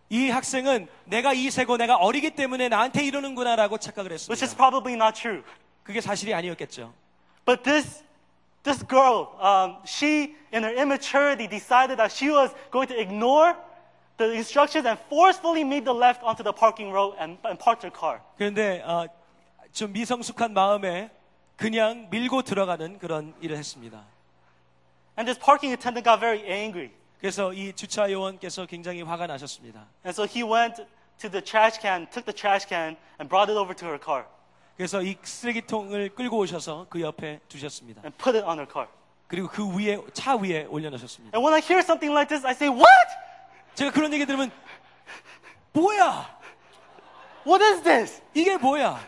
이 0.09 0.29
학생은 0.29 0.89
내가 1.05 1.31
이세고 1.31 1.77
내가 1.77 1.95
어리기 1.95 2.31
때문에 2.31 2.67
나한테 2.67 3.05
이러는구나라고 3.05 3.77
착각을 3.77 4.11
which 4.11 4.27
했습니다. 4.33 4.43
is 4.45 4.53
probably 4.55 4.95
not 4.95 5.15
true. 5.15 5.41
그게 5.83 6.01
사실이 6.01 6.33
아니었겠죠. 6.33 6.91
But 7.45 7.63
this, 7.63 8.03
this 8.63 8.83
girl, 8.85 9.29
um, 9.39 9.77
she, 9.85 10.35
in 10.51 10.63
her 10.63 10.75
immaturity, 10.75 11.47
decided 11.47 11.95
that 11.97 12.11
she 12.11 12.29
was 12.29 12.53
going 12.71 12.89
to 12.89 12.99
ignore 12.99 13.55
the 14.17 14.31
instructions 14.33 14.85
and 14.85 14.99
forcefully 15.09 15.63
made 15.63 15.85
the 15.85 15.93
left 15.93 16.21
onto 16.23 16.43
the 16.43 16.53
parking 16.53 16.91
row 16.91 17.13
and, 17.19 17.37
and 17.45 17.57
parked 17.59 17.83
her 17.83 17.91
car. 17.91 18.21
그런데 18.37 18.81
어, 18.85 19.07
좀 19.73 19.91
미성숙한 19.93 20.53
마음에 20.53 21.09
그냥 21.55 22.07
밀고 22.09 22.41
들어가는 22.43 22.99
그런 22.99 23.33
일을 23.41 23.57
했습니다. 23.57 24.03
And 25.17 25.27
this 25.27 25.37
parking 25.39 25.71
attendant 25.73 26.03
got 26.03 26.19
very 26.19 26.41
angry. 26.49 26.91
그래서 27.19 27.53
이 27.53 27.73
주차 27.73 28.11
요원께서 28.11 28.65
굉장히 28.65 29.01
화가 29.03 29.27
나셨습니다. 29.27 29.85
And 30.05 30.09
so 30.09 30.25
he 30.25 30.43
went 30.43 30.83
to 31.19 31.29
the 31.29 31.41
trash 31.43 31.79
can, 31.79 32.07
took 32.09 32.25
the 32.25 32.33
trash 32.33 32.67
can, 32.67 32.97
and 33.19 33.29
brought 33.29 33.51
it 33.51 33.57
over 33.57 33.75
to 33.75 33.87
her 33.87 33.99
car 33.99 34.25
그래서 34.75 35.03
이 35.03 35.15
쓰레기통을 35.21 36.15
끌고 36.15 36.39
오셔서 36.39 36.87
그 36.89 37.01
옆에 37.01 37.39
두셨습니다. 37.47 38.01
and 38.03 38.17
put 38.17 38.35
it 38.35 38.45
on 38.45 38.57
her 38.57 38.65
car. 38.65 38.87
그리고 39.27 39.47
그 39.47 39.63
위에 39.77 39.99
차 40.13 40.35
위에 40.35 40.65
올려놓으셨습니다. 40.65 41.37
And 41.37 41.45
when 41.45 41.53
I 41.53 41.61
hear 41.61 41.79
something 41.83 42.11
like 42.11 42.27
this, 42.27 42.45
I 42.45 42.53
say, 42.53 42.67
What? 42.67 43.07
제가 43.75 43.91
그런 43.91 44.13
얘기 44.13 44.25
들으면 44.25 44.51
뭐야? 45.73 46.39
What 47.45 47.63
is 47.63 47.83
this? 47.83 48.21
이게 48.33 48.57
뭐야? 48.57 48.99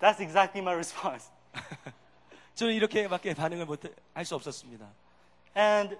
That's 0.00 0.20
exactly 0.20 0.60
my 0.60 0.74
response. 0.74 1.30
저는 2.54 2.74
이렇게밖에 2.74 3.34
반응을 3.34 3.66
못할 3.66 4.24
수 4.24 4.34
없었습니다. 4.34 4.86
And 5.56 5.96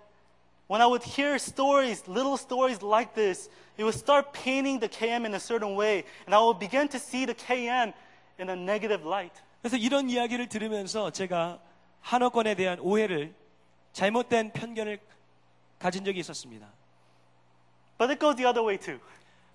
when 0.69 0.83
I 0.83 0.87
would 0.87 1.05
hear 1.05 1.37
stories, 1.37 2.09
little 2.09 2.35
stories 2.35 2.85
like 2.85 3.15
this, 3.15 3.49
it 3.79 3.85
would 3.85 3.97
start 3.97 4.33
painting 4.33 4.81
the 4.81 4.89
KM 4.89 5.25
in 5.25 5.35
a 5.35 5.41
certain 5.41 5.77
way, 5.77 6.05
and 6.27 6.35
I 6.35 6.41
would 6.41 6.59
begin 6.59 6.89
to 6.89 6.99
see 6.99 7.27
the 7.27 7.35
KM 7.35 7.93
in 8.39 8.49
a 8.49 8.57
negative 8.57 9.07
light. 9.07 9.41
그래서 9.63 9.77
이런 9.77 10.11
이야기를 10.11 10.49
들으면서 10.49 11.11
제가 11.11 11.61
한어권에 12.01 12.55
대한 12.55 12.79
오해를 12.81 13.35
잘못된 13.94 14.52
편견을 14.52 15.00
가진 15.80 16.06
적이 16.06 16.20
있었습니다. 16.20 16.68
But 17.98 18.12
it 18.12 18.20
goes 18.20 18.36
the 18.36 18.48
other 18.48 18.66
way 18.66 18.78
too. 18.78 19.00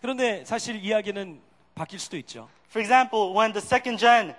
그런데 0.00 0.44
사실 0.44 0.76
이야기는 0.76 1.40
바뀔 1.74 1.98
수도 1.98 2.16
있죠. 2.18 2.48
For 2.68 2.80
example, 2.80 3.32
when 3.34 3.52
the 3.52 3.64
second 3.64 3.98
gen, 3.98 4.34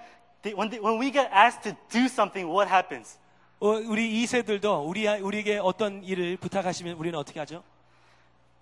when, 0.55 0.69
they, 0.69 0.79
when 0.79 0.99
we 0.99 1.11
get 1.11 1.29
asked 1.31 1.63
to 1.63 1.75
do 1.89 2.05
something, 2.05 2.47
what 2.49 2.69
happens? 2.69 3.17
어, 3.59 3.69
우리 3.69 4.23
2세들도 4.23 4.87
우리, 4.87 5.07
우리에게 5.07 5.57
어떤 5.57 6.03
일을 6.03 6.37
부탁하시면 6.37 6.95
우리는 6.95 7.17
어떻게 7.17 7.39
하죠? 7.39 7.63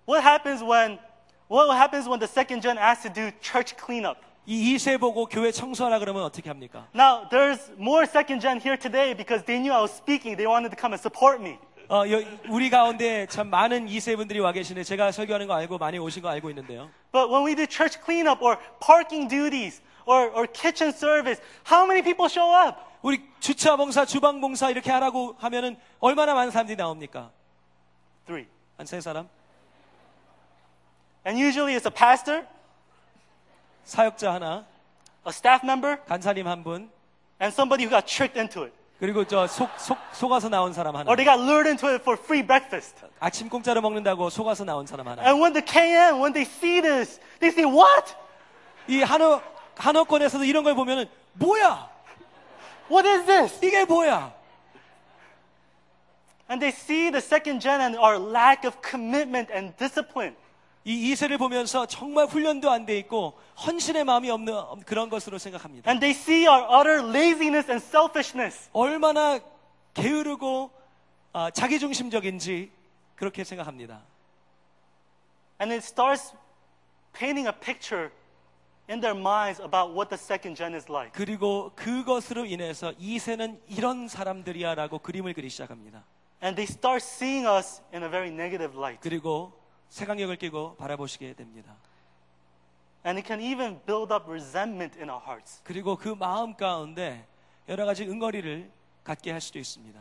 What 0.08 0.26
happens 0.26 0.64
when, 0.64 0.98
what 1.50 1.70
happens 1.76 2.08
when 2.08 2.18
the 2.18 2.28
second 2.28 2.62
gen 2.62 2.78
asks 2.78 3.02
to 3.02 3.12
do 3.12 3.30
church 3.40 3.76
cleanup? 3.76 4.25
이 4.46 4.74
2세 4.76 4.98
보고 5.00 5.26
교회 5.26 5.50
청소하라 5.50 5.98
그러면 5.98 6.22
어떻게 6.22 6.48
합니까? 6.48 6.86
Now, 6.94 7.28
there's 7.28 7.70
more 7.78 8.04
second 8.06 8.40
gen 8.40 8.60
here 8.60 8.78
today 8.78 9.14
because 9.16 9.44
they 9.44 9.58
knew 9.60 9.72
I 9.74 9.80
was 9.82 9.92
speaking. 9.92 10.36
They 10.36 10.46
wanted 10.46 10.70
to 10.70 10.78
come 10.80 10.94
and 10.94 11.00
support 11.02 11.42
me. 11.42 11.58
어, 11.88 12.02
여- 12.10 12.22
우리 12.48 12.70
가운데 12.70 13.26
참 13.26 13.48
많은 13.50 13.86
2세 13.86 14.16
분들이 14.16 14.38
와 14.40 14.52
계시는데 14.52 14.84
제가 14.84 15.10
설교하는 15.12 15.46
거 15.46 15.54
알고 15.54 15.78
많이 15.78 15.98
오신 15.98 16.22
거 16.22 16.28
알고 16.28 16.50
있는데요. 16.50 16.88
But 17.12 17.30
when 17.30 17.44
we 17.46 17.54
do 17.54 17.66
church 17.66 17.98
cleanup 18.04 18.42
or 18.42 18.56
parking 18.80 19.28
duties 19.28 19.82
or, 20.06 20.30
or 20.34 20.46
kitchen 20.52 20.90
service, 20.92 21.40
how 21.68 21.84
many 21.86 22.02
people 22.02 22.26
show 22.30 22.50
up? 22.54 22.78
우리 23.02 23.22
주차 23.40 23.76
봉사, 23.76 24.04
주방 24.04 24.40
봉사 24.40 24.70
이렇게 24.70 24.90
하라고 24.90 25.34
하면은 25.38 25.76
얼마나 26.00 26.34
많은 26.34 26.50
사람들이 26.50 26.76
나옵니까? 26.76 27.30
Three. 28.26 28.46
한 28.78 28.86
세 28.86 29.00
사람? 29.00 29.28
And 31.24 31.38
usually 31.38 31.74
it's 31.74 31.86
a 31.86 31.90
pastor, 31.94 32.46
사역자 33.85 34.33
하나, 34.33 34.65
a 35.25 35.29
staff 35.29 35.65
member, 35.65 35.97
간사님 36.05 36.47
한 36.47 36.63
분, 36.63 36.89
and 37.41 37.53
somebody 37.53 37.85
who 37.85 37.89
got 37.89 38.05
tricked 38.07 38.37
into 38.39 38.63
it. 38.63 38.73
그리고 38.99 39.25
저 39.25 39.47
속, 39.47 39.69
속, 39.79 39.97
속아서 40.13 40.47
나온 40.47 40.73
사람 40.73 40.95
하나. 40.95 41.09
Or 41.09 41.15
they 41.15 41.25
got 41.25 41.41
lured 41.41 41.67
into 41.67 41.89
it 41.89 42.03
for 42.03 42.15
free 42.15 42.45
breakfast. 42.45 43.03
아침 43.19 43.49
공짜로 43.49 43.81
먹는다고 43.81 44.29
속아서 44.29 44.63
나온 44.63 44.85
사람 44.85 45.07
하나. 45.07 45.23
And 45.23 45.41
when 45.41 45.53
the 45.53 45.65
KM, 45.65 46.21
when 46.21 46.33
they 46.33 46.45
see 46.45 46.81
this, 46.81 47.19
they 47.39 47.49
say, 47.51 47.65
What? 47.65 48.13
이 48.87 49.01
한어, 49.01 49.41
한어권에서도 49.75 50.43
이런 50.43 50.63
걸 50.63 50.75
보면은 50.75 51.09
뭐야? 51.33 51.89
What 52.91 53.07
is 53.07 53.25
this? 53.25 53.65
이게 53.65 53.85
뭐야? 53.85 54.33
And 56.49 56.59
they 56.59 56.69
see 56.69 57.09
the 57.09 57.21
second 57.21 57.61
gen 57.61 57.81
and 57.81 57.97
our 57.97 58.19
lack 58.19 58.67
of 58.67 58.77
commitment 58.83 59.49
and 59.51 59.75
discipline. 59.77 60.35
이 60.86 61.12
2세를 61.12 61.36
보면서 61.36 61.84
정말 61.86 62.26
훈련도 62.26 62.70
안 62.70 62.86
돼 62.86 62.96
있고 63.00 63.36
헌신의 63.66 64.04
마음이 64.04 64.30
없는 64.30 64.84
그런 64.86 65.10
것으로 65.10 65.36
생각합니다. 65.36 65.90
And 65.90 65.98
they 66.00 66.16
see 66.16 66.46
our 66.46 66.62
utter 66.62 67.04
laziness 67.04 67.68
and 67.68 67.84
selfishness. 67.84 68.70
얼마나 68.72 69.40
게으르고 69.94 70.70
아, 71.32 71.50
자기중심적인지 71.50 72.70
그렇게 73.16 73.42
생각합니다. 73.42 74.00
And 75.60 75.74
it 75.74 75.84
starts 75.84 76.32
painting 77.12 77.48
a 77.48 77.52
picture 77.52 78.12
in 78.88 79.00
their 79.00 79.18
minds 79.18 79.60
about 79.60 79.90
what 79.92 80.08
the 80.08 80.16
second 80.22 80.54
gen 80.56 80.72
is 80.76 80.86
like. 80.88 81.10
그리고 81.12 81.72
그것으로 81.74 82.44
인해서 82.46 82.92
2세는 82.92 83.58
이런 83.66 84.06
사람들이야라고 84.06 85.00
그림을 85.00 85.34
그리기 85.34 85.50
시작합니다. 85.50 86.04
And 86.44 86.54
they 86.54 86.70
start 86.70 87.02
seeing 87.04 87.44
us 87.44 87.82
in 87.92 88.04
a 88.04 88.08
very 88.08 88.28
negative 88.30 88.78
light. 88.78 89.00
그리고 89.02 89.52
색안경을 89.89 90.37
끼고 90.37 90.75
바라보시게 90.75 91.33
됩니다. 91.33 91.75
And 93.05 93.17
it 93.17 93.25
can 93.25 93.41
even 93.41 93.79
build 93.85 94.13
up 94.13 94.29
resentment 94.29 94.97
in 94.97 95.09
our 95.09 95.21
hearts. 95.23 95.61
그리고 95.63 95.95
그 95.95 96.09
마음 96.09 96.55
가운데 96.55 97.25
여러 97.67 97.85
가지 97.85 98.03
응어리를 98.03 98.71
갖게 99.03 99.31
할 99.31 99.41
수도 99.41 99.59
있습니다. 99.59 99.99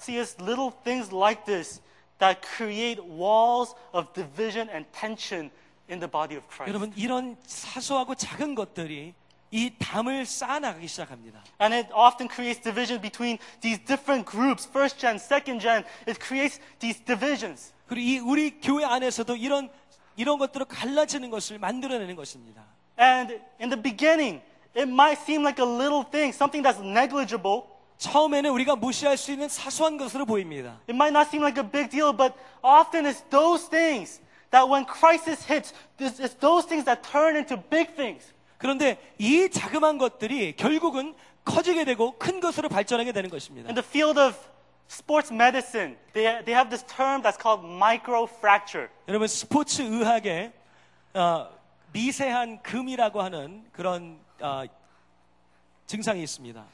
See, 0.00 0.20
it's 0.20 0.40
little 0.40 0.72
things 0.84 1.14
like 1.14 1.44
this 1.44 1.80
that 2.18 2.40
create 2.56 3.00
walls 3.02 3.74
of 3.92 4.12
division 4.12 4.68
and 4.68 4.86
tension 4.92 5.50
in 5.90 5.98
the 5.98 6.10
body 6.10 6.36
of 6.36 6.46
Christ. 6.48 6.68
여러분 6.68 6.92
이런 6.96 7.36
사소하고 7.46 8.14
작은 8.14 8.54
것들이 8.54 9.14
이 9.50 9.70
담을 9.78 10.24
쌓아나가기 10.24 10.88
시작합니다. 10.88 11.44
And 11.60 11.74
it 11.74 11.92
often 11.92 12.28
creates 12.28 12.62
division 12.62 13.00
between 13.00 13.38
these 13.60 13.78
different 13.84 14.24
groups, 14.24 14.66
first 14.68 14.98
gen, 14.98 15.16
second 15.16 15.60
gen. 15.60 15.84
It 16.06 16.18
creates 16.18 16.58
these 16.80 17.02
divisions. 17.04 17.72
그리고 17.87 18.07
이 18.07 18.19
우리 18.19 18.59
교회 18.59 18.85
안에서도 18.85 19.35
이런 19.35 19.69
이런 20.15 20.37
것들을 20.39 20.65
갈라지는 20.65 21.29
것을 21.29 21.59
만들어내는 21.59 22.15
것입니다. 22.15 22.63
And 22.99 23.39
in 23.61 23.69
the 23.69 23.81
beginning, 23.81 24.41
it 24.75 24.89
might 24.89 25.21
seem 25.21 25.41
like 25.41 25.63
a 25.63 25.69
little 25.69 26.03
thing, 26.09 26.33
something 26.35 26.65
that's 26.67 26.83
negligible. 26.83 27.63
처음에는 27.97 28.49
우리가 28.51 28.75
무시할 28.75 29.17
수 29.17 29.31
있는 29.31 29.47
사소한 29.47 29.97
것으로 29.97 30.25
보입니다. 30.25 30.79
It 30.89 30.93
might 30.93 31.15
not 31.15 31.29
seem 31.29 31.43
like 31.43 31.61
a 31.61 31.69
big 31.69 31.89
deal, 31.89 32.15
but 32.15 32.33
often 32.61 33.05
it's 33.05 33.21
those 33.29 33.69
things 33.69 34.21
that 34.51 34.69
when 34.69 34.85
crisis 34.85 35.45
hits, 35.45 35.73
it's 35.99 36.37
those 36.39 36.67
things 36.67 36.85
that 36.85 37.01
turn 37.01 37.35
into 37.35 37.57
big 37.69 37.95
things. 37.95 38.33
그런데 38.57 38.97
이 39.19 39.49
자그마한 39.49 39.97
것들이 39.97 40.55
결국은 40.55 41.13
커지게 41.45 41.85
되고 41.85 42.17
큰 42.17 42.39
것으로 42.39 42.69
발전하게 42.69 43.11
되는 43.11 43.29
것입니다. 43.29 43.69
In 43.69 43.75
the 43.75 43.85
field 43.85 44.19
of 44.19 44.35
sports 44.88 45.30
medicine, 45.30 45.96
they, 46.12 46.40
they 46.44 46.52
have 46.52 46.70
this 46.70 46.84
term 46.84 47.22
that's 47.22 47.36
called 47.36 47.64
microfracture. 47.64 48.88
여러분 49.08 49.26
스포츠 49.28 49.82
의학에 49.82 50.52
어, 51.14 51.48
미세한 51.92 52.62
금이라고 52.62 53.22
하는 53.22 53.64
그런 53.72 54.18
어, 54.40 54.64
증상이 55.86 56.22
있습니다. 56.22 56.64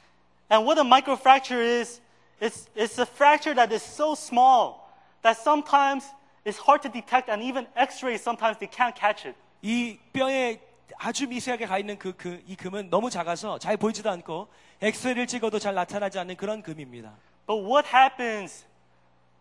And 0.51 0.65
what 0.65 0.79
a 0.79 0.83
microfracture 0.83 1.61
is, 1.61 2.01
it's, 2.41 2.67
it's 2.75 2.97
a 2.99 3.05
fracture 3.05 3.53
that 3.55 3.73
is 3.73 3.83
so 3.83 4.15
small 4.15 4.89
that 5.21 5.37
sometimes 5.37 6.05
it's 6.45 6.57
hard 6.57 6.81
to 6.81 6.89
detect, 6.89 7.29
and 7.29 7.43
even 7.43 7.67
x-rays 7.75 8.21
sometimes 8.21 8.57
they 8.59 8.67
can't 8.67 8.95
catch 8.95 9.27
it. 9.27 9.37
이 9.61 9.99
뼈에 10.13 10.59
아주 10.97 11.27
미세하게 11.27 11.65
가 11.65 11.77
있는 11.77 11.99
그, 11.99 12.13
그, 12.15 12.41
이 12.47 12.55
금은 12.55 12.89
너무 12.89 13.09
작아서 13.09 13.59
잘 13.59 13.77
보이지도 13.77 14.09
않고 14.09 14.47
엑스레이를 14.81 15.27
찍어도 15.27 15.59
잘 15.59 15.75
나타나지 15.75 16.17
않는 16.19 16.35
그런 16.35 16.61
금입니다. 16.61 17.13
But 17.47 17.63
what 17.63 17.85
happens, 17.85 18.65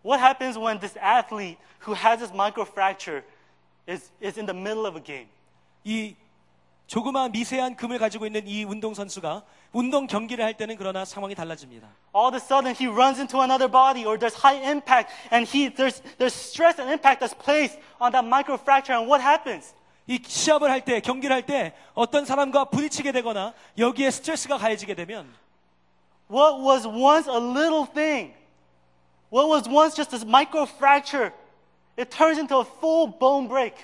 what 0.03 0.21
happens 0.21 0.57
when 0.57 0.79
this 0.81 0.97
athlete 0.97 1.59
who 1.81 1.95
has 1.95 2.21
this 2.21 2.31
microfracture 2.33 3.23
is, 3.87 4.11
is 4.21 4.39
in 4.39 4.47
the 4.47 4.55
middle 4.55 4.87
of 4.87 4.97
a 4.97 5.03
game? 5.03 5.29
이 5.85 6.15
조그마한 6.87 7.33
미세한 7.33 7.77
금을 7.77 7.99
가지고 7.99 8.25
있는 8.27 8.47
이 8.47 8.65
운동 8.65 8.95
선수가 8.95 9.43
운동 9.73 10.07
경기를 10.07 10.43
할 10.43 10.55
때는 10.55 10.77
그러나 10.77 11.05
상황이 11.05 11.35
달라집니다. 11.35 11.87
all 12.15 12.29
of 12.29 12.35
a 12.35 12.41
sudden 12.41 12.75
he 12.75 12.87
runs 12.89 13.21
into 13.21 13.43
another 13.43 13.71
body 13.71 14.07
or 14.07 14.19
there's 14.19 14.35
high 14.35 14.57
impact 14.57 15.13
and 15.31 15.47
he, 15.47 15.69
there's, 15.69 16.01
there's 16.17 16.33
stress 16.33 16.81
and 16.81 16.91
impact 16.91 17.21
that's 17.21 17.35
placed 17.37 17.79
on 18.01 18.11
that 18.13 18.25
microfracture 18.25 18.97
and 18.97 19.07
what 19.07 19.21
happens? 19.21 19.75
이 20.09 20.19
시합을 20.27 20.71
할 20.71 20.81
때, 20.87 21.01
경기를 21.01 21.37
할 21.37 21.43
때 21.45 21.75
어떤 21.93 22.25
사람과 22.25 22.65
부딪히게 22.65 23.13
되거나 23.13 23.53
여기에 23.77 24.11
스트레스가 24.11 24.57
가해지게 24.57 24.95
되면 24.95 25.29
What 26.33 26.61
was 26.61 26.87
once 26.87 27.27
a 27.29 27.39
little 27.39 27.87
thing, 27.87 28.35
what 29.33 29.49
was 29.49 29.69
once 29.69 29.95
just 29.97 30.13
a 30.15 30.19
microfracture, 30.27 31.33
it 31.99 32.11
turns 32.11 32.39
into 32.39 32.59
a 32.61 32.65
full 32.65 33.13
bone 33.19 33.49
break. 33.49 33.75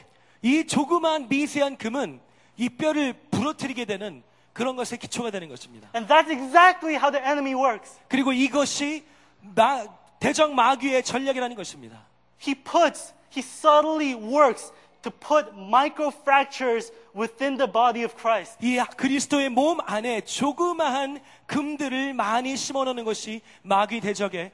이 0.43 0.67
조그마한 0.67 1.29
미세한 1.29 1.77
금은 1.79 2.21
이 2.59 2.69
뼈를 2.69 3.15
부러뜨리게 3.31 3.87
되는 3.87 4.23
그런 4.53 4.77
것의 4.77 4.99
기초가 4.99 5.31
되는 5.31 5.49
것입니다. 5.49 5.89
And 5.95 6.07
that's 6.07 6.31
exactly 6.31 6.97
how 6.97 7.11
the 7.11 7.25
enemy 7.25 7.55
works. 7.55 7.99
그리고 8.09 8.33
이것이 8.33 9.05
마- 9.41 9.87
대적 10.21 10.53
마귀의 10.53 11.03
전략이라는 11.03 11.57
것입니다. 11.57 12.05
He 12.47 12.55
puts, 12.55 13.15
he 13.35 13.41
subtly 13.43 14.15
works 14.15 14.71
to 15.03 15.11
put 15.11 15.55
microfractures 15.55 16.91
within 17.15 17.57
the 17.57 17.71
body 17.71 18.05
of 18.05 18.15
Christ. 18.17 18.57
이 18.61 18.79
그리스도의 18.97 19.51
몸 19.51 19.79
안에 19.85 20.23
조그마한 20.23 21.21
금들을 21.47 22.15
많이 22.15 22.57
심어 22.57 22.85
놓는 22.85 23.05
것이 23.05 23.43
마귀 23.62 24.01
대적의 24.01 24.53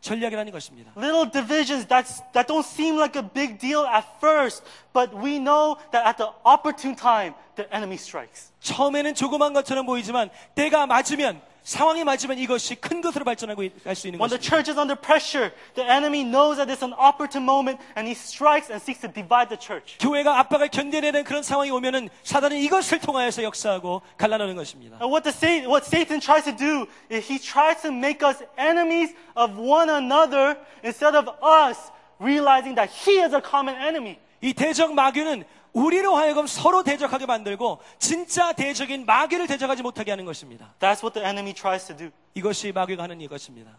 전략이라는 0.00 0.52
것입니다. 0.52 0.92
Little 0.96 1.30
divisions 1.30 1.86
that's, 1.86 2.22
that 2.32 2.46
don't 2.46 2.64
seem 2.64 2.96
like 2.96 3.16
a 3.16 3.22
big 3.22 3.58
deal 3.58 3.84
at 3.84 4.06
first, 4.18 4.64
but 4.92 5.12
we 5.14 5.36
know 5.36 5.76
that 5.92 6.06
at 6.06 6.16
the 6.16 6.30
opportune 6.44 6.96
time, 6.96 7.34
the 7.56 7.68
enemy 7.74 7.96
strikes. 7.96 8.52
처음에는 8.60 9.14
조그만 9.14 9.52
것처럼 9.52 9.84
보이지만 9.86 10.30
때가 10.54 10.86
맞으면 10.86 11.40
상황이 11.64 12.02
맞으면 12.04 12.38
이것이 12.38 12.74
큰 12.76 13.00
것으로 13.02 13.24
발전하고 13.24 13.62
갈 13.84 13.94
수 13.94 14.08
있는 14.08 14.18
When 14.18 14.30
the 14.30 14.40
것입니다. 14.40 14.48
church 14.48 14.70
is 14.72 14.78
under 14.80 14.96
pressure, 14.96 15.52
the 15.74 15.84
enemy 15.88 16.24
knows 16.24 16.56
that 16.56 16.72
it's 16.72 16.82
an 16.82 16.94
opportune 16.96 17.44
moment 17.44 17.78
and 17.96 18.08
he 18.08 18.16
strikes 18.16 18.72
and 18.72 18.80
seeks 18.80 19.04
to 19.04 19.12
divide 19.12 19.52
the 19.52 19.60
church. 19.60 19.98
교회가 20.00 20.40
압박을 20.40 20.68
견뎌내는 20.68 21.22
그런 21.24 21.42
상황이 21.42 21.70
오면은 21.70 22.08
사단은 22.24 22.56
이것을 22.56 22.98
통하여서 23.00 23.42
역사하고 23.44 24.00
갈라놓는 24.16 24.56
것입니다. 24.56 24.96
And 25.04 25.12
what, 25.12 25.22
the 25.22 25.36
Satan, 25.36 25.68
what 25.68 25.84
Satan 25.86 26.18
tries 26.18 26.44
to 26.48 26.56
do 26.56 26.88
is 27.12 27.28
he 27.30 27.38
tries 27.38 27.82
to 27.82 27.92
make 27.92 28.24
us 28.26 28.42
enemies 28.58 29.14
of 29.36 29.52
one 29.60 29.90
another 29.92 30.56
instead 30.82 31.14
of 31.14 31.28
us 31.44 31.92
realizing 32.18 32.74
that 32.74 32.88
he 32.90 33.20
is 33.20 33.36
a 33.36 33.40
common 33.44 33.76
enemy. 33.76 34.16
이 34.40 34.54
대적 34.54 34.94
마귀는 34.94 35.44
우리로 35.74 36.16
하여금 36.16 36.46
서로 36.46 36.82
대적하게 36.82 37.26
만들고 37.26 37.80
진짜 37.98 38.52
대적인 38.52 39.06
마귀를 39.06 39.46
대적하지 39.46 39.82
못하게 39.82 40.10
하는 40.10 40.24
것입니다. 40.24 40.74
That's 40.80 41.02
what 41.02 41.14
the 41.14 41.24
enemy 41.26 41.54
tries 41.54 41.86
to 41.86 41.96
do. 41.96 42.10
이것이 42.34 42.72
마귀가 42.72 43.04
하는 43.04 43.20
이것입니다. 43.20 43.70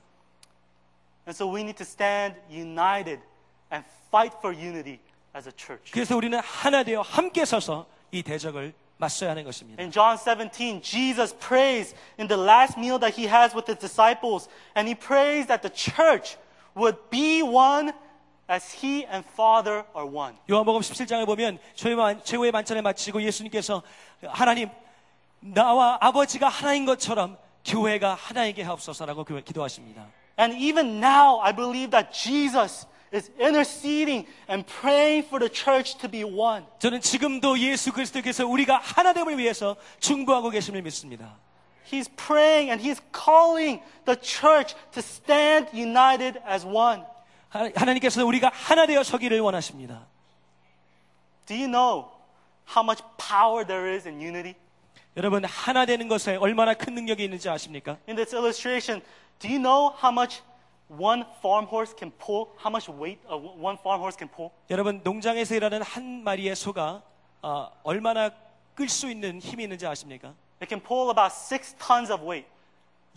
And 1.27 1.35
so 1.35 1.53
we 1.53 1.61
need 1.61 1.77
to 1.77 1.85
stand 1.85 2.39
united 2.49 3.21
and 3.71 3.85
fight 4.07 4.35
for 4.37 4.55
unity 4.55 4.99
as 5.35 5.47
a 5.47 5.53
church. 5.55 5.91
그래서 5.91 6.15
우리는 6.15 6.39
하나 6.39 6.83
되어 6.83 7.01
함께 7.01 7.45
서서 7.45 7.85
이 8.11 8.23
대적을 8.23 8.73
맞서야 8.97 9.31
하는 9.31 9.43
것입니다. 9.43 9.81
In 9.81 9.91
John 9.91 10.17
17, 10.17 10.81
Jesus 10.81 11.35
prays 11.37 11.95
in 12.19 12.27
the 12.27 12.41
last 12.41 12.77
meal 12.77 12.99
that 12.99 13.19
he 13.19 13.27
has 13.27 13.55
with 13.55 13.69
his 13.69 13.79
disciples, 13.79 14.47
and 14.77 14.87
he 14.87 14.95
prays 14.95 15.47
that 15.47 15.61
the 15.61 15.73
church 15.73 16.37
would 16.75 16.97
be 17.09 17.41
one 17.41 17.91
as 18.49 18.75
he 18.85 19.05
and 19.05 19.25
Father 19.33 19.85
are 19.95 20.07
one. 20.09 20.35
요한복음 20.49 20.81
17장을 20.81 21.25
보면 21.25 21.59
최후의 21.75 22.19
최후의 22.23 22.51
만찬을 22.51 22.81
마치고 22.81 23.21
예수님께서 23.21 23.81
하나님 24.27 24.69
나와 25.39 25.97
아버지가 26.01 26.49
하나인 26.49 26.85
것처럼 26.85 27.37
교회가 27.65 28.15
하나이게 28.15 28.63
하옵소서라고 28.63 29.23
교- 29.23 29.41
기도하십니다. 29.41 30.07
And 30.39 30.55
even 30.57 30.97
now, 31.03 31.39
I 31.41 31.53
believe 31.55 31.91
that 31.91 32.11
Jesus 32.11 32.87
is 33.13 33.29
interceding 33.39 34.25
and 34.49 34.65
praying 34.65 35.25
for 35.27 35.39
the 35.39 35.49
church 35.51 35.97
to 35.99 36.09
be 36.09 36.23
one. 36.23 36.65
저는 36.79 37.01
지금도 37.01 37.59
예수 37.59 37.91
그리스도께서 37.91 38.45
우리가 38.47 38.77
하나됨을 38.77 39.37
위해서 39.37 39.75
중보하고 39.99 40.49
계심을 40.49 40.81
믿습니다. 40.83 41.37
He's 41.91 42.09
praying 42.15 42.71
and 42.71 42.81
he's 42.81 43.01
calling 43.13 43.81
the 44.05 44.17
church 44.19 44.75
to 44.93 44.99
stand 44.99 45.69
united 45.77 46.39
as 46.49 46.65
one. 46.65 47.03
하- 47.56 47.70
하나님께서는 47.74 48.26
우리가 48.26 48.50
하나 48.52 48.86
되어 48.86 49.02
서기를 49.02 49.40
원하십니다. 49.40 50.06
Do 51.46 51.54
you 51.56 51.66
know 51.68 52.08
how 52.68 52.82
much 52.84 53.02
power 53.18 53.64
there 53.66 53.88
is 53.94 54.06
in 54.08 54.20
unity? 54.20 54.54
여러분 55.16 55.44
하나 55.44 55.86
되는 55.86 56.08
것에 56.08 56.36
얼마나 56.36 56.74
큰 56.74 56.94
능력이 56.94 57.24
있는지 57.24 57.48
아십니까? 57.48 57.96
In 58.08 58.16
this 58.16 58.34
illustration, 58.34 59.00
do 59.38 59.48
you 59.48 59.58
know 59.60 59.94
how 60.02 60.10
much 60.12 60.42
one 60.88 61.24
farm 61.38 61.66
horse 61.66 61.94
can 61.96 62.12
pull? 62.18 62.48
How 62.58 62.68
much 62.70 62.90
weight 62.90 63.20
a 63.30 63.36
one 63.36 63.78
farm 63.80 64.00
horse 64.00 64.16
can 64.18 64.28
pull? 64.28 64.50
여러분 64.70 65.00
농장에서 65.02 65.54
일하는 65.54 65.82
한 65.82 66.22
마리의 66.24 66.54
소가 66.56 67.02
어, 67.42 67.70
얼마나 67.82 68.30
끌 68.74 68.88
수 68.88 69.08
있는 69.10 69.40
힘이 69.40 69.62
있는지 69.64 69.86
아십니까? 69.86 70.34
It 70.60 70.68
can 70.68 70.82
pull 70.82 71.10
about 71.10 71.32
six 71.34 71.74
tons 71.76 72.12
of 72.12 72.22
weight. 72.24 72.48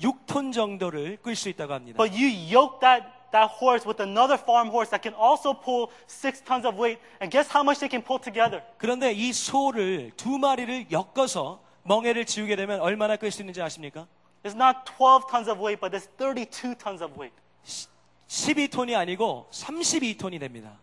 6톤 0.01 0.53
정도를 0.53 1.17
끌 1.21 1.35
수 1.35 1.49
있다고 1.49 1.73
합니다. 1.73 1.97
But 1.97 2.15
you 2.15 2.29
yoke 2.29 2.79
that, 2.79 3.05
that 3.32 3.49
horse 3.49 3.86
with 3.86 3.99
another 4.01 4.38
farm 4.38 4.69
horse 4.69 4.89
that 4.89 5.01
can 5.01 5.13
also 5.13 5.53
pull 5.53 5.91
six 6.07 6.41
tons 6.41 6.65
of 6.65 6.77
weight, 6.77 6.99
and 7.21 7.32
guess 7.32 7.47
how 7.47 7.63
much 7.63 7.80
they 7.80 7.89
can 7.89 8.01
pull 8.01 8.19
together? 8.19 8.61
그런데 8.77 9.11
이 9.11 9.34
소를 9.34 10.11
두 10.15 10.38
마리를 10.38 10.88
엮어서 10.91 11.59
멍에를 11.84 12.25
지우게 12.25 12.55
되면 12.55 12.80
얼마나 12.82 13.15
끌 13.15 13.32
수 13.32 13.41
있는지 13.41 13.61
아십니까? 13.61 14.07
It's 14.43 14.55
not 14.55 14.86
12 14.86 15.27
tons 15.30 15.49
of 15.49 15.59
weight, 15.59 15.82
but 15.82 15.95
it's 15.95 16.07
32 16.17 16.75
tons 16.75 17.03
of 17.03 17.13
weight. 17.19 17.36
12톤이 18.27 18.95
아니고 18.95 19.47
32톤이 19.51 20.39
됩니다. 20.39 20.77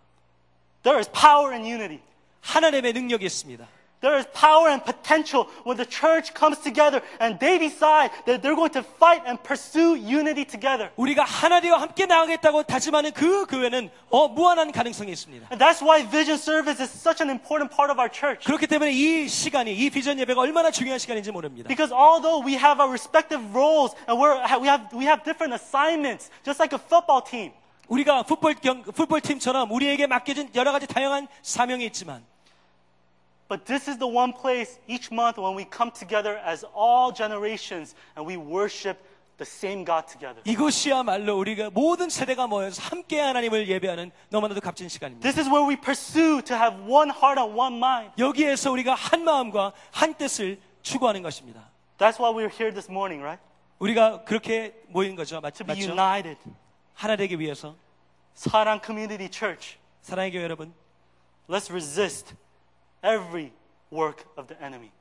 There 0.83 0.99
is 0.99 1.11
power 1.11 1.53
in 1.53 1.65
unity. 1.65 2.01
하나님의 2.43 2.93
능력이 2.93 3.25
있습니다. 3.25 3.67
There 4.06 4.18
is 4.18 4.26
power 4.34 4.68
and 4.68 4.84
potential 4.84 5.46
when 5.64 5.78
the 5.78 5.86
church 5.86 6.34
comes 6.34 6.58
together 6.58 7.04
and 7.20 7.38
they 7.38 7.60
decide 7.60 8.10
that 8.26 8.42
they're 8.42 8.56
going 8.56 8.74
to 8.74 8.82
fight 8.82 9.22
and 9.28 9.38
pursue 9.44 9.94
unity 9.94 10.44
together. 10.44 10.90
우리가 10.98 11.24
하나 11.24 11.62
되어 11.62 11.76
함께 11.76 12.08
나가겠다고 12.08 12.64
다짐하는 12.64 13.12
그 13.12 13.46
교회는 13.46 13.92
어, 14.10 14.28
무한한 14.28 14.72
가능성이 14.72 15.12
있습니다. 15.12 15.50
And 15.52 15.64
that's 15.64 15.86
why 15.86 16.02
vision 16.02 16.42
service 16.42 16.82
is 16.82 16.90
such 16.90 17.22
an 17.22 17.30
important 17.30 17.70
part 17.70 17.94
of 17.94 18.02
our 18.02 18.10
church. 18.10 18.44
그렇기 18.44 18.66
때문에 18.66 18.92
이 18.92 19.28
시간이 19.28 19.72
이 19.72 19.92
비전 19.92 20.18
예배가 20.18 20.42
얼마나 20.42 20.72
중요한 20.72 20.98
시간인지 20.98 21.32
모릅니다. 21.32 21.68
Because 21.68 21.94
although 21.94 22.42
we 22.42 22.58
have 22.58 22.82
our 22.82 22.90
respective 22.90 23.46
roles 23.54 23.94
and 24.10 24.18
we're, 24.18 24.34
we, 24.58 24.66
have, 24.66 24.90
we 24.98 25.06
have 25.06 25.22
different 25.22 25.54
assignments, 25.54 26.32
just 26.44 26.58
like 26.58 26.74
a 26.74 26.82
football 26.82 27.22
team, 27.22 27.54
우리가 27.88 28.24
풋볼 28.24 28.56
경, 28.56 28.82
풋볼 28.82 29.22
팀처럼 29.22 29.70
우리에게 29.70 30.08
맡겨진 30.08 30.50
여러 30.56 30.72
가지 30.72 30.88
다양한 30.88 31.28
사명이 31.44 31.86
있지만 31.86 32.26
but 33.50 33.66
this 33.66 33.90
is 33.90 33.98
the 33.98 34.08
one 34.08 34.32
place 34.34 34.80
each 34.88 35.12
month 35.12 35.38
when 35.38 35.56
we 35.56 35.66
come 35.66 35.92
together 35.92 36.38
as 36.46 36.64
all 36.74 37.12
generations 37.14 37.96
and 38.16 38.26
we 38.26 38.38
worship 38.38 38.98
the 39.38 39.46
same 39.46 39.84
God 39.84 40.06
together. 40.08 40.42
이곳이야말로 40.46 41.38
우리가 41.38 41.70
모든 41.72 42.10
세대가 42.10 42.48
모여서 42.48 42.82
함께 42.84 43.20
하나님을 43.20 43.68
예배하는 43.68 44.12
너무나도 44.30 44.62
값진 44.62 44.88
시간입니다. 44.88 45.24
This 45.28 45.40
is 45.40 45.50
where 45.50 45.68
we 45.68 45.76
pursue 45.76 46.42
to 46.44 46.56
have 46.56 46.78
one 46.88 47.10
heart 47.12 47.42
and 47.42 47.58
one 47.60 47.76
mind. 47.78 48.14
여기에서 48.20 48.72
우리가 48.72 48.94
한 48.94 49.24
마음과 49.24 49.74
한 49.92 50.14
뜻을 50.14 50.60
추구하는 50.84 51.22
것입니다. 51.24 51.70
That's 51.98 52.20
why 52.20 52.32
we're 52.32 52.52
here 52.52 52.72
this 52.72 52.90
morning, 52.90 53.22
right? 53.24 53.42
우리가 53.80 54.24
그렇게 54.26 54.76
모인 54.88 55.16
거죠. 55.16 55.42
맞, 55.42 55.56
To 55.56 55.66
be 55.66 55.76
맞죠? 55.76 55.90
united. 55.92 56.38
하나 56.94 57.16
되기 57.16 57.40
위해서 57.40 57.76
Sarang 58.38 58.80
Community 58.86 59.28
Church. 59.30 59.78
사랑의 60.04 60.32
교회 60.32 60.44
여러분 60.44 60.72
Let's 61.50 61.70
resist 61.72 62.36
every 63.06 63.52
work 63.92 64.26
of 64.38 64.48
the 64.48 64.64
enemy. 64.64 64.92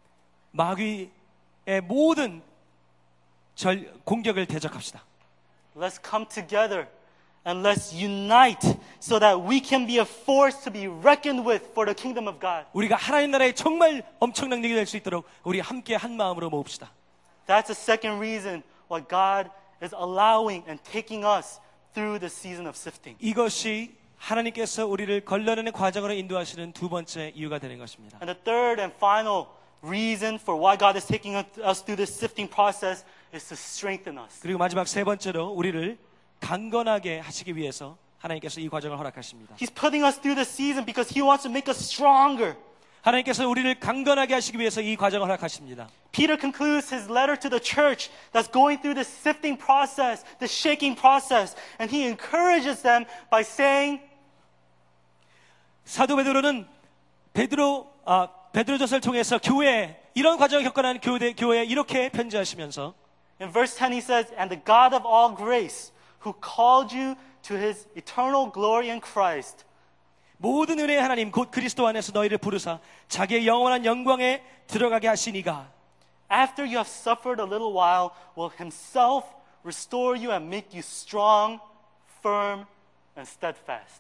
마귀의 0.53 1.11
모든 1.85 2.43
절, 3.55 3.93
공격을 4.05 4.47
대적합시다. 4.47 5.03
Let's 5.77 6.01
come 6.03 6.27
together 6.27 6.89
and 7.47 7.67
let's 7.67 7.95
unite 7.95 8.77
so 9.01 9.19
that 9.19 9.41
we 9.41 9.61
can 9.65 9.87
be 9.87 9.99
a 9.99 10.05
force 10.05 10.63
to 10.65 10.73
be 10.73 10.87
reckoned 10.89 11.47
with 11.47 11.65
for 11.73 11.87
the 11.87 11.95
kingdom 11.95 12.27
of 12.27 12.41
God. 12.41 12.67
우리가 12.73 12.97
하나님 12.97 13.31
나라의 13.31 13.55
정말 13.55 14.03
엄청난 14.19 14.61
능력이 14.61 14.75
될 14.75 14.87
수 14.87 14.97
있도록 14.97 15.27
우리 15.45 15.61
함께 15.61 15.95
한 15.95 16.17
마음으로 16.17 16.51
모읍시다. 16.51 16.91
That's 17.47 17.67
the 17.67 17.77
second 17.77 18.19
reason 18.19 18.63
why 18.91 19.03
God 19.07 19.51
is 19.83 19.95
allowing 19.95 20.65
and 20.69 20.83
taking 20.85 21.25
us 21.25 21.61
through 21.95 22.19
the 22.19 22.31
season 22.31 22.67
of 22.67 22.77
sifting. 22.77 23.17
이것이 23.21 23.97
하나님께서 24.25 24.87
우리를 24.87 25.25
걸러내는 25.25 25.73
과정으로 25.73 26.13
인도하시는 26.13 26.73
두 26.73 26.89
번째 26.89 27.33
이유가 27.35 27.59
되는 27.59 27.79
것입니다. 27.79 28.19
And 28.23 28.33
the 28.33 28.45
third 28.45 28.81
and 28.81 28.95
final 28.97 29.47
reason 29.83 30.35
for 30.37 30.61
why 30.61 30.77
God 30.77 30.97
is 30.97 31.07
taking 31.07 31.37
us 31.37 31.83
through 31.83 31.97
this 31.97 32.13
sifting 32.13 32.51
process 32.53 33.05
is 33.35 33.49
to 33.49 33.55
strengthen 33.55 34.19
us. 34.19 34.41
그리고 34.41 34.59
마지막 34.59 34.87
세 34.87 35.05
번째로 35.05 35.49
우리를 35.49 35.99
강건하게 36.41 37.19
하시기 37.21 37.57
위해서 37.57 37.97
하나님께서 38.19 38.61
이 38.61 38.69
과정을 38.69 38.99
허락하십니다. 38.99 39.57
He's 39.57 39.75
putting 39.75 40.05
us 40.05 40.21
through 40.21 40.37
this 40.37 40.53
season 40.53 40.85
because 40.85 41.09
He 41.09 41.23
wants 41.23 41.43
to 41.45 41.51
make 41.51 41.71
us 41.71 41.81
stronger. 41.83 42.57
하나님께서 43.03 43.49
우리를 43.49 43.81
강건하게 43.81 44.35
하시기 44.35 44.59
위해서 44.59 44.83
이 44.83 44.95
과정을 44.97 45.27
허락하십니다. 45.27 45.89
Peter 46.13 46.37
concludes 46.39 46.93
his 46.93 47.11
letter 47.11 47.35
to 47.39 47.49
the 47.49 47.61
church 47.61 48.11
that's 48.33 48.51
going 48.53 48.81
through 48.83 48.95
this 48.95 49.09
sifting 49.09 49.57
process, 49.57 50.23
the 50.39 50.49
shaking 50.49 50.95
process, 50.95 51.57
and 51.81 51.89
he 51.89 52.05
encourages 52.05 52.83
them 52.83 53.07
by 53.31 53.41
saying, 53.41 54.01
사도 55.85 56.17
베드로는 56.17 56.67
베드로 57.33 57.93
아, 58.05 58.29
베드로전서를 58.53 59.01
통해서 59.01 59.39
교회 59.39 60.01
이런 60.15 60.39
과정을 60.39 60.65
겪어나는 60.65 61.01
교회 61.01 61.33
교회에 61.33 61.65
이렇게 61.65 62.09
편지하시면서 62.09 62.95
in 63.41 63.51
verse 63.53 63.75
10, 63.77 63.93
he 63.93 64.01
says, 64.01 64.33
And 64.37 64.51
the 64.51 64.63
God 64.63 64.95
of 64.95 65.07
all 65.07 65.35
grace, 65.35 65.93
who 66.25 66.35
called 66.41 66.95
you 66.95 67.17
to 67.43 67.57
his 67.57 67.89
eternal 67.97 68.51
glory 68.53 68.91
in 68.91 69.01
Christ, 69.01 69.65
모든 70.37 70.79
은혜의 70.79 71.01
하나님 71.01 71.31
곧 71.31 71.51
그리스도 71.51 71.87
안에서 71.87 72.13
너희를 72.13 72.39
부르사 72.39 72.81
자기의 73.09 73.47
영원한 73.47 73.85
영광에 73.85 74.43
들어가게 74.67 75.09
하시니가 75.09 75.81
after 76.31 76.65
you 76.65 76.77
have 76.77 76.89
suffered 76.89 77.41
a 77.41 77.45
little 77.45 77.73
while, 77.73 78.13
will 78.37 78.51
himself 78.51 79.27
restore 79.65 80.15
you 80.17 80.31
and 80.31 80.49
make 80.49 80.73
you 80.73 80.83
strong, 80.83 81.61
firm, 82.23 82.61
and 82.61 82.67
steadfast. 82.67 82.74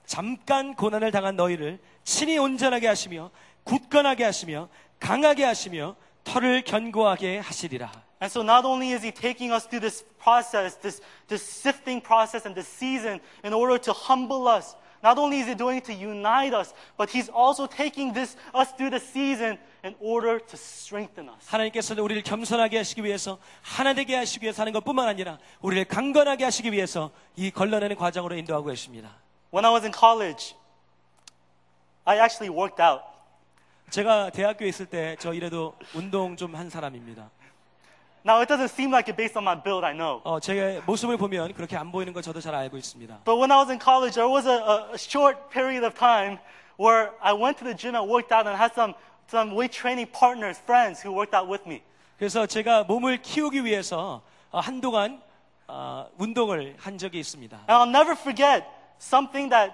잠깐 0.05 0.75
고난을 0.75 1.11
당한 1.11 1.35
너희를 1.35 1.79
친히 2.03 2.37
온전하게 2.37 2.87
하시며 2.87 3.31
굳건하게 3.63 4.23
하시며 4.23 4.69
강하게 4.99 5.43
하시며 5.43 5.95
털을 6.23 6.63
견고하게 6.63 7.39
하시리라. 7.39 7.91
And 8.21 8.31
so 8.31 8.41
not 8.41 8.65
only 8.65 8.93
is 8.93 9.03
he 9.03 9.11
taking 9.11 9.53
us 9.53 9.67
through 9.67 9.81
this 9.81 10.03
process, 10.19 10.79
this, 10.79 11.01
this 11.27 11.43
sifting 11.43 12.01
process 12.01 12.47
and 12.47 12.55
this 12.55 12.67
season 12.67 13.19
in 13.43 13.53
order 13.53 13.77
to 13.79 13.93
humble 13.93 14.47
us, 14.47 14.75
not 15.04 15.18
only 15.18 15.40
is 15.40 15.48
he 15.48 15.54
doing 15.56 15.78
it 15.78 15.84
to 15.86 15.92
unite 15.92 16.54
us, 16.54 16.72
but 16.98 17.10
he's 17.10 17.30
also 17.32 17.66
taking 17.66 18.12
this, 18.12 18.36
us 18.54 18.72
through 18.76 18.90
the 18.90 19.00
season 19.00 19.58
in 19.84 19.94
order 20.00 20.38
to 20.38 20.54
strengthen 20.56 21.28
us. 21.28 21.48
하나님께서는 21.48 22.02
우리를 22.02 22.22
겸손하게 22.22 22.76
하시기 22.78 23.02
위해서 23.04 23.38
하나 23.62 23.94
되게 23.94 24.14
하시기 24.16 24.44
위해서 24.44 24.62
하는 24.62 24.72
것뿐만 24.72 25.08
아니라 25.08 25.38
우리를 25.62 25.84
강건하게 25.86 26.44
하시기 26.44 26.70
위해서 26.72 27.10
이 27.36 27.50
걸러내는 27.50 27.96
과정으로 27.96 28.36
인도하고 28.36 28.66
계십니다. 28.66 29.10
When 29.52 29.64
I 29.64 29.72
was 29.72 29.84
in 29.84 29.92
college, 29.92 30.54
I 32.04 32.18
actually 32.18 32.54
worked 32.54 32.82
out. 32.82 33.02
제가 33.90 34.30
대학교에 34.30 34.68
있을 34.68 34.86
때 34.86 35.16
저 35.18 35.32
이래도 35.34 35.74
운동 35.94 36.36
좀 36.36 36.54
한 36.54 36.70
사람입니다. 36.70 37.30
Now 38.24 38.42
it 38.42 38.48
doesn't 38.48 38.68
seem 38.70 38.90
like 38.92 39.08
it 39.08 39.16
based 39.16 39.36
on 39.36 39.44
my 39.44 39.54
build, 39.56 39.82
I 39.84 39.94
know. 39.94 40.20
어, 40.24 40.38
제 40.40 40.82
모습을 40.84 41.16
보면 41.16 41.54
그렇게 41.54 41.76
안 41.76 41.90
보이는 41.90 42.12
거 42.12 42.20
저도 42.20 42.40
잘 42.40 42.54
알고 42.54 42.76
있습니다. 42.76 43.20
But 43.24 43.38
when 43.38 43.50
I 43.50 43.56
was 43.58 43.70
in 43.70 43.80
college, 43.80 44.14
there 44.14 44.28
was 44.28 44.46
a, 44.46 44.60
a, 44.60 44.92
a 44.92 44.98
short 44.98 45.48
period 45.50 45.84
of 45.84 45.94
time 45.94 46.38
where 46.78 47.12
I 47.22 47.32
went 47.32 47.58
to 47.60 47.64
the 47.64 47.74
gym 47.74 47.94
and 47.96 48.06
worked 48.10 48.30
out 48.30 48.46
and 48.46 48.56
had 48.60 48.74
some, 48.74 48.92
some 49.30 49.54
weight 49.56 49.72
training 49.72 50.08
partners, 50.12 50.58
friends 50.60 51.00
who 51.00 51.12
worked 51.12 51.32
out 51.34 51.48
with 51.48 51.64
me. 51.66 51.80
그래서 52.18 52.46
제가 52.46 52.84
몸을 52.84 53.22
키우기 53.22 53.64
위해서 53.64 54.20
어, 54.52 54.60
한동안 54.60 55.22
어, 55.66 56.06
운동을 56.18 56.76
한 56.78 56.98
적이 56.98 57.20
있습니다. 57.20 57.56
And 57.68 57.72
I'll 57.72 57.88
never 57.88 58.12
forget 58.12 58.66
something 59.00 59.48
that 59.48 59.72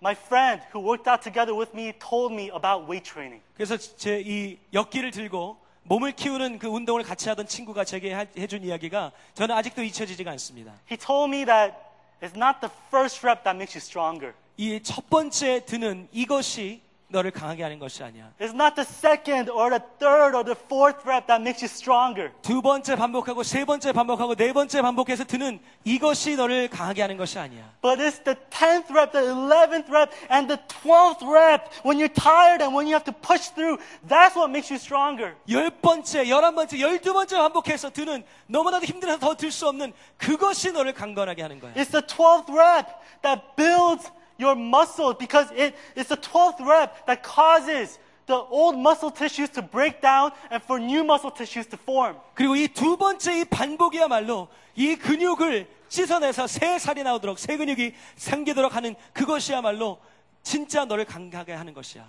my 0.00 0.14
friend 0.14 0.62
who 0.72 0.78
worked 0.78 1.10
out 1.10 1.22
together 1.22 1.52
with 1.52 1.74
me 1.74 1.92
told 1.98 2.32
me 2.32 2.48
about 2.54 2.86
weight 2.88 3.02
training. 3.02 3.42
그래서 3.56 3.76
제 3.76 4.22
이 4.24 4.56
역기를 4.72 5.10
들고 5.10 5.56
몸을 5.83 6.13
키우는 6.13 6.59
그 6.59 6.67
운동을 6.67 7.03
같이 7.03 7.27
하던 7.29 7.45
친구가 7.47 7.83
제게 7.83 8.13
하- 8.13 8.25
해준 8.37 8.63
이야기가 8.63 9.11
저는 9.33 9.55
아직도 9.55 9.83
잊혀지지가 9.83 10.31
않습니다. 10.31 10.73
He 10.89 10.97
told 10.97 11.35
me 11.35 11.45
that 11.45 11.75
it's 12.21 12.35
not 12.37 12.59
the 12.61 12.71
first 12.89 13.25
rep 13.25 13.43
that 13.43 13.55
makes 13.55 13.75
you 13.77 13.81
stronger. 13.81 14.33
이 14.57 14.79
첫 14.81 15.09
번째 15.09 15.65
드는 15.65 16.07
이것이 16.11 16.81
너를 17.13 17.31
강하게 17.31 17.63
하는 17.63 17.79
것이 17.79 18.03
아니야. 18.03 18.31
It's 18.39 18.53
not 18.53 18.73
the 18.75 18.83
second 18.85 19.49
or 19.49 19.69
the 19.69 19.79
third 19.99 20.35
or 20.35 20.43
the 20.43 20.57
fourth 20.65 20.97
rep 21.05 21.27
that 21.27 21.39
makes 21.41 21.63
you 21.63 21.69
stronger. 21.69 22.33
두 22.41 22.61
번째 22.61 22.95
반복하고 22.95 23.43
세 23.43 23.63
번째 23.63 23.93
반복하고 23.93 24.35
네 24.35 24.51
번째 24.51 24.81
반복해서 24.81 25.23
드는 25.23 25.59
이것이 25.85 26.35
너를 26.35 26.67
강하게 26.67 27.03
하는 27.03 27.15
것이 27.15 27.37
아니야. 27.39 27.63
But 27.81 28.01
it's 28.01 28.23
the 28.23 28.35
10th 28.49 28.89
rep, 28.91 29.11
the 29.13 29.23
11th 29.31 29.89
rep, 29.89 30.11
and 30.29 30.47
the 30.49 30.59
12th 30.67 31.21
rep 31.23 31.69
when 31.85 31.99
you're 32.01 32.11
tired 32.11 32.61
and 32.63 32.75
when 32.75 32.87
you 32.87 32.93
have 32.97 33.05
to 33.05 33.13
push 33.13 33.53
through. 33.53 33.77
That's 34.09 34.35
what 34.35 34.49
makes 34.49 34.73
you 34.73 34.79
stronger. 34.81 35.35
열 35.49 35.69
번째, 35.69 36.27
열한 36.27 36.55
번째, 36.55 36.79
열두 36.79 37.13
번째 37.13 37.37
반복해서 37.37 37.91
드는 37.91 38.23
너무나도 38.47 38.85
힘들어서 38.85 39.19
더 39.19 39.35
들 39.35 39.51
수 39.51 39.67
없는 39.67 39.93
그것이 40.17 40.71
너를 40.71 40.93
강건하게 40.93 41.43
하는 41.43 41.59
거야. 41.59 41.73
It's 41.75 41.91
the 41.91 42.01
12th 42.01 42.49
rep 42.49 42.89
that 43.21 43.41
builds 43.55 44.09
your 44.43 44.55
muscle 44.59 45.13
because 45.17 45.49
it, 45.55 45.73
it's 45.95 46.09
the 46.09 46.17
12th 46.17 46.59
rep 46.65 47.05
that 47.07 47.23
causes 47.23 47.99
the 48.25 48.35
old 48.35 48.75
muscle 48.77 49.11
tissues 49.11 49.49
to 49.51 49.61
break 49.61 50.01
down 50.01 50.31
and 50.51 50.61
for 50.63 50.79
new 50.79 51.03
muscle 51.03 51.31
tissues 51.31 51.67
to 51.69 51.77
form. 51.77 52.15
그리고 52.35 52.55
이 52.55 52.67
두 52.67 52.97
번째 52.97 53.39
이 53.39 53.45
반복이야말로 53.45 54.47
이 54.75 54.95
근육을 54.95 55.67
씻어내서 55.89 56.47
새 56.47 56.79
살이 56.79 57.03
나오도록 57.03 57.37
새 57.37 57.57
근육이 57.57 57.93
생기도록 58.15 58.75
하는 58.75 58.95
그것이야말로 59.13 59.99
진짜 60.41 60.85
너를 60.85 61.05
강하게 61.05 61.53
하는 61.53 61.73
것이야. 61.73 62.03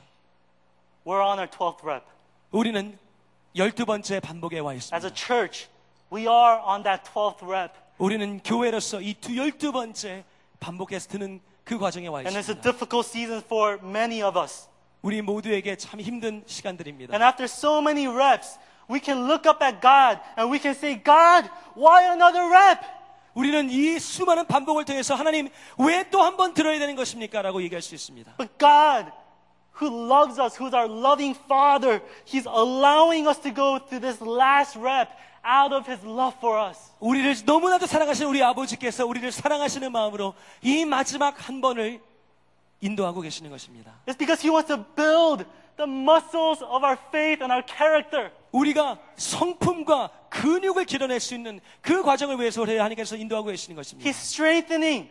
We're 1.04 1.20
on 1.24 1.38
our 1.38 1.48
12th 1.50 1.84
rep. 1.84 2.04
우리는 2.50 2.98
열두 3.56 3.84
번째 3.84 4.20
반복에 4.20 4.58
와 4.60 4.72
As 4.72 4.86
있습니다. 4.94 5.06
a 5.08 5.14
church, 5.14 5.68
we 6.12 6.22
are 6.22 6.60
on 6.64 6.82
that 6.84 7.02
12th 7.12 7.42
rep. 7.46 7.74
우리는 7.98 8.40
교회로서 8.42 9.00
이두 9.00 9.36
열두 9.36 9.72
번째 9.72 10.24
반복해서 10.60 11.08
드는 11.10 11.40
그 11.63 11.77
과정에 11.77 12.07
와 12.07 12.19
And 12.21 12.29
it's 12.37 12.49
a 12.49 12.55
있습니다. 12.55 12.61
difficult 12.61 13.07
season 13.07 13.41
for 13.45 13.79
many 13.83 14.21
of 14.23 14.37
us. 14.39 14.67
우리 15.01 15.21
모두에게 15.21 15.75
참 15.77 15.99
힘든 16.01 16.43
시간들입니다. 16.45 17.13
And 17.13 17.23
after 17.23 17.45
so 17.45 17.79
many 17.79 18.07
reps, 18.07 18.57
we 18.89 18.99
can 18.99 19.25
look 19.29 19.47
up 19.49 19.63
at 19.63 19.79
God 19.81 20.19
and 20.37 20.51
we 20.51 20.59
can 20.59 20.73
say, 20.75 20.95
God, 21.01 21.49
why 21.75 22.03
another 22.11 22.43
rep? 22.49 22.81
우리는 23.35 23.69
이 23.69 23.99
수많은 23.99 24.45
반복을 24.47 24.83
통해서 24.85 25.15
하나님 25.15 25.47
왜 25.77 26.03
또 26.09 26.21
한 26.23 26.35
번 26.35 26.53
들어야 26.53 26.79
되는 26.79 26.95
것입니까? 26.95 27.41
라고 27.43 27.61
얘기할 27.61 27.81
수 27.81 27.93
있습니다. 27.95 28.33
But 28.37 28.57
God, 28.57 29.11
who 29.79 29.87
loves 29.87 30.41
us, 30.41 30.57
who's 30.59 30.73
our 30.73 30.89
loving 30.89 31.37
Father, 31.45 32.01
He's 32.25 32.47
allowing 32.47 33.27
us 33.29 33.39
to 33.41 33.53
go 33.53 33.79
through 33.79 34.01
this 34.01 34.19
last 34.19 34.75
rep 34.77 35.07
out 35.44 35.74
of 35.74 35.90
His 35.90 36.04
love 36.04 36.36
for 36.38 36.68
us. 36.68 36.90
우리를 37.00 37.34
너무나도 37.44 37.86
사랑하시는 37.86 38.28
우리 38.28 38.42
아버지께서 38.42 39.06
우리를 39.06 39.30
사랑하시는 39.30 39.90
마음으로 39.92 40.34
이 40.62 40.84
마지막 40.84 41.48
한 41.48 41.60
번을 41.60 42.00
인도하고 42.80 43.20
계시는 43.20 43.50
것입니다. 43.50 43.92
It's 44.06 44.18
because 44.18 44.42
He 44.42 44.50
wants 44.50 44.68
to 44.68 44.84
build 44.94 45.44
the 45.76 45.90
muscles 45.90 46.62
of 46.62 46.84
our 46.84 46.96
faith 47.08 47.42
and 47.42 47.52
our 47.52 47.64
character. 47.66 48.30
우리가 48.52 48.98
성품과 49.16 50.10
근육을 50.30 50.84
길어낼 50.84 51.20
수 51.20 51.34
있는 51.34 51.60
그 51.80 52.02
과정을 52.02 52.38
위해서 52.38 52.62
우리 52.62 52.76
하나님께서 52.76 53.16
인도하고 53.16 53.48
계시는 53.48 53.76
것입니다. 53.76 54.08
He's 54.08 54.16
strengthening. 54.16 55.08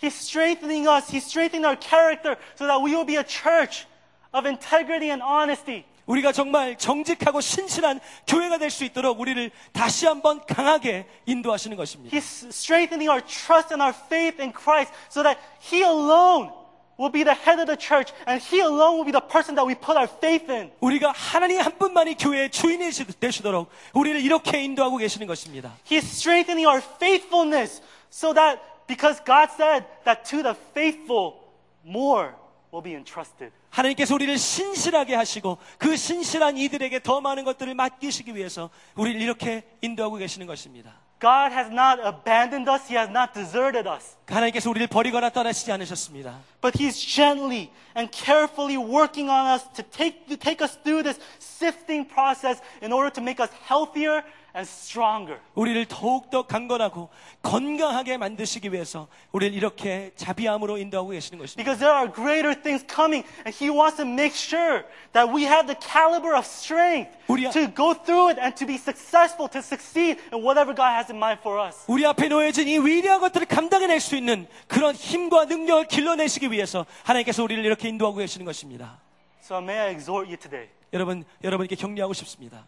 He's 0.00 0.14
strengthening 0.14 0.88
us. 0.88 1.10
He's 1.10 1.26
strengthening 1.26 1.66
our 1.66 1.78
character 1.78 2.36
so 2.56 2.66
that 2.66 2.82
we 2.82 2.94
will 2.94 3.06
be 3.06 3.16
a 3.16 3.24
church 3.24 3.86
of 4.32 4.46
integrity 4.46 5.10
and 5.10 5.22
honesty. 5.22 5.84
우리가 6.08 6.32
정말 6.32 6.76
정직하고 6.76 7.40
신실한 7.40 8.00
교회가 8.26 8.58
될 8.58 8.70
수 8.70 8.84
있도록 8.84 9.20
우리를 9.20 9.50
다시 9.72 10.06
한번 10.06 10.40
강하게 10.46 11.06
인도하시는 11.26 11.76
것입니다. 11.76 12.16
He's 12.16 12.48
strengthening 12.48 13.08
our 13.08 13.24
trust 13.24 13.72
and 13.72 13.80
our 13.82 13.94
faith 14.06 14.40
in 14.40 14.52
Christ 14.52 14.92
so 15.10 15.22
that 15.22 15.38
He 15.60 15.82
alone 15.84 16.50
will 16.98 17.12
be 17.12 17.22
the 17.24 17.36
head 17.36 17.60
of 17.60 17.66
the 17.66 17.76
church, 17.78 18.12
and 18.26 18.42
He 18.42 18.60
alone 18.60 18.98
will 18.98 19.04
be 19.06 19.12
the 19.12 19.22
person 19.22 19.54
that 19.54 19.64
we 19.64 19.74
put 19.74 19.96
our 19.96 20.08
faith 20.08 20.50
in. 20.50 20.72
우리가 20.80 21.12
하나님 21.12 21.60
한 21.60 21.78
분만이 21.78 22.16
교회의 22.16 22.50
주인이 22.50 22.90
되시도록 23.20 23.68
우리를 23.94 24.20
이렇게 24.20 24.62
인도하고 24.64 24.96
계시는 24.96 25.26
것입니다. 25.26 25.72
He's 25.88 26.04
strengthening 26.04 26.66
our 26.66 26.82
faithfulness 26.96 27.80
so 28.10 28.34
that 28.34 28.60
because 28.88 29.22
God 29.24 29.48
said 29.54 29.84
that 30.04 30.24
to 30.28 30.42
the 30.42 30.56
faithful, 30.72 31.38
more 31.86 32.34
will 32.71 32.83
be 32.83 32.93
entrusted. 32.93 33.51
하나님께서 33.69 34.15
우리를 34.15 34.37
신실하게 34.37 35.15
하시고 35.15 35.57
그 35.77 35.95
신실한 35.95 36.57
이들에게 36.57 37.01
더 37.01 37.21
많은 37.21 37.43
것들을 37.43 37.73
맡기시기 37.75 38.35
위해서 38.35 38.69
우리를 38.95 39.21
이렇게 39.21 39.63
인도하고 39.81 40.15
계시는 40.15 40.47
것입니다. 40.47 40.93
God 41.23 41.53
has 41.53 41.71
not 41.71 42.01
abandoned 42.03 42.69
us, 42.69 42.85
He 42.89 42.97
has 42.97 43.09
not 43.09 43.31
deserted 43.33 43.87
us. 43.87 44.17
하나님께서 44.27 44.69
우리를 44.69 44.87
버리거나 44.87 45.29
떠나시지 45.29 45.71
않으셨습니다. 45.71 46.37
But 46.59 46.77
He's 46.77 46.99
gently 46.99 47.69
and 47.95 48.11
carefully 48.11 48.75
working 48.75 49.31
on 49.31 49.47
us 49.53 49.63
to 49.75 49.83
take, 49.83 50.27
to 50.27 50.35
take 50.35 50.61
us 50.61 50.77
through 50.83 51.03
this 51.03 51.21
sifting 51.39 52.05
process 52.05 52.61
in 52.81 52.91
order 52.91 53.09
to 53.13 53.21
make 53.23 53.39
us 53.41 53.49
healthier 53.65 54.23
and 54.58 54.66
stronger. 54.68 55.38
우리를 55.54 55.86
더욱더 55.86 56.42
강건하고 56.46 57.08
건강하게 57.42 58.18
만드시기 58.18 58.72
위해서 58.72 59.06
우리를 59.30 59.54
이렇게 59.56 60.10
자비함으로 60.16 60.78
인도하고 60.78 61.10
계시는 61.10 61.38
것입니다. 61.38 61.62
Because 61.62 61.78
there 61.78 61.94
are 61.94 62.10
greater 62.12 62.52
things 62.60 62.84
coming, 62.84 63.22
and 63.46 63.54
He 63.54 63.70
wants 63.70 63.96
to 64.02 64.04
make 64.04 64.34
sure 64.34 64.82
that 65.14 65.30
we 65.30 65.46
have 65.46 65.66
the 65.70 65.78
caliber 65.78 66.34
of 66.34 66.44
strength 66.44 67.14
우리 67.28 67.46
아- 67.46 67.50
to 67.50 67.70
go 67.72 67.94
through 67.94 68.34
it 68.34 68.40
and 68.42 68.52
to 68.58 68.66
be 68.66 68.74
successful, 68.74 69.46
to 69.48 69.62
succeed 69.62 70.18
in 70.34 70.42
whatever 70.42 70.74
God 70.74 70.90
has 70.90 71.06
in 71.06 71.16
mind 71.16 71.38
for 71.40 71.62
us. 71.62 71.86
우리 71.86 72.04
앞에 72.04 72.26
놓여진 72.28 72.66
이 72.66 72.78
위대한 72.78 73.20
것들을 73.20 73.46
감당해낼 73.46 74.00
수 74.00 74.16
있는 74.16 74.48
그런 74.66 74.94
힘과 74.94 75.44
능력을 75.46 75.86
길러내시기 75.86 76.50
위해서 76.50 76.84
하나님께서 77.04 77.44
우리를 77.44 77.64
이렇게 77.64 77.88
인도하고 77.88 78.18
계시는 78.18 78.44
것입니다. 78.44 78.98
So 79.40 79.58
may 79.58 79.78
I 79.78 79.92
exhort 79.94 80.26
you 80.28 80.36
today 80.36 80.68
여러분, 80.92 81.24
여러분께 81.44 81.76
격려하고 81.76 82.12
싶습니다. 82.12 82.66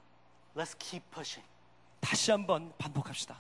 let's 0.57 0.75
keep 0.79 1.03
pushing. 1.13 1.45
다시 2.01 2.31
한번 2.31 2.73
반복합시다. 2.79 3.37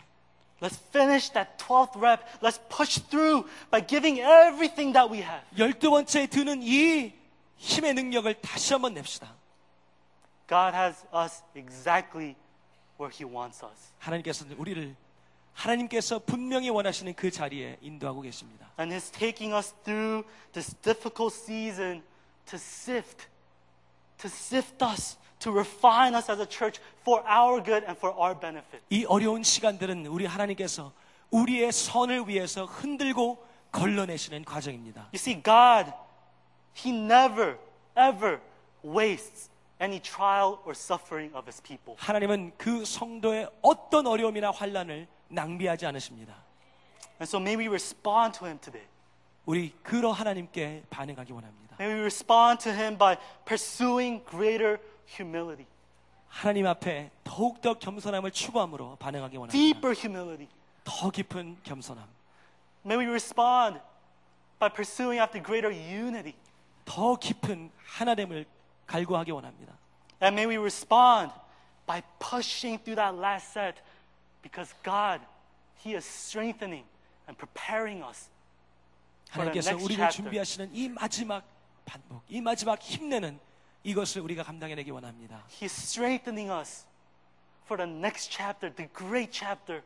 Let's 0.60 0.78
finish 0.90 1.32
that 1.32 1.56
12th 1.56 1.96
rep. 1.96 2.22
Let's 2.42 2.60
push 2.68 3.00
through 3.08 3.48
by 3.70 3.80
giving 3.80 4.20
everything 4.20 4.92
that 4.92 5.10
we 5.10 5.22
have. 5.22 5.42
열두 5.56 5.90
번째에 5.90 6.26
드는 6.26 6.62
이 6.62 7.12
힘의 7.56 7.94
능력을 7.94 8.32
다시 8.42 8.74
한번 8.74 8.94
냅시다. 8.94 9.34
God 10.46 10.74
has 10.76 11.04
us 11.14 11.42
exactly 11.54 12.34
where 12.98 13.10
He 13.10 13.24
wants 13.24 13.64
us. 13.64 13.92
하나님께서는 13.98 14.56
우리를 14.56 14.94
하나님께서 15.54 16.18
분명히 16.18 16.68
원하시는 16.70 17.14
그 17.14 17.30
자리에 17.30 17.78
인도하고 17.80 18.20
계십니다. 18.20 18.68
And 18.78 18.94
He's 18.94 19.10
taking 19.10 19.54
us 19.54 19.72
through 19.84 20.26
this 20.52 20.74
difficult 20.82 21.34
season 21.34 22.02
to 22.46 22.56
sift, 22.56 23.28
to 24.20 24.28
sift 24.28 24.82
us, 24.82 25.16
to 25.40 25.50
refine 25.50 26.14
us 26.14 26.30
as 26.30 26.40
a 26.40 26.46
church 26.46 26.80
for 27.04 27.22
our 27.26 27.62
good 27.62 27.84
and 27.86 27.96
for 27.96 28.14
our 28.16 28.38
benefit. 28.38 28.82
이 28.90 29.04
어려운 29.06 29.42
시간들은 29.42 30.06
우리 30.06 30.26
하나님께서 30.26 30.92
우리의 31.30 31.72
선을 31.72 32.28
위해서 32.28 32.64
흔들고 32.64 33.44
걸러내시는 33.72 34.44
과정입니다. 34.44 35.08
You 35.12 35.18
see, 35.18 35.42
God, 35.42 35.92
He 36.76 36.92
never, 36.92 37.56
ever 37.96 38.40
wastes 38.84 39.48
any 39.80 40.00
trial 40.00 40.58
or 40.64 40.72
suffering 40.74 41.34
of 41.36 41.46
His 41.46 41.62
people. 41.62 41.94
하나님은 41.98 42.52
그 42.58 42.84
성도의 42.84 43.48
어떤 43.62 44.06
어려움이나 44.06 44.50
환란을 44.50 45.06
낭비하지 45.28 45.86
않으십니다. 45.86 46.34
And 47.20 47.28
so 47.28 47.38
may 47.38 47.56
we 47.56 47.68
respond 47.68 48.38
to 48.38 48.46
Him 48.46 48.58
today. 48.60 48.86
우리 49.49 49.73
그러 49.83 50.11
하나님께 50.11 50.83
반응하기 50.89 51.31
원합니다. 51.33 51.77
May 51.79 51.93
we 51.93 52.01
respond 52.01 52.63
to 52.63 52.71
Him 52.71 52.97
by 52.97 53.17
pursuing 53.45 54.23
greater 54.29 54.79
humility, 55.07 55.65
하나님 56.27 56.65
앞에 56.67 57.11
더욱더 57.23 57.75
겸손함을 57.75 58.31
추구함으로 58.31 58.95
반응하기 58.97 59.37
원합니다. 59.37 59.51
deeper 59.57 59.95
humility. 59.97 60.47
더 60.83 61.09
깊은 61.09 61.57
겸손함, 61.63 62.03
May 62.85 62.97
we 63.03 63.09
respond 63.09 63.79
by 64.59 64.69
pursuing 64.69 65.19
after 65.19 65.41
greater 65.43 65.71
unity. 65.73 66.35
더 66.85 67.15
깊은 67.15 67.71
하나됨을 67.85 68.45
갈구하기 68.87 69.31
원합니다. 69.31 69.73
And 70.21 70.33
may 70.39 70.45
we 70.47 70.57
respond 70.57 71.33
by 71.87 72.01
pushing 72.19 72.81
through 72.83 72.95
that 72.95 73.17
last 73.17 73.51
set 73.51 73.81
because 74.41 74.73
God, 74.83 75.21
He 75.83 75.95
is 75.95 76.05
strengthening 76.05 76.85
and 77.27 77.37
preparing 77.37 78.03
us 78.03 78.29
for 78.29 78.29
the 78.29 78.38
하나님께서 79.30 79.76
우리를. 79.76 80.10
준비하시는 80.10 80.74
이 80.74 80.88
마지막 80.88 81.44
반복, 81.84 82.22
이 82.28 82.40
마지막 82.40 82.80
힘내는 82.80 83.38
이것을 83.82 84.22
우리가 84.22 84.42
감당해내기 84.42 84.90
원합니다. 84.90 85.44
He's 85.48 85.66
strengthening 85.66 86.50
us 86.50 86.84
for 87.64 87.82
the 87.82 87.90
next 87.90 88.30
chapter, 88.30 88.74
the 88.74 88.90
great 88.92 89.32
chapter 89.32 89.82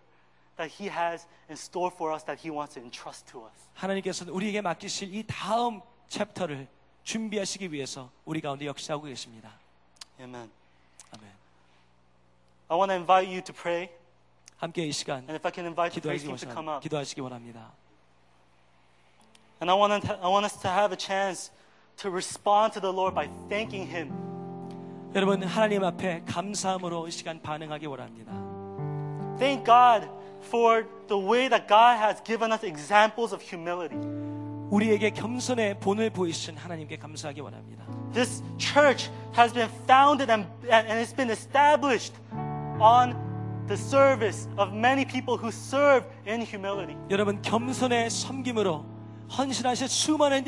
that 0.57 0.75
He 0.81 0.89
has 0.91 1.27
in 1.49 1.55
store 1.55 1.93
for 1.95 2.13
us 2.13 2.25
that 2.25 2.41
He 2.41 2.51
wants 2.51 2.75
to 2.75 2.83
entrust 2.83 3.31
to 3.33 3.45
us. 3.45 3.55
하나님께서는 3.75 4.33
우리에게 4.33 4.61
맡기실 4.61 5.15
이 5.15 5.25
다음 5.27 5.81
챕터를 6.09 6.67
준비하시기 7.05 7.73
위해서 7.73 8.11
우리 8.25 8.41
가운데 8.41 8.67
역사하고 8.67 9.05
계십니다. 9.05 9.51
Amen. 10.19 10.51
아멘. 11.13 11.31
I 12.69 12.77
want 12.77 12.91
to 12.91 12.97
invite 12.97 13.29
you 13.29 13.43
to 13.43 13.55
pray, 13.55 13.91
함께 14.57 14.87
이 14.87 14.93
시간 14.93 15.19
and 15.29 15.35
if 15.35 15.47
I 15.47 15.53
can 15.53 15.67
invite 15.67 15.93
the 15.93 16.01
praise 16.01 16.25
기도하시기, 16.25 16.27
team 16.27 16.39
to 16.39 16.55
come 16.55 17.23
원합니다. 17.23 17.73
And 19.64 19.70
I 19.70 19.74
want, 19.74 20.04
to, 20.04 20.18
I 20.22 20.28
want 20.30 20.46
us 20.46 20.56
to 20.62 20.70
have 20.70 20.92
a 20.92 20.96
chance 20.96 21.52
to 21.98 22.10
respond 22.10 22.74
to 22.74 22.80
the 22.80 22.92
Lord 22.92 23.14
by 23.14 23.28
thanking 23.50 23.88
Him. 23.88 24.12
여러분 25.16 25.44
하나님 25.44 25.84
앞에 25.84 26.22
감사함으로 26.26 27.08
이 27.08 27.12
시간 27.12 27.42
반응하기 27.42 27.88
원합니다. 27.88 28.32
Thank 29.40 29.66
God 29.66 30.08
for 30.48 30.86
the 31.08 31.18
way 31.18 31.50
that 31.50 31.68
God 31.68 31.98
has 31.98 32.22
given 32.24 32.52
us 32.52 32.64
examples 32.64 33.34
of 33.34 33.44
humility. 33.44 33.98
우리에게 34.70 35.10
겸손의 35.10 35.80
본을 35.80 36.12
보이신 36.12 36.56
하나님께 36.58 36.98
감사하기 36.98 37.42
원합니다. 37.42 37.86
This 38.14 38.44
church 38.58 39.10
has 39.36 39.54
been 39.54 39.70
founded 39.86 40.32
and, 40.32 40.48
and 40.70 41.02
it's 41.02 41.16
been 41.16 41.32
established 41.32 42.14
on 42.80 43.18
the 43.68 43.78
service 43.78 44.48
of 44.58 44.74
many 44.74 45.06
people 45.06 45.38
who 45.38 45.50
serve 45.50 46.06
in 46.28 46.42
humility. 46.42 46.96
여러분 47.10 47.42
겸손의 47.42 48.10
섬김으로 48.10 48.93
헌신하신 49.31 49.89
수많은 49.89 50.45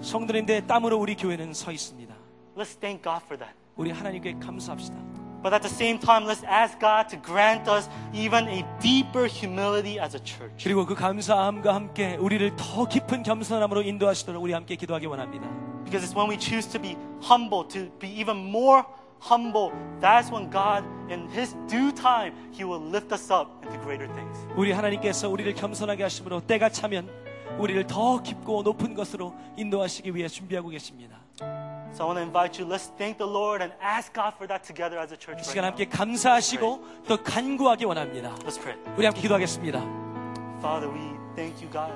성도님들의 0.00 0.66
땀으로 0.66 0.98
우리 0.98 1.14
교회는 1.14 1.52
서 1.54 1.72
있습니다. 1.72 2.14
Let's 2.56 2.78
thank 2.78 3.02
God 3.02 3.24
for 3.24 3.38
that. 3.38 3.54
우리 3.76 3.90
하나님께 3.90 4.34
감사합시다. 4.40 4.96
But 5.42 5.54
at 5.54 5.62
the 5.62 5.72
same 5.72 5.98
time, 5.98 6.26
let's 6.26 6.44
ask 6.44 6.78
God 6.78 7.08
to 7.08 7.18
grant 7.22 7.70
us 7.70 7.88
even 8.12 8.46
a 8.46 8.62
deeper 8.80 9.26
humility 9.26 9.98
as 9.98 10.14
a 10.14 10.22
church. 10.22 10.62
그리고 10.62 10.84
그 10.84 10.94
감사함과 10.94 11.74
함께 11.74 12.16
우리를 12.16 12.56
더 12.56 12.86
깊은 12.86 13.22
겸손함으로 13.22 13.82
인도하시도록 13.82 14.42
우리 14.42 14.52
함께 14.52 14.76
기도하기 14.76 15.06
원합니다. 15.06 15.48
Because 15.84 16.06
it's 16.06 16.14
when 16.14 16.28
we 16.28 16.38
choose 16.38 16.68
to 16.70 16.80
be 16.80 16.94
humble, 17.24 17.66
to 17.68 17.90
be 17.98 18.08
even 18.08 18.36
more 18.36 18.84
humble, 19.18 19.72
that's 20.00 20.30
when 20.30 20.50
God, 20.50 20.84
in 21.10 21.26
His 21.30 21.56
due 21.68 21.90
time, 21.90 22.34
He 22.52 22.64
will 22.64 22.84
lift 22.84 23.10
us 23.10 23.32
up 23.32 23.48
into 23.64 23.80
greater 23.80 24.12
things. 24.12 24.46
우리 24.56 24.72
하나님께서 24.72 25.30
우리를 25.30 25.54
겸손하게 25.54 26.02
하심으로 26.02 26.42
때가 26.42 26.68
차면 26.68 27.08
우리를 27.57 27.87
더 27.87 28.21
깊고 28.21 28.63
높은 28.63 28.93
것으로 28.93 29.33
인도하시기 29.57 30.13
위해 30.15 30.27
준비하고 30.27 30.69
계십니다. 30.69 31.17
So 31.93 32.03
I 32.03 32.11
want 32.11 32.19
to 32.19 32.23
invite 32.23 32.59
you, 32.59 32.67
let's 32.67 32.91
thank 32.97 33.17
the 33.17 33.29
Lord 33.29 33.63
and 33.63 33.73
ask 33.81 34.13
God 34.13 34.35
for 34.35 34.47
that 34.47 34.63
together 34.67 34.99
as 34.99 35.13
a 35.13 35.17
church 35.17 35.39
이 35.39 35.47
right 35.47 35.49
시간 35.49 35.63
now. 35.63 35.71
함께 35.71 35.85
감사하시고 35.85 37.05
또 37.07 37.23
간구하기 37.23 37.85
원합니다. 37.85 38.35
Let's 38.43 38.59
pray. 38.59 38.75
우리 38.97 39.05
함께 39.05 39.21
기도하겠습니다. 39.21 39.79
Father, 40.59 40.91
we 40.91 41.15
thank 41.35 41.55
you, 41.63 41.71
God, 41.71 41.93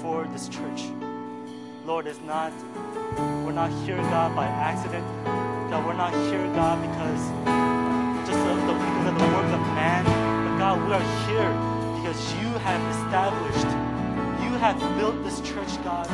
for 0.00 0.28
this 0.28 0.48
church. 0.50 0.84
Lord, 1.86 2.06
it's 2.06 2.20
not, 2.20 2.52
we're 3.44 3.56
not 3.56 3.72
here, 3.84 3.96
God, 4.12 4.36
by 4.36 4.44
accident. 4.46 5.04
God, 5.72 5.84
we're 5.86 5.96
not 5.96 6.12
here, 6.28 6.44
God, 6.52 6.76
because 6.84 7.24
just 8.28 8.38
of 8.38 8.58
the, 8.68 8.74
because 8.76 9.08
of 9.08 9.16
the 9.18 9.28
work 9.32 9.50
of 9.52 9.62
man. 9.72 10.04
But 10.04 10.58
God, 10.60 10.76
we 10.84 10.92
are 10.92 11.06
here 11.26 11.50
because 11.96 12.20
you 12.36 12.52
have 12.60 12.80
established, 12.92 13.66
you 13.66 13.85
have 14.57 14.81
built 14.97 15.21
this 15.23 15.37
church, 15.41 15.69
God, 15.85 16.09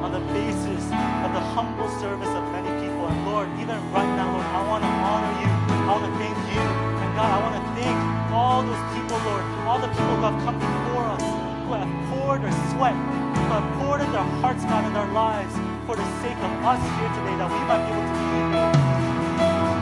on 0.00 0.12
the 0.16 0.24
basis 0.32 0.80
of 1.20 1.30
the 1.36 1.44
humble 1.52 1.88
service 2.00 2.32
of 2.32 2.42
many 2.56 2.72
people. 2.80 3.04
And 3.04 3.20
Lord, 3.28 3.48
even 3.60 3.76
right 3.92 4.08
now, 4.16 4.32
Lord, 4.32 4.48
I 4.48 4.60
want 4.64 4.80
to 4.80 4.92
honor 5.04 5.34
you. 5.44 5.50
I 5.76 5.92
want 5.92 6.08
to 6.08 6.14
thank 6.16 6.36
you. 6.48 6.60
And 6.64 7.08
God, 7.12 7.28
I 7.28 7.38
want 7.44 7.54
to 7.60 7.64
thank 7.76 7.96
all 8.32 8.64
those 8.64 8.84
people, 8.96 9.20
Lord, 9.28 9.44
all 9.68 9.76
the 9.76 9.92
people 9.92 10.16
who 10.16 10.24
have 10.24 10.40
come 10.40 10.56
before 10.56 11.04
us, 11.04 11.26
who 11.68 11.76
have 11.76 11.92
poured 12.08 12.40
their 12.40 12.56
sweat, 12.72 12.96
who 12.96 13.52
have 13.52 13.68
poured 13.76 14.00
in 14.00 14.08
their 14.08 14.28
hearts, 14.40 14.64
God, 14.64 14.88
in 14.88 14.92
their 14.96 15.12
lives 15.12 15.52
for 15.84 16.00
the 16.00 16.08
sake 16.24 16.40
of 16.40 16.52
us 16.64 16.80
here 16.96 17.12
today, 17.12 17.36
that 17.36 17.48
we 17.52 17.60
might 17.68 17.84
be 17.84 17.92
able 17.92 18.08
to 18.08 18.16
be 18.16 18.24
here. 18.40 18.72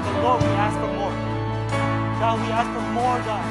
But 0.03 0.15
Lord, 0.27 0.43
we 0.43 0.51
ask 0.59 0.75
for 0.83 0.91
more. 0.99 1.15
God, 2.19 2.43
we 2.43 2.51
ask 2.51 2.69
for 2.75 2.87
more, 2.91 3.19
God. 3.23 3.47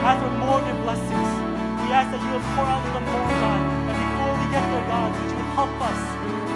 Ask 0.00 0.18
for 0.24 0.32
more 0.32 0.64
your 0.64 0.80
blessings. 0.80 1.43
We 1.84 1.92
ask 1.92 2.08
that 2.16 2.22
you 2.24 2.32
would 2.32 2.48
pour 2.56 2.64
out 2.64 2.80
the 2.80 3.00
more, 3.04 3.28
God, 3.28 3.60
that 3.84 3.92
before 3.92 4.32
we 4.40 4.46
get 4.48 4.64
there, 4.72 4.88
God, 4.88 5.12
would 5.12 5.28
you 5.36 5.44
help 5.52 5.76
us, 5.84 6.00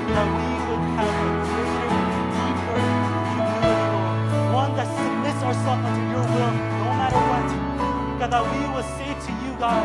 that 0.09 0.25
we 0.25 0.49
would 0.57 0.85
have 0.97 1.05
a 1.05 1.29
greater, 1.45 2.01
deeper 2.33 2.81
humility, 3.29 3.85
Lord. 3.93 4.57
One 4.57 4.73
that 4.73 4.89
submits 4.89 5.41
ourselves 5.45 5.85
unto 5.85 6.01
your 6.09 6.25
will, 6.33 6.53
no 6.81 6.89
matter 6.97 7.21
what. 7.29 7.45
God, 8.25 8.31
that 8.33 8.41
we 8.41 8.61
will 8.73 8.89
say 8.97 9.13
to 9.13 9.31
you, 9.45 9.53
God, 9.61 9.85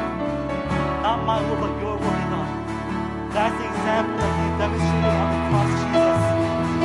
not 1.03 1.28
my 1.28 1.44
will, 1.44 1.60
but 1.60 1.76
your 1.84 1.99
will 1.99 2.15
be 2.15 2.28
done. 2.32 2.48
That's 3.36 3.52
the 3.60 3.68
example 3.68 4.15
that 4.24 4.32
you 4.40 4.48
demonstrated 4.64 5.11
on 5.11 5.28
the 5.28 5.40
cross, 5.52 5.72
Jesus. 5.76 6.24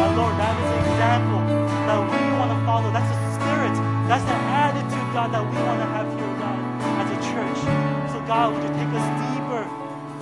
And 0.02 0.12
Lord, 0.18 0.34
that 0.34 0.54
is 0.58 0.66
the 0.66 0.80
example 0.82 1.40
that 1.86 2.00
we 2.10 2.20
want 2.42 2.50
to 2.50 2.58
follow. 2.66 2.90
That's 2.90 3.06
the 3.06 3.18
spirit. 3.38 3.74
That's 4.10 4.26
the 4.26 4.34
attitude, 4.34 5.08
God, 5.14 5.30
that 5.30 5.46
we 5.46 5.56
want 5.62 5.78
to 5.78 5.88
have 5.94 6.10
here, 6.10 6.34
God, 6.42 6.58
as 7.06 7.08
a 7.14 7.18
church. 7.22 7.87
So, 8.27 8.27
God, 8.27 8.53
would 8.53 8.63
you 8.63 8.69
take 8.69 8.93
us 8.93 9.07
deeper, 9.21 9.63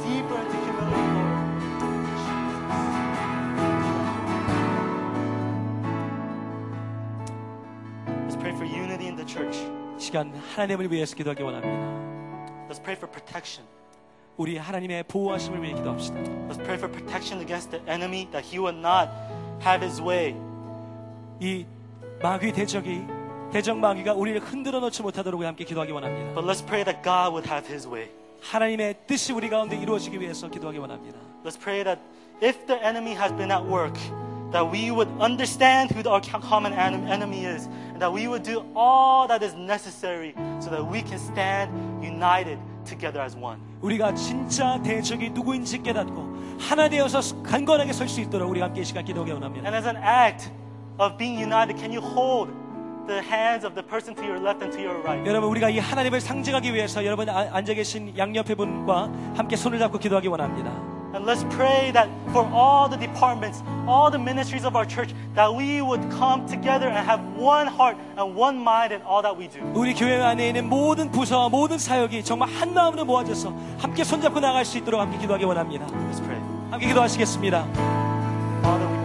deeper 0.04 0.38
into 0.40 0.58
humility, 0.66 1.08
Lord? 1.16 1.32
Let's 8.26 8.36
pray 8.36 8.54
for 8.54 8.66
unity 8.66 9.08
in 9.08 9.16
the 9.16 9.26
church. 9.26 9.58
이 9.98 10.02
시간 10.02 10.34
하나님을 10.56 10.92
위해서 10.92 11.16
기도하기 11.16 11.44
원합니다. 11.44 11.76
Let's 12.70 12.82
pray 12.82 12.96
for 12.96 13.10
protection. 13.12 13.68
우리 14.38 14.58
하나님의 14.58 15.04
보호하심을 15.04 15.62
위해 15.62 15.74
기도합시다. 15.74 16.18
Let's 16.50 16.64
pray 16.64 16.78
for 16.78 16.90
protection 16.92 17.42
against 17.42 17.72
the 17.72 17.84
enemy 17.88 18.28
that 18.32 18.44
he 18.46 18.58
would 18.60 18.78
not 18.80 19.10
have 19.62 19.84
his 19.86 20.02
way. 20.02 20.36
이 21.40 21.66
마귀 22.22 22.52
대적이 22.54 23.06
대적 23.52 23.78
마귀가 23.78 24.14
우리를 24.14 24.40
흔들어 24.40 24.80
놓지 24.80 25.02
못하도록 25.02 25.44
함께 25.44 25.66
기도하기 25.66 25.92
원합니다. 25.92 26.34
But 26.34 26.48
let's 26.48 26.66
pray 26.66 26.84
that 26.86 27.04
God 27.04 27.32
would 27.32 27.50
have 27.50 27.68
his 27.68 27.88
way. 27.88 28.10
하나님의 28.42 28.96
뜻이 29.08 29.34
우리 29.34 29.50
가운데 29.50 29.76
이루어지기 29.76 30.20
위해서 30.20 30.50
기도하기 30.50 30.78
원합니다. 30.80 31.20
Let's 31.44 31.60
pray 31.60 31.84
that 31.84 32.02
if 32.42 32.66
the 32.66 32.82
enemy 32.82 33.14
has 33.14 33.32
been 33.36 33.52
at 33.52 33.64
work, 33.64 34.00
that 34.52 34.66
we 34.66 34.90
would 34.92 35.10
understand 35.22 35.94
who 35.94 36.08
our 36.10 36.22
common 36.22 36.74
en- 36.74 37.08
enemy 37.08 37.46
is, 37.46 37.68
and 37.92 38.00
that 38.00 38.12
we 38.12 38.28
would 38.28 38.44
do 38.44 38.64
all 38.76 39.28
that 39.28 39.44
is 39.44 39.54
necessary 39.56 40.34
so 40.60 40.70
that 40.72 40.84
we 40.84 41.04
can 41.04 41.20
stand 41.20 41.72
united 42.02 42.58
together 42.86 43.22
as 43.22 43.36
one. 43.36 43.60
우리가 43.82 44.14
진짜 44.16 44.80
대적이 44.82 45.32
누구인지 45.32 45.84
깨닫고 45.84 46.58
하나 46.60 46.88
되어서 46.90 47.20
강건하게 47.44 47.94
설 47.94 48.08
수 48.08 48.22
있도록 48.22 48.50
우리가 48.50 48.68
함께 48.68 48.82
이 48.82 48.86
시간 48.86 49.04
기도하기 49.04 49.32
원합니다. 49.32 49.68
And 49.68 49.76
as 49.76 49.88
an 49.88 49.98
act 50.02 50.52
of 51.00 51.18
being 51.18 51.38
united, 51.40 51.78
can 51.78 51.92
you 51.92 52.02
hold 52.02 52.52
the 53.07 53.23
hands 53.23 53.65
of 53.67 53.75
the 53.75 53.83
person 53.87 54.15
to 54.15 54.23
your 54.25 54.39
left 54.43 54.63
and 54.63 54.73
to 54.77 54.83
your 54.83 54.99
right? 55.05 55.25
여러분 55.29 55.49
우리가 55.51 55.71
이 55.71 55.79
하나님을 55.79 56.21
상징하기 56.21 56.73
위해서 56.75 57.05
여러분 57.05 57.29
아- 57.29 57.49
앉아 57.53 57.75
계신 57.75 58.13
양옆에 58.17 58.55
분과 58.55 59.11
함께 59.37 59.57
손을 59.57 59.79
잡고 59.79 59.99
기도하기 59.99 60.29
원합니다. 60.29 60.71
And 61.15 61.25
let's 61.25 61.49
pray 61.49 61.93
that 61.93 62.11
for 62.31 62.45
all 62.53 62.91
the 62.91 62.99
departments, 63.01 63.63
all 63.89 64.11
the 64.11 64.21
ministries 64.21 64.67
of 64.67 64.77
our 64.77 64.85
church, 64.85 65.15
that 65.35 65.49
we 65.49 65.81
would 65.81 66.03
come 66.13 66.45
together 66.45 66.91
and 66.93 66.99
have 66.99 67.23
one 67.41 67.67
heart 67.69 67.97
and 68.19 68.37
one 68.37 68.61
mind 68.61 68.93
in 68.93 69.01
all 69.01 69.23
that 69.23 69.33
we 69.39 69.49
do. 69.49 69.65
우리 69.73 69.95
교회 69.95 70.21
안에 70.21 70.49
있는 70.49 70.69
모든 70.69 71.11
부서와 71.11 71.49
모든 71.49 71.79
사역이 71.79 72.23
정말 72.23 72.51
한 72.51 72.75
마음으로 72.75 73.07
모아져서 73.07 73.55
함께 73.79 74.05
손잡고 74.05 74.41
나갈 74.41 74.65
수 74.67 74.77
있도록 74.77 75.01
함께 75.01 75.17
기도하기 75.17 75.45
원합니다. 75.45 75.87
Let's 75.87 76.21
pray. 76.21 76.39
함께 76.71 76.89
기도하시겠습니다. 76.89 77.65
Father, 78.61 78.96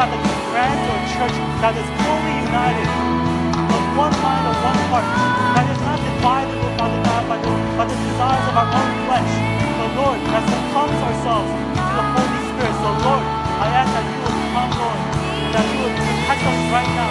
The 0.00 0.06
power, 0.06 0.16
God, 0.16 0.24
that 0.24 0.32
you 0.32 0.48
grant 0.48 0.80
to 0.80 0.92
a 0.96 1.00
church 1.12 1.36
that 1.60 1.74
is 1.76 1.88
fully 2.00 2.34
united 2.40 2.88
of 3.68 3.84
one 4.00 4.16
mind, 4.24 4.48
of 4.48 4.56
one 4.64 4.80
heart, 4.88 5.04
that 5.52 5.66
is 5.68 5.80
not 5.84 6.00
divided, 6.00 6.56
oh 6.56 6.72
Father 6.80 7.00
God, 7.04 7.22
by 7.28 7.36
the, 7.36 7.52
by 7.76 7.84
the 7.84 7.96
desires 8.08 8.46
of 8.48 8.56
our 8.56 8.70
own 8.80 8.92
flesh. 9.04 9.32
The 9.76 9.88
Lord, 10.00 10.18
that 10.32 10.44
succumbs 10.48 11.00
ourselves 11.04 11.52
to 11.52 11.92
the 12.00 12.04
Holy 12.16 12.40
Spirit. 12.48 12.76
So 12.80 12.90
Lord, 12.96 13.24
I 13.60 13.66
ask 13.76 13.92
that 13.92 14.04
you 14.08 14.18
would 14.24 14.40
come, 14.56 14.72
Lord, 14.80 15.00
and 15.36 15.52
that 15.52 15.66
you 15.68 15.78
would 15.84 15.92
protect 15.92 16.42
us 16.48 16.60
right 16.72 16.92
now 16.96 17.09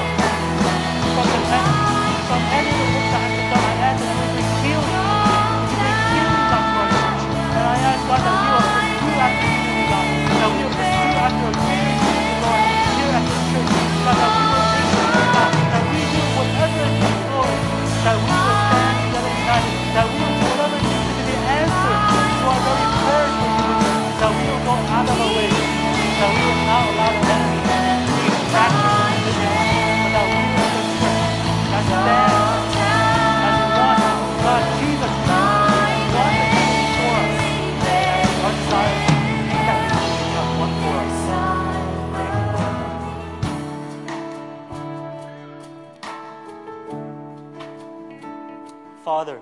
Father, 49.09 49.41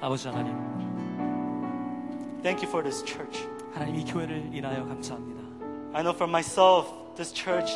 아버지 0.00 0.26
하나님, 0.28 0.56
thank 2.42 2.62
you 2.64 2.66
for 2.70 2.82
this 2.82 3.04
church. 3.04 3.46
하나님 3.74 3.96
이 3.96 4.04
교회를 4.06 4.48
인하여 4.50 4.86
감사합니다. 4.86 5.42
I 5.92 6.00
know 6.02 6.14
for 6.14 6.26
myself, 6.26 6.88
this 7.14 7.30
church 7.30 7.70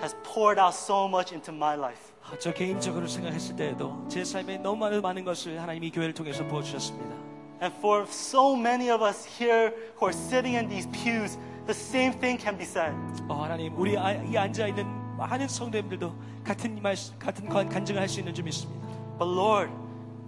has 0.00 0.16
poured 0.24 0.58
out 0.58 0.72
so 0.74 1.04
much 1.06 1.34
into 1.34 1.52
my 1.54 1.76
life. 1.76 2.14
아, 2.24 2.38
저 2.38 2.50
개인적으로 2.54 3.06
생각했을 3.06 3.56
때에도 3.56 4.06
제 4.08 4.24
삶에 4.24 4.56
너무 4.56 4.78
많은, 4.78 5.02
많은 5.02 5.22
것을 5.26 5.60
하나님 5.60 5.84
이 5.84 5.90
교회를 5.90 6.14
통해서 6.14 6.42
부어주셨습니다. 6.46 7.14
And 7.60 7.76
for 7.76 8.04
so 8.08 8.56
many 8.56 8.88
of 8.90 9.04
us 9.04 9.28
here 9.38 9.68
who 10.00 10.08
are 10.08 10.16
sitting 10.16 10.56
in 10.56 10.66
these 10.70 10.88
pews, 10.92 11.36
the 11.66 11.76
same 11.76 12.18
thing 12.18 12.40
can 12.40 12.56
be 12.56 12.64
said. 12.64 12.94
어, 13.28 13.34
하나님, 13.44 13.76
우리 13.78 13.98
아- 13.98 14.14
이 14.14 14.34
앉아 14.34 14.68
있는 14.68 14.86
많은 15.18 15.46
성도님들도 15.46 16.10
같은 16.42 16.80
말, 16.80 16.96
같은 17.18 17.50
관- 17.50 17.68
간증을 17.68 18.00
할 18.00 18.08
수 18.08 18.20
있는 18.20 18.32
점 18.32 18.48
있습니다. 18.48 18.82
But 19.18 19.30
Lord, 19.30 19.70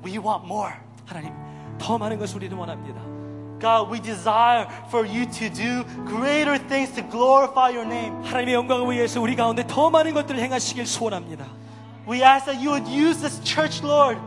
we 0.04 0.18
want 0.18 0.46
more. 0.46 0.74
하나님, 1.06 1.34
더 1.78 1.98
많은 1.98 2.20
것을 2.20 2.38
우리는 2.38 2.58
원합니다. 2.58 3.02
God, 3.62 3.92
we 3.92 4.02
desire 4.02 4.66
for 4.88 5.06
you 5.06 5.26
to 5.30 5.50
do 5.50 5.86
greater 6.08 6.58
things 6.58 6.92
to 6.96 7.04
glorify 7.10 7.70
your 7.70 7.86
name. 7.86 8.26
하나님의 8.26 8.56
영광을 8.56 8.92
위해서 8.92 9.22
우리 9.22 9.36
가운데 9.36 9.64
더 9.68 9.90
많은 9.90 10.14
것들을 10.14 10.40
행하시길 10.40 10.86
소원합니다. 10.86 11.46
We 12.10 12.24
ask 12.24 12.46
that 12.46 12.58
you 12.58 12.72
would 12.72 12.90
use 12.90 13.22
this 13.22 13.40
church, 13.44 13.86
Lord, 13.86 14.20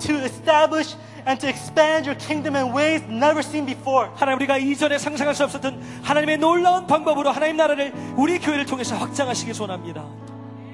to 0.00 0.14
establish 0.24 0.96
and 1.26 1.40
to 1.40 1.48
expand 1.48 2.08
your 2.08 2.18
kingdom 2.18 2.56
in 2.56 2.74
ways 2.74 3.04
never 3.08 3.38
seen 3.38 3.64
before. 3.64 4.10
하나님 4.16 4.38
우리가 4.38 4.58
이전에 4.58 4.98
상상할 4.98 5.36
수 5.36 5.44
없었던 5.44 5.80
하나님의 6.02 6.38
놀라운 6.38 6.88
방법으로 6.88 7.30
하나님 7.30 7.56
나라를 7.56 7.92
우리 8.16 8.40
교회를 8.40 8.66
통해서 8.66 8.96
확장하시길 8.96 9.54
소원합니다. 9.54 10.02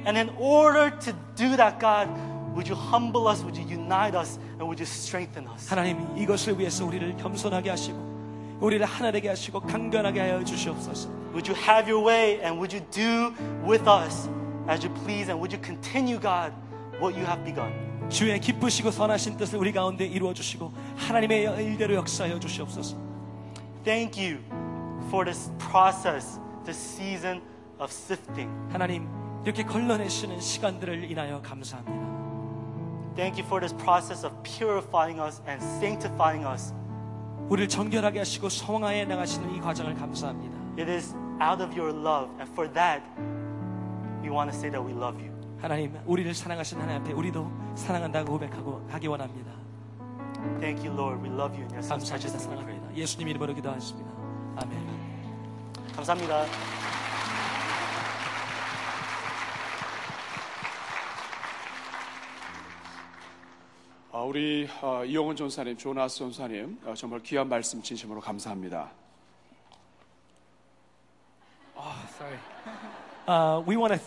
And 0.07 0.19
in 0.19 0.31
order 0.39 0.99
to 1.01 1.13
do 1.37 1.55
that, 1.57 1.79
God, 1.79 2.09
would 2.54 2.68
you 2.68 2.76
humble 2.76 3.28
us, 3.28 3.44
would 3.44 3.58
you 3.58 3.66
unite 3.68 4.16
us, 4.16 4.38
and 4.60 4.64
would 4.64 4.80
you 4.80 4.86
strengthen 4.86 5.48
us? 5.48 5.70
하나님 5.70 6.06
이것을 6.18 6.58
위해서 6.58 6.86
우리를 6.86 7.18
겸손하게 7.18 7.70
하시고 7.70 8.14
우리를 8.60 8.86
하나 8.86 9.12
되게 9.12 9.30
하시고 9.30 9.60
강건하게 9.62 10.20
하여 10.20 10.44
주시옵소서. 10.44 11.10
Would 11.34 11.50
you 11.50 11.60
have 11.60 11.92
your 11.92 12.06
way 12.06 12.40
and 12.40 12.58
would 12.58 12.74
you 12.76 12.86
do 12.92 13.34
with 13.68 13.90
us 13.90 14.30
as 14.70 14.86
you 14.86 14.94
please 15.04 15.30
and 15.30 15.42
would 15.42 15.52
you 15.52 15.60
continue, 15.62 16.20
God, 16.20 16.54
what 17.02 17.18
you 17.18 17.26
have 17.26 17.44
begun? 17.44 17.74
주의 18.10 18.40
기쁘시고 18.40 18.92
선하신 18.92 19.38
뜻을 19.38 19.58
우리 19.58 19.72
가운데 19.72 20.06
이루어 20.06 20.34
주시고 20.34 20.72
하나님의 20.98 21.44
일대로 21.66 21.96
역사하여 21.96 22.40
주시옵소서. 22.40 22.96
Thank 23.84 24.24
you 24.24 24.40
for 25.08 25.26
this 25.26 25.52
process, 25.58 26.40
this 26.64 26.78
season 26.78 27.42
of 27.80 27.90
sifting. 27.90 28.50
하나님 28.72 29.08
이렇게 29.44 29.64
걸러내시는 29.64 30.40
시간들을 30.40 31.10
인하여 31.10 31.42
감사합니다. 31.42 32.13
Thank 33.16 33.38
you 33.38 33.46
for 33.46 33.60
this 33.60 33.74
process 33.74 34.26
of 34.26 34.34
purifying 34.44 35.20
us 35.20 35.42
and 35.48 35.62
sanctifying 35.80 36.46
us. 36.46 36.74
우리를 37.50 37.68
정결하게 37.70 38.20
하시고 38.20 38.50
성화해 38.50 39.06
나가시는 39.06 39.54
이 39.56 39.62
과정을 39.62 39.94
감사합니다. 39.96 40.58
It 40.80 40.90
is 40.90 41.14
out 41.42 41.62
of 41.62 41.78
your 41.78 41.94
love, 41.94 42.30
and 42.40 42.50
for 42.52 42.72
that, 42.74 43.04
we 44.24 44.30
want 44.30 44.50
to 44.50 44.58
say 44.58 44.72
that 44.72 44.82
we 44.82 44.94
love 44.94 45.22
you. 45.22 45.32
하나님 45.62 45.98
우리를 46.06 46.34
사랑하신 46.34 46.82
하나님 46.82 47.02
앞에 47.02 47.14
우리도 47.14 47.50
사랑한다고 47.76 48.32
고백하고 48.32 48.86
가기 48.88 49.08
원합니다. 49.08 49.52
Thank 50.60 50.86
you, 50.86 50.92
Lord. 50.92 51.22
We 51.22 51.30
love 51.30 51.56
you 51.56 51.64
in 51.64 51.72
your 51.72 51.88
감사합니다. 51.88 52.40
사랑합니다. 52.40 52.96
예수님 52.96 53.28
이름으로 53.30 53.54
기도하겠습니다. 53.54 54.12
아멘. 54.58 55.94
감사합니다. 55.96 56.83
우리 64.22 64.68
어, 64.80 65.04
이용훈 65.04 65.36
전사님, 65.36 65.76
조나스 65.76 66.20
전사님 66.20 66.78
어, 66.86 66.94
정말 66.94 67.20
귀한 67.24 67.50
말씀 67.50 67.82
진심으로 67.82 68.22
감사합니다. 68.22 68.92
Sorry. 72.16 72.38
Uh, 73.28 73.64
we 73.66 73.76
want 73.76 73.94
to 73.94 74.00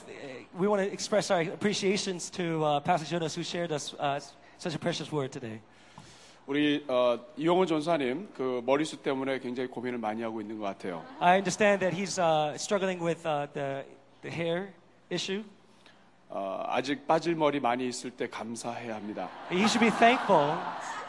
we 0.57 0.69
want 0.69 0.81
to 0.81 0.91
express 0.93 1.33
our 1.33 1.41
appreciations 1.41 2.31
to 2.31 2.63
uh, 2.65 2.81
Pastor 2.81 3.05
Jonas 3.05 3.35
who 3.35 3.43
shared 3.43 3.73
us 3.73 3.95
uh, 3.99 4.21
such 4.59 4.77
a 4.77 4.79
precious 4.79 5.11
word 5.11 5.33
today. 5.33 5.61
우리 6.47 6.85
어, 6.87 7.19
이용훈 7.37 7.67
전사님 7.67 8.29
그 8.33 8.63
머리숱 8.65 9.03
때문에 9.03 9.41
굉장히 9.41 9.69
고민을 9.69 9.99
많이 9.99 10.23
하고 10.23 10.41
있는 10.41 10.61
것 10.61 10.67
같아요. 10.67 11.03
I 11.19 11.39
understand 11.39 11.81
that 11.81 11.93
he's 11.93 12.21
uh, 12.21 12.55
struggling 12.57 13.03
with 13.03 13.27
uh, 13.27 13.49
the 13.53 13.85
the 14.23 14.31
hair 14.31 14.73
issue. 15.11 15.43
어, 16.29 16.65
아직 16.67 17.07
빠질 17.07 17.35
머리 17.35 17.61
많이 17.61 17.87
있을 17.89 18.11
때 18.11 18.29
감사해야 18.29 18.97
합니다. 18.97 19.29
He 19.51 19.63
should 19.65 19.81
be 19.81 19.91
thankful 19.91 20.57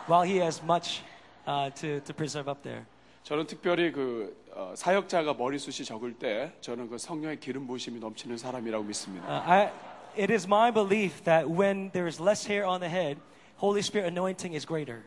while 0.07 0.27
he 0.27 0.39
has 0.39 0.61
much 0.63 1.01
uh, 1.47 1.73
to 1.75 1.99
to 2.03 2.15
preserve 2.15 2.49
up 2.49 2.61
there. 2.61 2.85
저는 3.23 3.45
특별히 3.47 3.91
그 3.91 4.35
어, 4.53 4.73
사역자가 4.75 5.33
머리숱이 5.33 5.85
적을 5.85 6.13
때 6.13 6.53
저는 6.61 6.89
그 6.89 6.97
성령의 6.97 7.39
기름 7.39 7.67
부으심이 7.67 7.99
넘치는 7.99 8.37
사람이라고 8.37 8.83
믿습니다. 8.85 9.27
Uh, 9.27 9.51
I, 9.51 9.71
it 10.17 10.31
is 10.31 10.47
my 10.47 10.71
belief 10.71 11.23
that 11.23 11.49
when 11.49 11.91
there 11.91 12.07
is 12.07 12.21
less 12.21 12.47
hair 12.49 12.65
on 12.65 12.79
the 12.79 12.89
head, 12.89 13.19
Holy 13.57 13.81
Spirit 13.81 14.07
anointing 14.07 14.55
is 14.55 14.65
greater. 14.65 15.03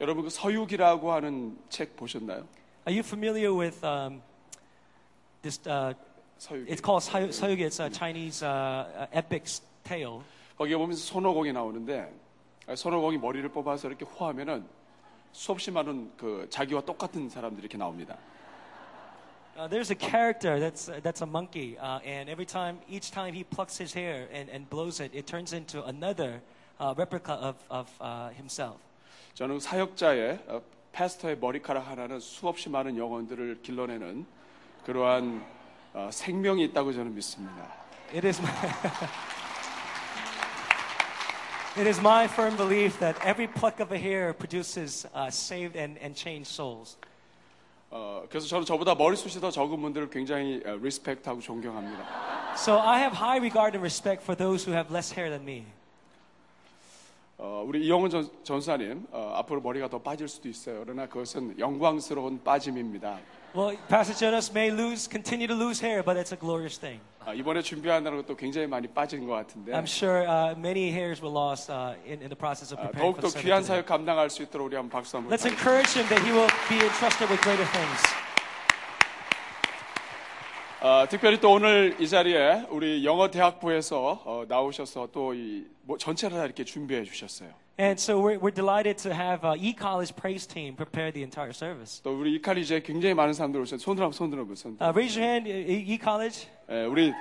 여러분 0.00 0.24
그 0.24 0.30
서유기라고 0.30 1.12
하는 1.12 1.58
책 1.68 1.96
보셨나요? 1.96 2.46
Are 2.86 2.94
you 2.96 3.00
familiar 3.00 3.52
with 3.52 3.84
um, 3.84 4.22
this? 5.42 5.60
Uh, 5.68 5.92
서유기. 6.38 6.70
it's 6.70 6.80
called 6.80 7.02
Sayu- 7.02 7.28
Sayugi. 7.30 7.66
It's 7.66 7.80
a 7.80 7.90
Chinese 7.90 8.42
uh, 8.42 8.48
uh, 8.48 9.06
epic 9.12 9.60
tale. 9.84 10.22
거기에 10.56 10.76
보면 10.76 10.96
손오공이 10.96 11.52
나오는데 11.52 12.12
아, 12.66 12.74
손오공이 12.74 13.18
머리를 13.18 13.48
뽑아서 13.50 13.88
이렇게 13.88 14.04
호하면은 14.04 14.64
수없이 15.32 15.70
많은 15.70 16.10
그 16.16 16.46
자기와 16.50 16.80
똑같은 16.82 17.28
사람들이 17.28 17.62
이렇게 17.64 17.78
나옵니다. 17.78 18.16
Uh, 19.56 19.66
there's 19.66 19.90
a 19.90 19.96
character 19.96 20.60
that's 20.60 20.88
uh, 20.88 21.00
that's 21.02 21.20
a 21.20 21.26
monkey, 21.26 21.76
uh, 21.78 21.98
and 22.06 22.30
every 22.30 22.46
time, 22.46 22.78
each 22.88 23.10
time 23.10 23.34
he 23.34 23.42
plucks 23.42 23.76
his 23.76 23.92
hair 23.92 24.28
and, 24.32 24.48
and 24.50 24.70
blows 24.70 25.00
it, 25.00 25.10
it 25.12 25.26
turns 25.26 25.52
into 25.52 25.82
another 25.86 26.40
uh, 26.78 26.94
replica 26.96 27.32
of 27.32 27.56
of 27.68 27.88
uh, 28.00 28.30
himself. 28.36 28.78
저는 29.34 29.58
사역자의 29.58 30.38
어, 30.46 30.62
패스터의 30.92 31.38
머리카락 31.38 31.88
하나는 31.88 32.20
수없이 32.20 32.70
많은 32.70 32.96
영혼들을 32.96 33.62
길러내는 33.62 34.26
그러한 34.84 35.44
어, 35.98 36.10
생명이 36.12 36.62
있다고 36.66 36.92
저는 36.92 37.12
믿습니다. 37.12 37.74
It 38.14 38.24
is 38.24 38.40
my 38.40 38.54
it 41.76 41.88
is 41.88 41.98
my 41.98 42.26
firm 42.26 42.56
belief 42.56 43.00
that 43.00 43.18
every 43.26 43.52
pluck 43.52 43.82
of 43.82 43.92
a 43.92 43.98
hair 43.98 44.32
produces 44.32 45.08
uh, 45.12 45.26
saved 45.26 45.76
and, 45.76 45.98
and 46.00 46.14
changed 46.14 46.54
souls. 46.54 46.96
어, 47.90 48.22
그래서 48.28 48.46
저는 48.46 48.64
저보다 48.64 48.94
머리숱이 48.94 49.40
더 49.40 49.50
적은 49.50 49.82
분들을 49.82 50.08
굉장히 50.10 50.62
어, 50.64 50.78
리스펙트하고 50.80 51.40
존경합니다. 51.40 52.54
So 52.54 52.78
I 52.78 53.00
have 53.00 53.18
high 53.18 53.40
regard 53.40 53.74
and 53.74 53.82
respect 53.82 54.22
for 54.22 54.36
those 54.36 54.64
who 54.64 54.78
have 54.78 54.94
less 54.94 55.12
hair 55.12 55.28
than 55.28 55.42
me. 55.42 55.66
어, 57.38 57.64
우리 57.66 57.84
이영훈 57.84 58.08
전, 58.08 58.30
전사님 58.44 59.04
어, 59.10 59.32
앞으로 59.34 59.60
머리가 59.60 59.88
더 59.88 59.98
빠질 59.98 60.28
수도 60.28 60.48
있어요. 60.48 60.84
그러나 60.84 61.08
그것은 61.08 61.58
영광스러운 61.58 62.44
빠짐입니다. 62.44 63.18
Well, 63.54 63.76
Pastor 63.88 64.14
Jonas 64.14 64.52
may 64.52 64.70
lose, 64.70 65.08
continue 65.08 65.46
to 65.46 65.54
lose 65.54 65.80
hair, 65.80 66.02
but 66.02 66.16
it's 66.16 66.32
a 66.32 66.36
glorious 66.36 66.78
thing. 66.78 67.00
아, 67.24 67.34
이번에 67.34 67.60
준비한다는 67.60 68.22
것도 68.22 68.36
굉장히 68.36 68.66
많이 68.66 68.86
빠진 68.88 69.26
것 69.26 69.34
같은데 69.34 69.72
I'm 69.72 69.84
sure 69.86 70.24
uh, 70.26 70.54
many 70.56 70.90
hairs 70.90 71.20
were 71.20 71.30
lost 71.32 71.70
uh, 71.70 71.92
in, 72.06 72.22
in 72.22 72.28
the 72.28 72.36
process 72.36 72.72
of 72.72 72.78
아, 72.80 72.88
preparing 72.88 73.12
for 73.14 73.20
더욱더 73.20 73.28
the 73.28 73.42
귀한 73.42 73.60
sermon 73.62 73.64
사역 73.64 73.84
today. 73.84 73.88
감당할 73.88 74.30
수 74.30 74.42
있도록 74.42 74.66
우리 74.68 74.76
한번 74.76 74.90
박수 74.90 75.16
한번 75.16 75.32
Let's 75.32 75.42
드립니다. 75.42 75.60
encourage 75.60 75.92
him 75.96 76.08
that 76.08 76.22
he 76.24 76.32
will 76.32 76.48
be 76.68 76.76
entrusted 76.80 77.28
with 77.28 77.40
greater 77.42 77.66
things. 77.72 78.02
어, 80.80 81.04
특별히 81.10 81.40
또 81.40 81.50
오늘 81.52 81.96
이 82.00 82.08
자리에 82.08 82.64
우리 82.70 83.04
영어 83.04 83.30
대학부에서 83.30 84.22
어, 84.24 84.44
나오셔서 84.48 85.08
또이 85.12 85.66
뭐 85.82 85.98
전체를 85.98 86.36
다 86.38 86.44
이렇게 86.44 86.64
준비해 86.64 87.02
주셨어요. 87.04 87.50
And 87.80 87.96
so 88.00 88.18
we're, 88.20 88.38
we're 88.40 88.50
delighted 88.50 88.98
to 89.04 89.14
have 89.14 89.44
uh, 89.44 89.54
e-college 89.56 90.16
praise 90.16 90.46
team 90.48 90.74
prepare 90.74 91.12
the 91.12 91.22
entire 91.22 91.52
service. 91.52 92.02
또 92.02 92.18
우리 92.18 92.34
이칼리지에 92.34 92.82
굉장히 92.82 93.14
많은 93.14 93.32
사람들 93.32 93.60
오셨어요. 93.60 93.78
손들 93.78 94.02
한번 94.02 94.12
손들어 94.14 94.44
보세요. 94.44 94.74
Uh, 94.80 94.90
raise 94.92 95.16
your 95.16 95.22
hand, 95.30 95.48
e- 95.48 95.94
e-college. 95.94 96.48
예, 96.70 96.84
우리 96.86 97.12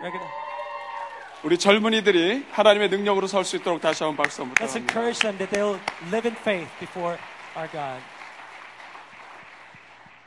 우리 1.44 1.58
젊은이들이 1.60 2.46
하나님의 2.50 2.90
능력으로 2.90 3.28
설 3.28 3.44
수 3.44 3.58
있도록 3.58 3.80
다시 3.82 4.04
한번 4.04 4.24
박수 4.26 4.42
한번 4.42 4.56
Let's 4.56 4.74
부탁합니다. 4.74 4.82
encourage 4.82 5.20
them 5.22 5.38
that 5.38 5.54
they'll 5.54 5.78
live 6.12 6.26
in 6.28 6.36
faith 6.36 6.70
before 6.80 7.18
our 7.56 7.70
God. 7.72 8.02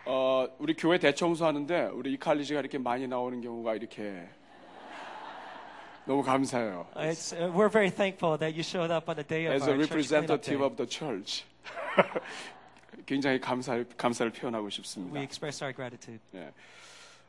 어, 0.07 0.47
우리 0.59 0.75
교회 0.75 0.99
대청소하는데 0.99 1.91
우리 1.93 2.13
이칼리지가 2.13 2.61
이렇게 2.61 2.79
많이 2.79 3.09
나오는 3.09 3.41
경우가 3.41 3.75
이렇게 3.75 4.29
너무 6.06 6.22
감사해요. 6.24 6.86
Uh, 6.96 7.10
It's, 7.10 7.34
uh, 7.34 7.50
we're 7.52 7.70
very 7.72 7.90
thankful 7.90 8.38
that 8.38 8.54
you 8.56 8.62
showed 8.64 8.92
up 8.92 9.10
on 9.10 9.16
the 9.16 9.24
day 9.26 9.46
of 9.48 9.56
As 9.56 9.68
a 9.68 9.72
our 9.72 9.78
church 9.82 9.90
cleanup 9.90 10.42
day. 10.42 10.56
representative 10.56 10.62
of 10.62 10.76
the 10.78 10.88
church, 10.88 11.46
굉장히 13.06 13.40
감사 13.40 13.84
감사를 13.98 14.32
표현하고 14.32 14.66
We 14.66 14.72
싶습니다. 14.72 15.20
express 15.22 15.64
our 15.64 15.74
gratitude. 15.74 16.20
예. 16.36 16.52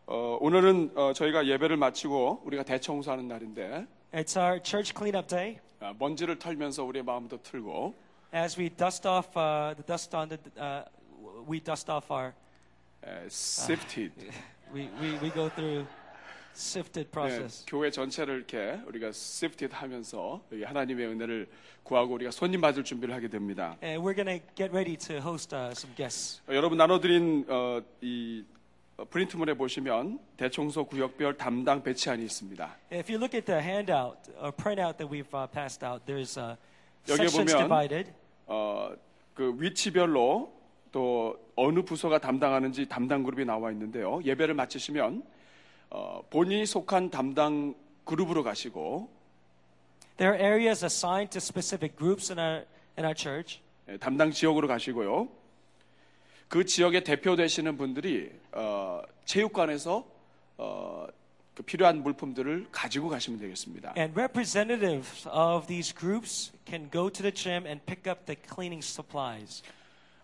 어, 0.06 0.38
오늘은 0.40 0.92
어, 0.94 1.12
저희가 1.12 1.46
예배를 1.46 1.76
마치고 1.76 2.42
우리가 2.44 2.62
대청소하는 2.62 3.26
날인데 3.28 3.86
It's 4.12 4.36
our 4.40 4.60
church 4.62 4.92
cleanup 4.96 5.26
day. 5.28 5.58
아, 5.80 5.92
먼지를 5.98 6.38
털면서 6.38 6.84
우리의 6.84 7.02
마음도 7.04 7.40
틀고 7.42 7.94
As 8.34 8.58
we 8.58 8.68
dust 8.70 9.06
off 9.08 9.28
uh, 9.36 9.74
the 9.74 9.84
dust 9.86 10.14
on 10.16 10.28
the, 10.28 10.38
uh, 10.60 10.84
we 11.48 11.60
dust 11.60 11.90
off 11.90 12.10
our, 12.12 12.32
에, 13.04 13.26
sifted 13.26 14.12
we, 14.72 14.88
we, 15.00 15.18
we 15.22 15.30
go 15.32 15.48
through 15.50 15.86
sifted 16.55 17.07
예, 17.07 17.11
process. 17.11 17.65
교회 17.67 17.89
전체를 17.91 18.35
이렇게 18.37 18.79
우리가 18.87 19.07
sifted 19.07 19.73
하면서 19.75 20.41
하나님의 20.51 21.07
은혜를 21.07 21.47
구하고 21.83 22.13
우리가 22.15 22.31
손님 22.31 22.61
받을 22.61 22.83
준비를 22.83 23.13
하게 23.13 23.27
됩니다. 23.27 23.77
And 23.83 24.01
we're 24.03 24.15
going 24.15 24.39
to 24.39 24.45
get 24.55 24.71
ready 24.71 24.95
to 24.97 25.17
host 25.17 25.55
uh, 25.55 25.71
some 25.71 25.95
guests. 25.95 26.41
어, 26.47 26.53
여러분 26.53 26.77
나눠드린 26.77 27.45
어, 27.47 27.81
이 28.01 28.43
어, 28.97 29.05
프린트물에 29.05 29.53
보시면 29.55 30.19
대청소 30.37 30.85
구역별 30.85 31.37
담당 31.37 31.81
배치안이 31.81 32.23
있습니다. 32.23 32.77
If 32.91 33.11
you 33.11 33.17
look 33.17 33.35
at 33.35 33.45
the 33.45 33.61
handout 33.61 34.31
or 34.39 34.51
printout 34.51 34.97
that 34.97 35.07
we've 35.09 35.33
uh, 35.33 35.47
passed 35.51 35.83
out, 35.85 36.05
there's 36.05 36.37
uh, 36.37 36.55
sections 37.05 37.35
보면- 37.53 37.57
divided. 37.57 38.11
어, 38.47 38.91
그 39.33 39.55
위치별로 39.57 40.51
또 40.91 41.39
어느 41.55 41.81
부서가 41.83 42.19
담당하는지 42.19 42.87
담당 42.87 43.23
그룹이 43.23 43.45
나와 43.45 43.71
있는데요. 43.71 44.21
예배를 44.25 44.53
마치시면 44.53 45.23
어, 45.23 45.40
본인이 46.30 46.65
속한 46.65 47.09
담당 47.09 47.76
그룹으로 48.05 48.43
가시고 48.43 49.09
There 50.18 50.34
are 50.38 50.43
areas 50.53 50.85
assigned 50.85 51.31
to 51.31 51.38
specific 51.39 51.97
groups 51.97 52.31
in 52.31 52.39
our 52.39 52.65
in 52.97 53.05
our 53.05 53.15
church, 53.15 53.59
예, 53.89 53.97
담당 53.97 54.31
지역으로 54.31 54.68
가시고요. 54.68 55.27
그 56.47 56.65
지역에 56.65 57.03
대표 57.03 57.35
되시는 57.35 57.77
분들이 57.77 58.31
어, 58.51 59.01
체육관에서 59.26 60.05
어, 60.57 61.07
그 61.55 61.63
필요한 61.63 62.03
물품들을 62.03 62.68
가지고 62.72 63.09
가시면 63.09 63.39
되겠습니다. 63.39 63.93
and 63.97 64.13
representatives 64.19 65.27
of 65.30 65.65
these 65.68 65.93
groups 65.95 66.51
can 66.65 66.89
go 66.91 67.09
to 67.09 67.22
the 67.23 67.34
gym 67.34 67.65
and 67.65 67.81
pick 67.85 68.09
up 68.09 68.26
the 68.26 68.35
cleaning 68.53 68.84
supplies. 68.85 69.63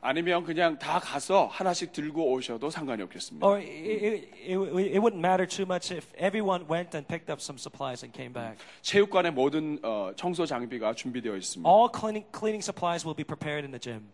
아니면 0.07 0.41
그냥 0.45 0.79
다 0.79 0.99
가서 0.99 1.47
하나씩 1.47 1.91
들고 1.91 2.31
오셔도 2.31 2.69
상관이 2.69 3.03
없겠습니다. 3.03 3.45
Or 3.45 3.59
it, 3.59 3.67
it, 3.67 4.29
it, 4.47 4.99
wouldn't 4.99 5.19
matter 5.19 5.45
too 5.45 5.65
much 5.65 5.93
if 5.93 6.07
everyone 6.17 6.63
went 6.71 6.95
and 6.95 7.05
picked 7.05 7.29
up 7.29 7.41
some 7.41 7.59
supplies 7.59 8.05
and 8.05 8.15
came 8.15 8.31
back. 8.31 8.57
체육관의 8.83 9.33
모든 9.33 9.77
어, 9.83 10.13
청소 10.15 10.45
장비가 10.45 10.93
준비되어 10.93 11.35
있습니다. 11.35 11.69
All 11.69 11.89
cleaning, 11.93 12.25
cleaning 12.31 12.63
supplies 12.63 13.05
will 13.05 13.17
be 13.17 13.25
prepared 13.25 13.67
in 13.67 13.71
the 13.71 13.81
gym. 13.81 14.07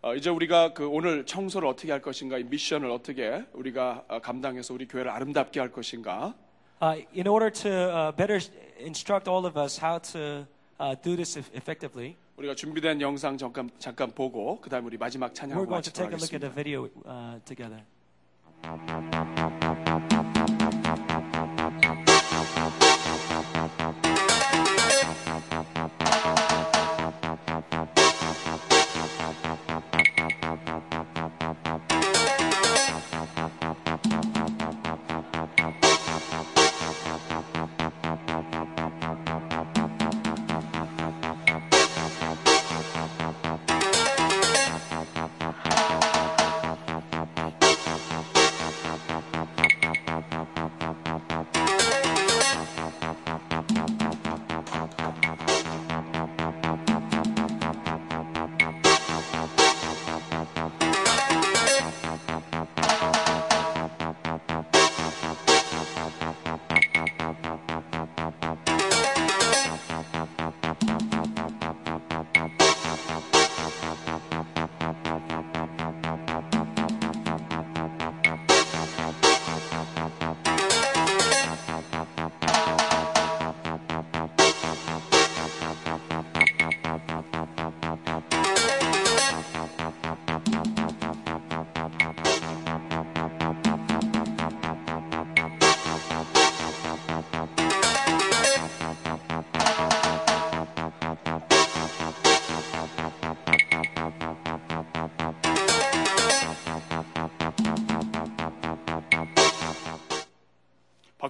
어, 0.00 0.14
이제 0.14 0.30
우리가 0.30 0.74
그 0.74 0.86
오늘 0.86 1.26
청소를 1.26 1.66
어떻게 1.66 1.90
할 1.90 2.00
것인가, 2.00 2.38
이 2.38 2.44
미션을 2.44 2.88
어떻게 2.88 3.42
우리가 3.54 4.04
어, 4.06 4.20
감당해서 4.20 4.74
우리 4.74 4.86
교회를 4.86 5.10
아름답게 5.10 5.58
할 5.58 5.72
것인가, 5.72 6.34
Uh, 6.80 7.00
in 7.14 7.28
order 7.28 7.48
to 7.48 7.70
uh, 7.70 8.10
better 8.12 8.40
instruct 8.80 9.28
all 9.28 9.46
of 9.46 9.56
us 9.56 9.78
how 9.78 9.98
to 9.98 10.44
uh, 10.80 10.96
do 11.02 11.14
this 11.14 11.38
eff- 11.38 11.50
effectively, 11.54 12.16
우리가 12.42 12.54
준비된 12.56 13.00
영상 13.00 13.38
잠깐 13.38 13.70
잠깐 13.78 14.10
보고 14.10 14.60
그다음 14.60 14.84
우리 14.86 14.98
마지막 14.98 15.30
we're 15.32 15.34
찬양을 15.34 15.66
going 15.66 15.82
to 15.82 15.90
마치도록 15.92 16.10
take 16.10 16.12
a 16.12 16.18
look 16.18 16.34
at 16.34 16.42
하겠습니다. 16.42 16.48
a 16.48 16.54
video 16.54 16.88
uh, 17.06 17.38
together. 17.44 17.84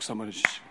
박수 0.02 0.12
한번 0.12 0.26
해주시죠. 0.28 0.62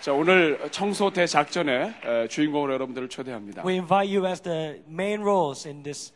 자, 0.00 0.12
오늘 0.12 0.70
청소 0.70 1.10
대작전의 1.10 1.94
에, 2.04 2.28
주인공으로 2.28 2.74
여러분들을 2.74 3.08
초대합니다. 3.08 3.62
We 3.66 3.74
invite 3.74 4.14
you 4.16 4.26
as 4.28 4.40
the 4.40 4.82
main 4.88 5.20
roles 5.20 5.66
in 5.66 5.82
this 5.82 6.12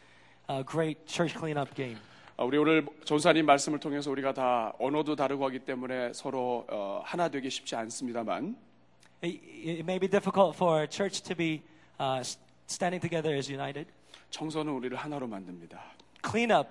uh, 0.49 0.65
great 0.65 1.01
church 1.07 1.37
cleanup 1.37 1.75
game. 1.75 1.99
어, 2.37 2.45
우리 2.45 2.59
오늘 2.59 2.87
전사님 3.05 3.47
말씀을 3.47 3.81
통해서 3.81 4.11
우리가 4.11 4.33
다 4.33 4.73
언어도 4.79 5.17
다르고 5.17 5.45
하기 5.47 5.61
때문에 5.61 6.13
서로 6.13 6.65
어, 6.71 7.03
하나 7.05 7.29
되기 7.29 7.51
쉽지 7.51 7.75
않습니다만 7.75 8.57
It, 9.25 9.41
it 9.67 9.81
may 9.81 9.99
be 9.99 10.09
difficult 10.09 10.55
for 10.55 10.81
a 10.81 10.87
church 10.89 11.23
to 11.25 11.35
be 11.35 11.63
uh, 11.99 12.21
standing 12.69 13.01
together 13.01 13.35
as 13.37 13.51
united. 13.51 13.91
청소는 14.31 14.73
우리를 14.75 14.97
하나로 14.97 15.27
만듭니다. 15.27 15.83
Cleanup 16.25 16.69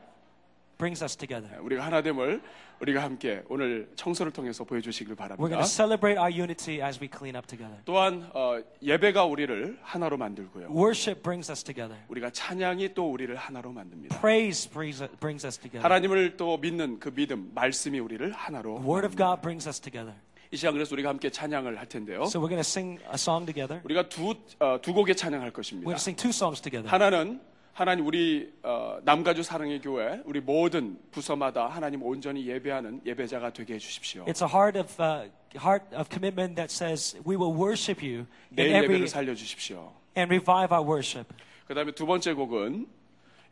brings 0.78 1.04
us 1.04 1.16
together. 1.18 1.60
우리가 1.62 1.86
하나됨을 1.86 2.42
우리가 2.80 3.02
함께 3.02 3.42
오늘 3.50 3.90
청소를 3.96 4.32
통해서 4.32 4.64
보여주시길 4.64 5.16
We're 5.16 5.18
going 5.18 5.36
바랍니다. 5.38 5.62
to 5.62 5.66
celebrate 5.66 6.20
our 6.20 6.32
unity 6.32 6.82
as 6.82 7.00
we 7.02 7.10
clean 7.10 7.36
up 7.36 7.48
together. 7.48 7.78
또한 7.86 8.30
어, 8.34 8.60
예배가 8.84 9.26
우리를 9.26 9.80
하나로 9.82 10.18
만들고요. 10.18 10.68
Worship 10.70 11.24
brings 11.24 11.50
us 11.52 11.64
together. 11.64 11.98
우리가 12.10 12.30
찬양이 12.30 12.94
또 12.94 13.12
우리를 13.12 13.36
하나로 13.36 13.72
만듭니다. 13.72 14.20
Praise 14.20 14.70
brings, 14.70 15.08
brings 15.20 15.46
us 15.46 15.58
together. 15.58 15.82
하나님을 15.84 16.38
또 16.38 16.58
믿는 16.58 17.00
그 17.00 17.12
믿음, 17.14 17.52
말씀이 17.56 18.00
우리를 18.00 18.32
하나로 18.32 18.82
Word 18.86 19.08
of. 19.08 19.16
God 19.18 19.42
brings 19.42 19.68
us 19.68 19.80
together. 19.82 20.14
이 20.52 20.56
시간 20.56 20.74
그래서 20.74 20.94
우리가 20.96 21.10
함께 21.10 21.30
찬양을 21.30 21.78
할 21.78 21.90
텐데요. 21.90 22.22
So 22.24 22.40
we're 22.40 22.48
going 22.48 22.56
to 22.56 22.60
sing 22.62 23.02
a 23.10 23.16
song 23.16 23.46
together. 23.46 23.82
우리가 23.84 24.08
두, 24.08 24.36
어, 24.60 24.80
두 24.82 24.94
곡의 24.94 25.16
찬양할 25.16 25.50
We're 25.50 25.54
것입니다. 25.56 25.84
going 25.86 25.98
to 25.98 26.02
sing 26.02 26.16
two 26.16 26.30
songs 26.30 26.62
together. 26.62 26.88
하나는 26.90 27.42
하나님 27.78 28.08
우리 28.08 28.52
어, 28.64 28.98
남가주 29.04 29.44
사랑의 29.44 29.80
교회 29.80 30.20
우리 30.26 30.42
모든 30.42 30.98
부서마다 31.12 31.68
하나님 31.68 32.02
온전히 32.02 32.48
예배하는 32.48 33.02
예배자가 33.06 33.54
되게 33.54 33.76
해 33.76 33.78
주십시오. 33.78 34.26
It's 34.26 34.42
a 34.42 34.50
heart 34.52 34.80
of 34.80 35.00
uh, 35.00 35.30
heart 35.56 35.86
of 35.96 36.10
commitment 36.10 36.56
that 36.56 36.74
says 36.74 37.16
we 37.24 37.36
will 37.38 37.54
worship 37.56 38.04
you 38.04 38.26
in 38.58 38.74
every 38.74 38.84
예배를 38.86 39.08
살려 39.08 39.36
주십시오. 39.36 39.92
and 40.18 40.34
revive 40.34 40.76
our 40.76 40.84
worship. 40.84 41.32
그 41.68 41.76
다음에 41.76 41.92
두 41.92 42.08
번째 42.08 42.34
곡은 42.34 42.88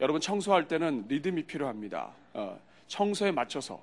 여러분 0.02 0.20
청소할 0.20 0.68
때는 0.68 1.06
리듬이 1.08 1.44
필요합니다. 1.44 2.10
어, 2.34 2.60
청소에 2.88 3.30
맞춰서 3.30 3.80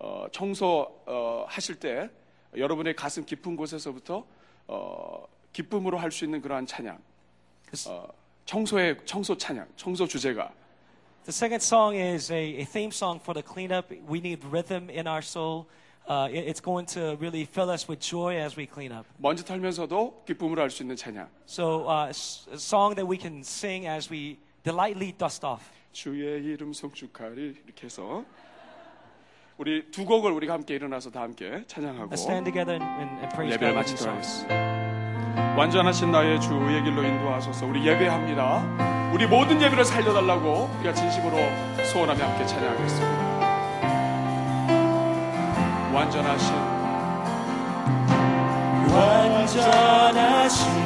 어, 0.00 0.26
청소 0.32 1.00
어, 1.06 1.44
하실 1.46 1.76
때 1.76 2.10
여러분의 2.56 2.96
가슴 2.96 3.24
깊은 3.24 3.54
곳에서부터 3.54 4.26
어, 4.66 5.28
기쁨으로 5.52 5.96
할 5.96 6.10
수 6.10 6.24
있는 6.24 6.40
그러한 6.42 6.66
찬양, 6.66 6.98
어, 7.88 8.08
청소의 8.46 8.96
청소 9.04 9.36
찬양, 9.36 9.66
청소 9.76 10.06
주제가 10.06 10.50
The 11.24 11.32
second 11.32 11.60
song 11.64 11.96
is 11.96 12.32
a, 12.32 12.58
a 12.60 12.64
theme 12.64 12.90
song 12.92 13.18
for 13.20 13.34
the 13.34 13.42
cleanup. 13.42 13.90
We 14.08 14.20
need 14.20 14.44
rhythm 14.46 14.88
in 14.88 15.08
our 15.08 15.22
soul. 15.22 15.66
Uh, 16.08 16.28
it- 16.30 16.46
it's 16.46 16.60
going 16.62 16.86
to 16.94 17.16
really 17.18 17.42
fill 17.42 17.68
us 17.68 17.88
with 17.90 17.98
joy 18.00 18.36
as 18.38 18.56
we 18.56 18.64
clean 18.64 18.92
up. 18.92 19.04
먼지 19.18 19.44
털면서도 19.44 20.22
기쁨으로 20.24 20.62
할수 20.62 20.84
있는 20.84 20.94
찬양. 20.94 21.28
So, 21.48 21.82
uh, 21.90 22.06
a 22.06 22.54
song 22.56 22.94
that 22.94 23.10
we 23.10 23.18
can 23.18 23.40
sing 23.40 23.88
as 23.88 24.08
we 24.08 24.38
delightly 24.62 25.10
dust 25.18 25.44
off. 25.44 25.64
주의 25.90 26.44
이름 26.44 26.72
성축하리 26.72 27.56
이렇게 27.64 27.86
해서 27.86 28.24
우리 29.58 29.90
두 29.90 30.04
곡을 30.04 30.30
우리가 30.30 30.52
함께 30.52 30.74
일어나서 30.76 31.10
다 31.10 31.22
함께 31.22 31.64
찬양하고 31.66 32.10
Let's 32.14 32.20
stand 32.22 32.44
together 32.44 32.78
and, 32.80 32.86
and, 33.18 33.28
praise 33.34 33.54
예배를 33.56 33.74
마치도록. 33.74 34.14
하겠습니다. 34.14 34.75
완전하신 35.56 36.12
나의 36.12 36.38
주의 36.38 36.82
길로 36.84 37.02
인도하소서. 37.02 37.64
우리 37.64 37.86
예배합니다. 37.86 39.10
우리 39.14 39.26
모든 39.26 39.60
예배를 39.62 39.86
살려달라고 39.86 40.68
우리가 40.78 40.92
진심으로 40.92 41.38
소원하며 41.92 42.22
함께 42.22 42.44
찬양하겠습니다. 42.44 43.26
완전하신 45.94 46.54
완전하신 48.92 50.85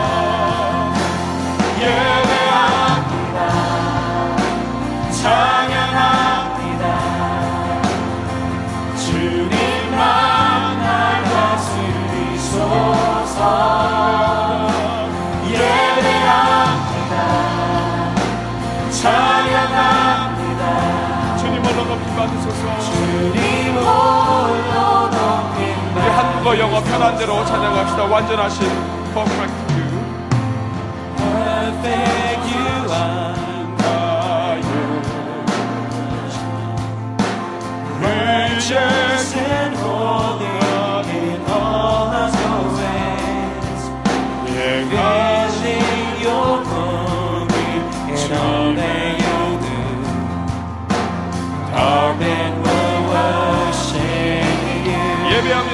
영어 26.58 26.80
편한 26.84 27.18
대로 27.18 27.44
찬양합시다. 27.44 28.04
완전하신 28.04 28.68
perfect 29.14 29.61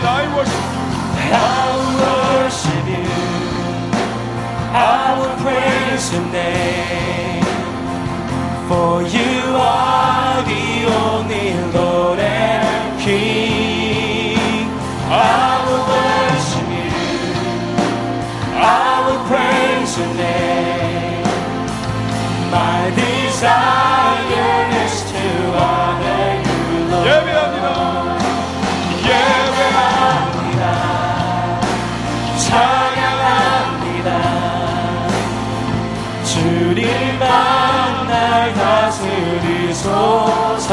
I 0.01 0.35
worship 0.35 0.69
I 1.31 1.65
will 1.77 1.93
worship 2.01 2.87
you. 2.89 3.07
I 4.75 5.19
will 5.19 5.38
your 6.13 6.25
name. 6.33 7.45
For 8.69 9.03
you 9.03 9.57
are 9.57 10.43
the 10.43 10.85
only 11.05 11.55
Lord 11.77 12.19
and 12.19 13.01
King. 13.01 14.69
I 15.11 15.65
will 15.67 15.85
worship 15.95 16.69
you. 16.79 16.91
I 18.57 19.05
will 19.07 19.23
praise 19.29 19.99
your 19.99 20.13
name. 20.15 21.25
My 22.51 22.91
desire 22.95 24.61
is 24.85 24.95
to 25.13 25.25
honor 25.57 26.27
you, 26.49 26.91
Lord. 26.91 27.48
다스리소서. 39.89 40.73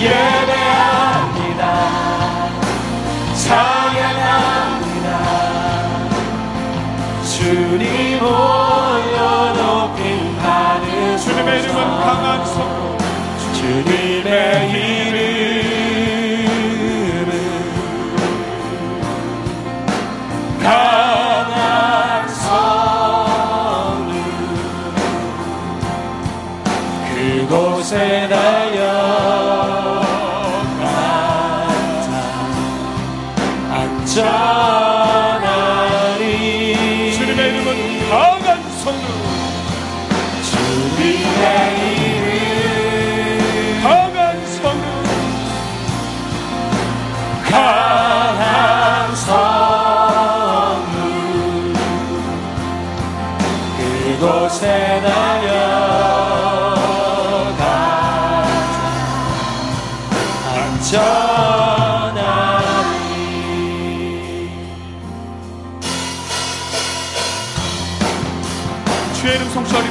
예배합니다. 0.00 1.62
찬양합니다. 3.34 5.08
주님 7.24 8.18
홀로 8.18 9.52
높임 9.54 10.36
받으소서. 10.38 11.24
주님의 11.30 11.48
이름은 11.62 11.78
강한 12.00 12.26
성. 12.46 12.54
주님의 13.54 14.70
이름 14.70 14.95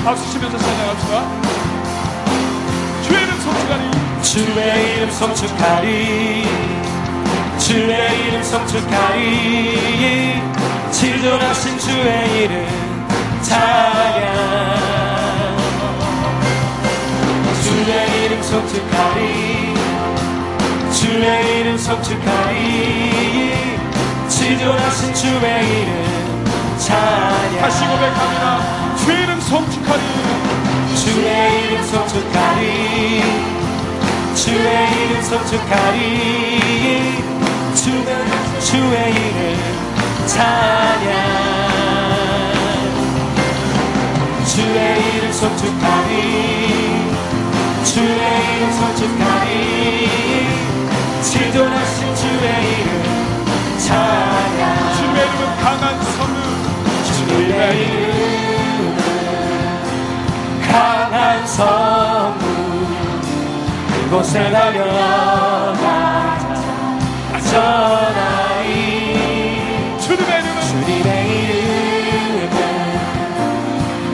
박수 0.06 0.32
치면서 0.34 0.56
찬양합시다. 0.56 1.26
주의 3.02 3.24
이름 3.24 3.42
성취하리. 3.42 3.90
주의 4.22 4.98
이름 4.98 5.10
성축하리. 5.10 6.46
주의 7.58 8.28
이름 8.28 8.44
성축하리. 8.44 10.44
지존하신 10.92 11.80
주의 11.80 12.44
이름 12.44 12.68
찬양. 13.42 14.36
주의 17.64 18.26
이름 18.26 18.44
성축하리. 18.44 19.74
주의 20.94 21.62
이름 21.62 21.76
성축하리. 21.80 23.56
지존하신 24.30 25.16
주의 25.16 25.82
이름 25.82 26.46
찬양. 26.78 27.58
다시 27.60 27.88
고백합니다. 27.88 28.96
주의 28.98 29.24
이름 29.24 29.35
성취하리. 29.46 30.02
주의 30.96 31.66
이름 31.66 31.84
성축하리. 31.84 33.22
주의 34.34 34.92
이름 34.92 35.22
성축하리. 35.22 36.00
주의, 37.76 38.06
주의 38.60 39.12
이름 39.14 39.38
찬양. 40.26 41.14
주의 44.48 45.16
이름 45.16 45.32
성축하리. 45.32 46.12
주의 47.84 48.22
이름 48.58 48.72
성축하리. 48.72 49.50
지존하신 51.22 52.16
주의 52.16 52.46
이름 52.80 52.90
찬양. 53.78 54.62
주님의 54.96 55.18
이름은 55.28 55.42
강한 55.58 55.84
성루 56.04 56.36
주의 57.14 57.46
이름은 57.46 58.55
강한 60.72 61.46
성부 61.48 62.44
그곳에 64.10 64.52
달려가자. 64.52 65.86
안전하리 67.34 68.70
주님의 70.00 70.40
이름은? 70.40 70.58
주님의 70.62 71.10
이름은 71.28 72.58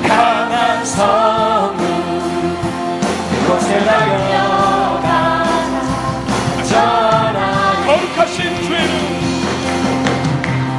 강한 0.07 0.85
성부 0.85 1.81
그곳에 3.31 3.69
달려가자. 3.85 5.09
안전하리 6.57 7.85
거룩하신 7.85 8.37
주의 8.63 8.81
이름. 8.81 9.03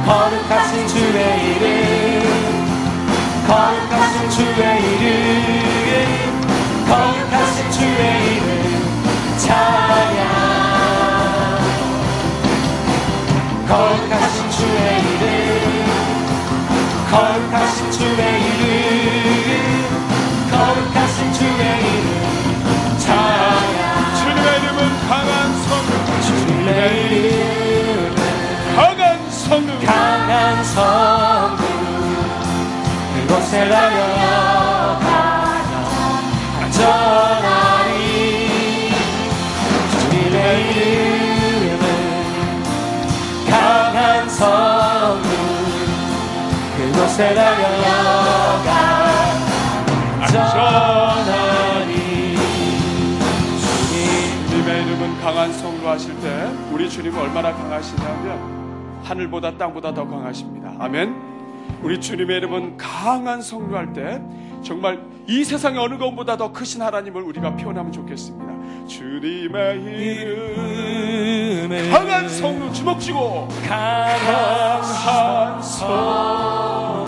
거룩하신 0.05 0.71
주의 0.87 1.19
이름. 1.55 1.63
거룩하신 3.47 4.15
주의 4.29 4.72
이름 26.85 28.15
강한 28.75 29.29
성루 29.29 29.79
강한 29.85 30.63
성부 30.63 31.63
그곳에 33.15 33.69
달려가자. 33.69 35.07
안전하리. 36.61 37.93
주님의 39.91 40.37
이름은 40.71 41.83
강한 43.49 44.29
성부 44.29 45.29
그곳에 46.77 47.33
달려가 47.35 48.02
강한 55.23 55.53
성루 55.53 55.87
하실 55.87 56.19
때 56.19 56.49
우리 56.69 56.89
주님은 56.89 57.17
얼마나 57.17 57.53
강하시냐면 57.53 59.01
하늘보다 59.03 59.57
땅보다 59.57 59.93
더 59.93 60.05
강하십니다. 60.05 60.73
아멘. 60.77 61.15
우리 61.81 62.01
주님의 62.01 62.37
이름은 62.39 62.75
강한 62.75 63.41
성루 63.41 63.73
할때 63.73 64.21
정말 64.63 64.99
이 65.25 65.45
세상의 65.45 65.79
어느 65.79 65.97
것보다 65.97 66.35
더 66.35 66.51
크신 66.51 66.81
하나님을 66.81 67.21
우리가 67.21 67.55
표현하면 67.55 67.93
좋겠습니다. 67.93 68.87
주님의 68.87 69.81
이름 69.83 71.69
이름은 71.69 71.89
강한 71.89 72.27
성루 72.27 72.73
주먹 72.73 72.99
쥐고 72.99 73.47
강한 73.65 75.63
성부 75.63 77.07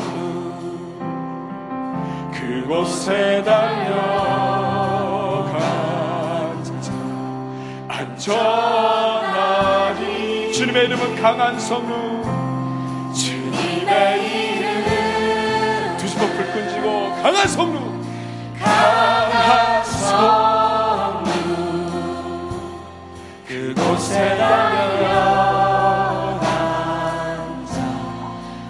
그곳에 2.31 3.43
달려 3.43 4.64
전하리. 8.17 10.05
주님의 10.53 10.85
이름은 10.85 11.15
강한 11.21 11.59
성루 11.59 12.23
주님의 13.13 14.55
이름 14.57 15.97
두 15.97 16.07
손을 16.07 16.27
불끈 16.35 16.69
쥐고 16.69 17.09
강한 17.21 17.47
성루 17.47 17.79
강한 18.59 19.83
성루 19.83 21.25
그곳에 23.47 24.37
달려가자 24.37 25.35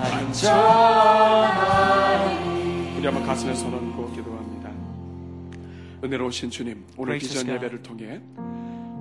안전하리. 0.02 1.46
우리 2.98 3.06
한번 3.06 3.26
가슴에 3.26 3.54
손을 3.54 3.78
얹고 3.78 4.12
기도합니다. 4.12 4.70
은혜로우신 6.04 6.50
주님 6.50 6.86
오늘 6.98 7.20
God. 7.46 7.52
예배를 7.54 7.84
통해 7.84 8.22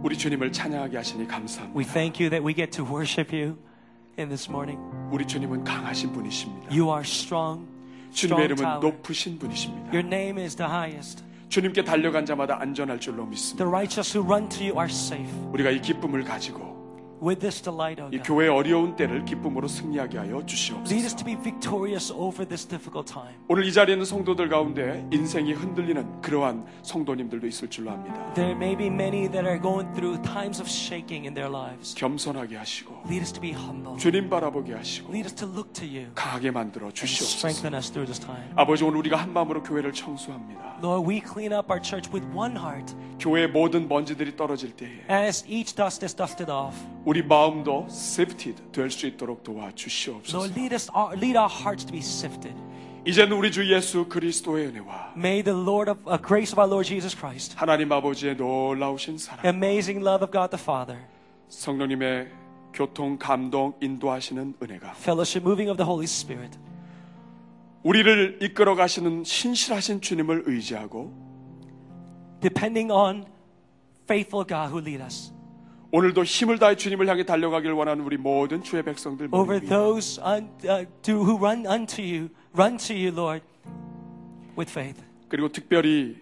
우리 0.04 0.18
주님을 0.18 0.52
찬양하게 0.52 0.98
하시니 0.98 1.26
감사합니다 1.26 1.78
We 1.78 1.82
thank 1.82 2.22
you 2.22 2.28
that 2.28 2.44
we 2.46 2.54
get 2.54 2.70
to 2.76 2.84
worship 2.84 3.34
you 3.34 3.56
in 4.18 4.28
this 4.28 4.50
morning. 4.50 4.78
우리 5.10 5.26
주님은 5.26 5.64
강하신 5.64 6.12
분이십니다 6.12 6.68
You 6.70 6.90
are 6.90 7.00
strong, 7.00 7.66
주님의 8.12 8.44
이름은. 8.44 8.80
높으신 8.80 9.38
분이십니다. 9.38 9.88
Your 9.94 10.06
name 10.06 10.38
is 10.38 10.56
the 10.56 10.70
highest. 10.70 11.24
주님께 11.48 11.84
달려간 11.84 12.26
자마다 12.26 12.60
안전할 12.60 13.00
줄로 13.00 13.24
믿습니다. 13.24 13.64
The 13.64 13.70
righteous 13.70 14.14
who 14.14 14.30
run 14.30 14.46
to 14.50 14.66
you 14.66 14.78
are 14.78 14.90
safe. 14.92 15.32
우리가 15.52 15.70
이 15.70 15.80
기쁨을 15.80 16.22
가지고 16.24 16.73
With 17.24 17.40
this 17.40 17.62
delight, 17.62 18.02
O 18.02 18.08
이 18.08 18.18
God, 18.18 18.22
교회의 18.28 18.50
어려운 18.50 18.96
때를 18.96 19.24
기쁨으로 19.24 19.66
승리하게 19.66 20.18
하여 20.18 20.36
lead 20.36 20.44
us 20.44 20.46
주시옵소서. 20.46 21.16
to 21.16 21.24
be 21.24 21.34
victorious 21.36 22.12
over 22.12 22.46
this 22.46 22.66
difficult 22.68 23.10
time. 23.10 23.34
오늘 23.48 23.64
이 23.64 23.72
자리에 23.72 23.94
있는 23.94 24.04
성도들 24.04 24.50
가운데 24.50 25.06
인생이 25.10 25.54
흔들리는 25.54 26.20
그러한 26.20 26.66
성도님들도 26.82 27.46
있을 27.46 27.70
줄로 27.70 27.92
압니다. 27.92 28.34
There 28.34 28.52
may 28.54 28.76
be 28.76 28.88
many 28.88 29.26
that 29.30 29.46
are 29.46 29.58
going 29.58 29.90
through 29.94 30.20
times 30.22 30.60
of 30.60 30.68
shaking 30.68 31.24
in 31.24 31.32
their 31.32 31.48
lives. 31.50 31.94
겸손하게 31.94 32.56
하시고 32.56 32.92
Lead 33.06 33.22
us 33.22 33.32
to 33.32 33.40
be 33.40 33.52
humble. 33.52 33.96
주님 33.96 34.28
바라보게 34.28 34.74
하시고 34.74 35.08
Lead 35.10 35.24
us 35.24 35.34
to 35.34 35.48
look 35.48 35.72
to 35.72 35.86
you. 35.88 36.12
강하게 36.14 36.50
만들어 36.50 36.90
주시옵소서. 36.92 37.48
strengthen 37.48 37.74
us 37.74 37.90
through 37.90 38.04
this 38.04 38.20
time. 38.20 38.52
아버지 38.54 38.84
오늘 38.84 38.98
우리가 38.98 39.16
한 39.16 39.32
마음으로 39.32 39.62
교회를 39.62 39.94
청소합니다. 39.94 40.76
Lord, 40.82 41.08
we 41.08 41.22
clean 41.24 41.54
up 41.56 41.72
our 41.72 41.80
church 41.80 42.12
with 42.12 42.26
one 42.36 42.52
heart. 42.54 42.92
교회의 43.18 43.48
모든 43.48 43.88
먼지들이 43.88 44.36
떨어질 44.36 44.72
때에 44.76 45.04
As 45.10 45.44
each 45.48 45.74
dust 45.74 46.04
is 46.04 46.14
dusted 46.14 46.50
off, 46.50 46.76
우리 47.04 47.22
마음도 47.22 47.86
sifted 47.88 48.72
될수 48.72 49.06
있도록 49.06 49.42
도와 49.42 49.70
주시옵소서. 49.74 50.36
Lord, 50.38 50.58
lead 50.58 50.74
us, 50.74 50.90
our, 50.94 51.16
lead 51.16 51.36
our 51.38 51.50
hearts 51.50 51.86
to 51.86 51.92
be 51.92 52.00
sifted. 52.00 52.54
이제는 53.06 53.36
우리 53.36 53.52
주 53.52 53.70
예수 53.70 54.06
그리스도의 54.08 54.66
은혜와 54.68 55.12
May 55.16 55.42
the 55.42 55.58
Lord 55.58 55.90
of 55.90 56.00
uh, 56.08 56.20
grace 56.20 56.52
of 56.52 56.58
our 56.58 56.68
Lord 56.68 56.88
Jesus 56.88 57.14
Christ, 57.16 57.54
하나님 57.56 57.92
아버지의 57.92 58.36
놀라우신 58.36 59.18
사랑, 59.18 59.44
amazing 59.44 60.00
love 60.06 60.24
of 60.24 60.32
God 60.32 60.50
the 60.50 60.60
Father, 60.60 61.00
성령님의 61.48 62.28
교통, 62.72 63.18
감동, 63.18 63.74
인도하시는 63.80 64.54
은혜가 64.60 64.94
fellowship, 64.96 65.46
moving 65.46 65.70
of 65.70 65.76
the 65.76 65.86
Holy 65.86 66.04
Spirit, 66.04 66.58
우리를 67.82 68.38
이끌어 68.40 68.74
가시는 68.74 69.24
신실하신 69.24 70.00
주님을 70.00 70.44
의지하고 70.46 71.23
depending 72.44 72.92
on 72.92 73.24
faithful 74.06 74.44
God 74.44 74.70
who 74.70 74.80
lead 74.80 75.02
us. 75.02 75.32
오늘도 75.90 76.24
힘을 76.24 76.58
다해 76.58 76.76
주님을 76.76 77.08
향해 77.08 77.24
달려가길 77.24 77.70
원하는 77.72 78.04
우리 78.04 78.16
모든 78.16 78.62
주의 78.62 78.82
백성들 78.82 79.28
Over 79.32 79.60
those 79.60 80.20
un, 80.20 80.50
uh, 80.64 80.84
to, 81.02 81.14
who 81.14 81.36
run 81.38 81.66
unto 81.66 82.02
you, 82.02 82.28
run 82.52 82.76
to 82.78 82.94
you, 82.94 83.14
Lord, 83.14 83.44
with 84.58 84.70
faith. 84.70 85.00
그리고 85.28 85.48
특별히 85.48 86.16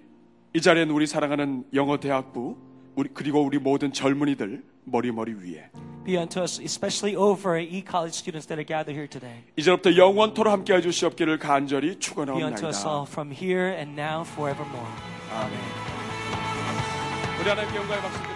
이 0.55 0.61
자리에 0.61 0.83
있는 0.83 0.95
우리 0.95 1.07
사랑하는 1.07 1.65
영어 1.75 1.99
대학부 1.99 2.57
우리, 2.95 3.09
그리고 3.13 3.41
우리 3.41 3.59
모든 3.59 3.93
젊은이들 3.93 4.63
머리 4.85 5.11
머리 5.11 5.33
위에 5.33 5.71
Be 6.05 6.17
unto 6.19 6.41
us, 6.41 6.61
especially 6.61 7.17
over 7.17 7.59
e-college 7.59 8.15
students 8.15 8.47
that 8.49 8.59
are 8.61 8.67
gathered 8.67 8.93
here 8.93 9.09
today. 9.09 9.43
이제부터 9.57 9.97
영원토록 9.97 10.53
함께 10.53 10.75
해 10.75 10.81
주시옵기를 10.83 11.39
간절히 11.39 11.97
Be 11.97 12.43
unto 12.45 12.67
us 12.67 12.81
축원하옵나이다. 12.81 12.89
all 12.89 13.07
from 13.09 13.33
here 13.33 13.73
and 13.73 13.99
now 13.99 14.23
forevermore. 14.23 14.91
우리 17.42 17.50
하나님께 17.50 17.78
영광의 17.78 18.02
박수 18.02 18.18
드립니다. 18.18 18.31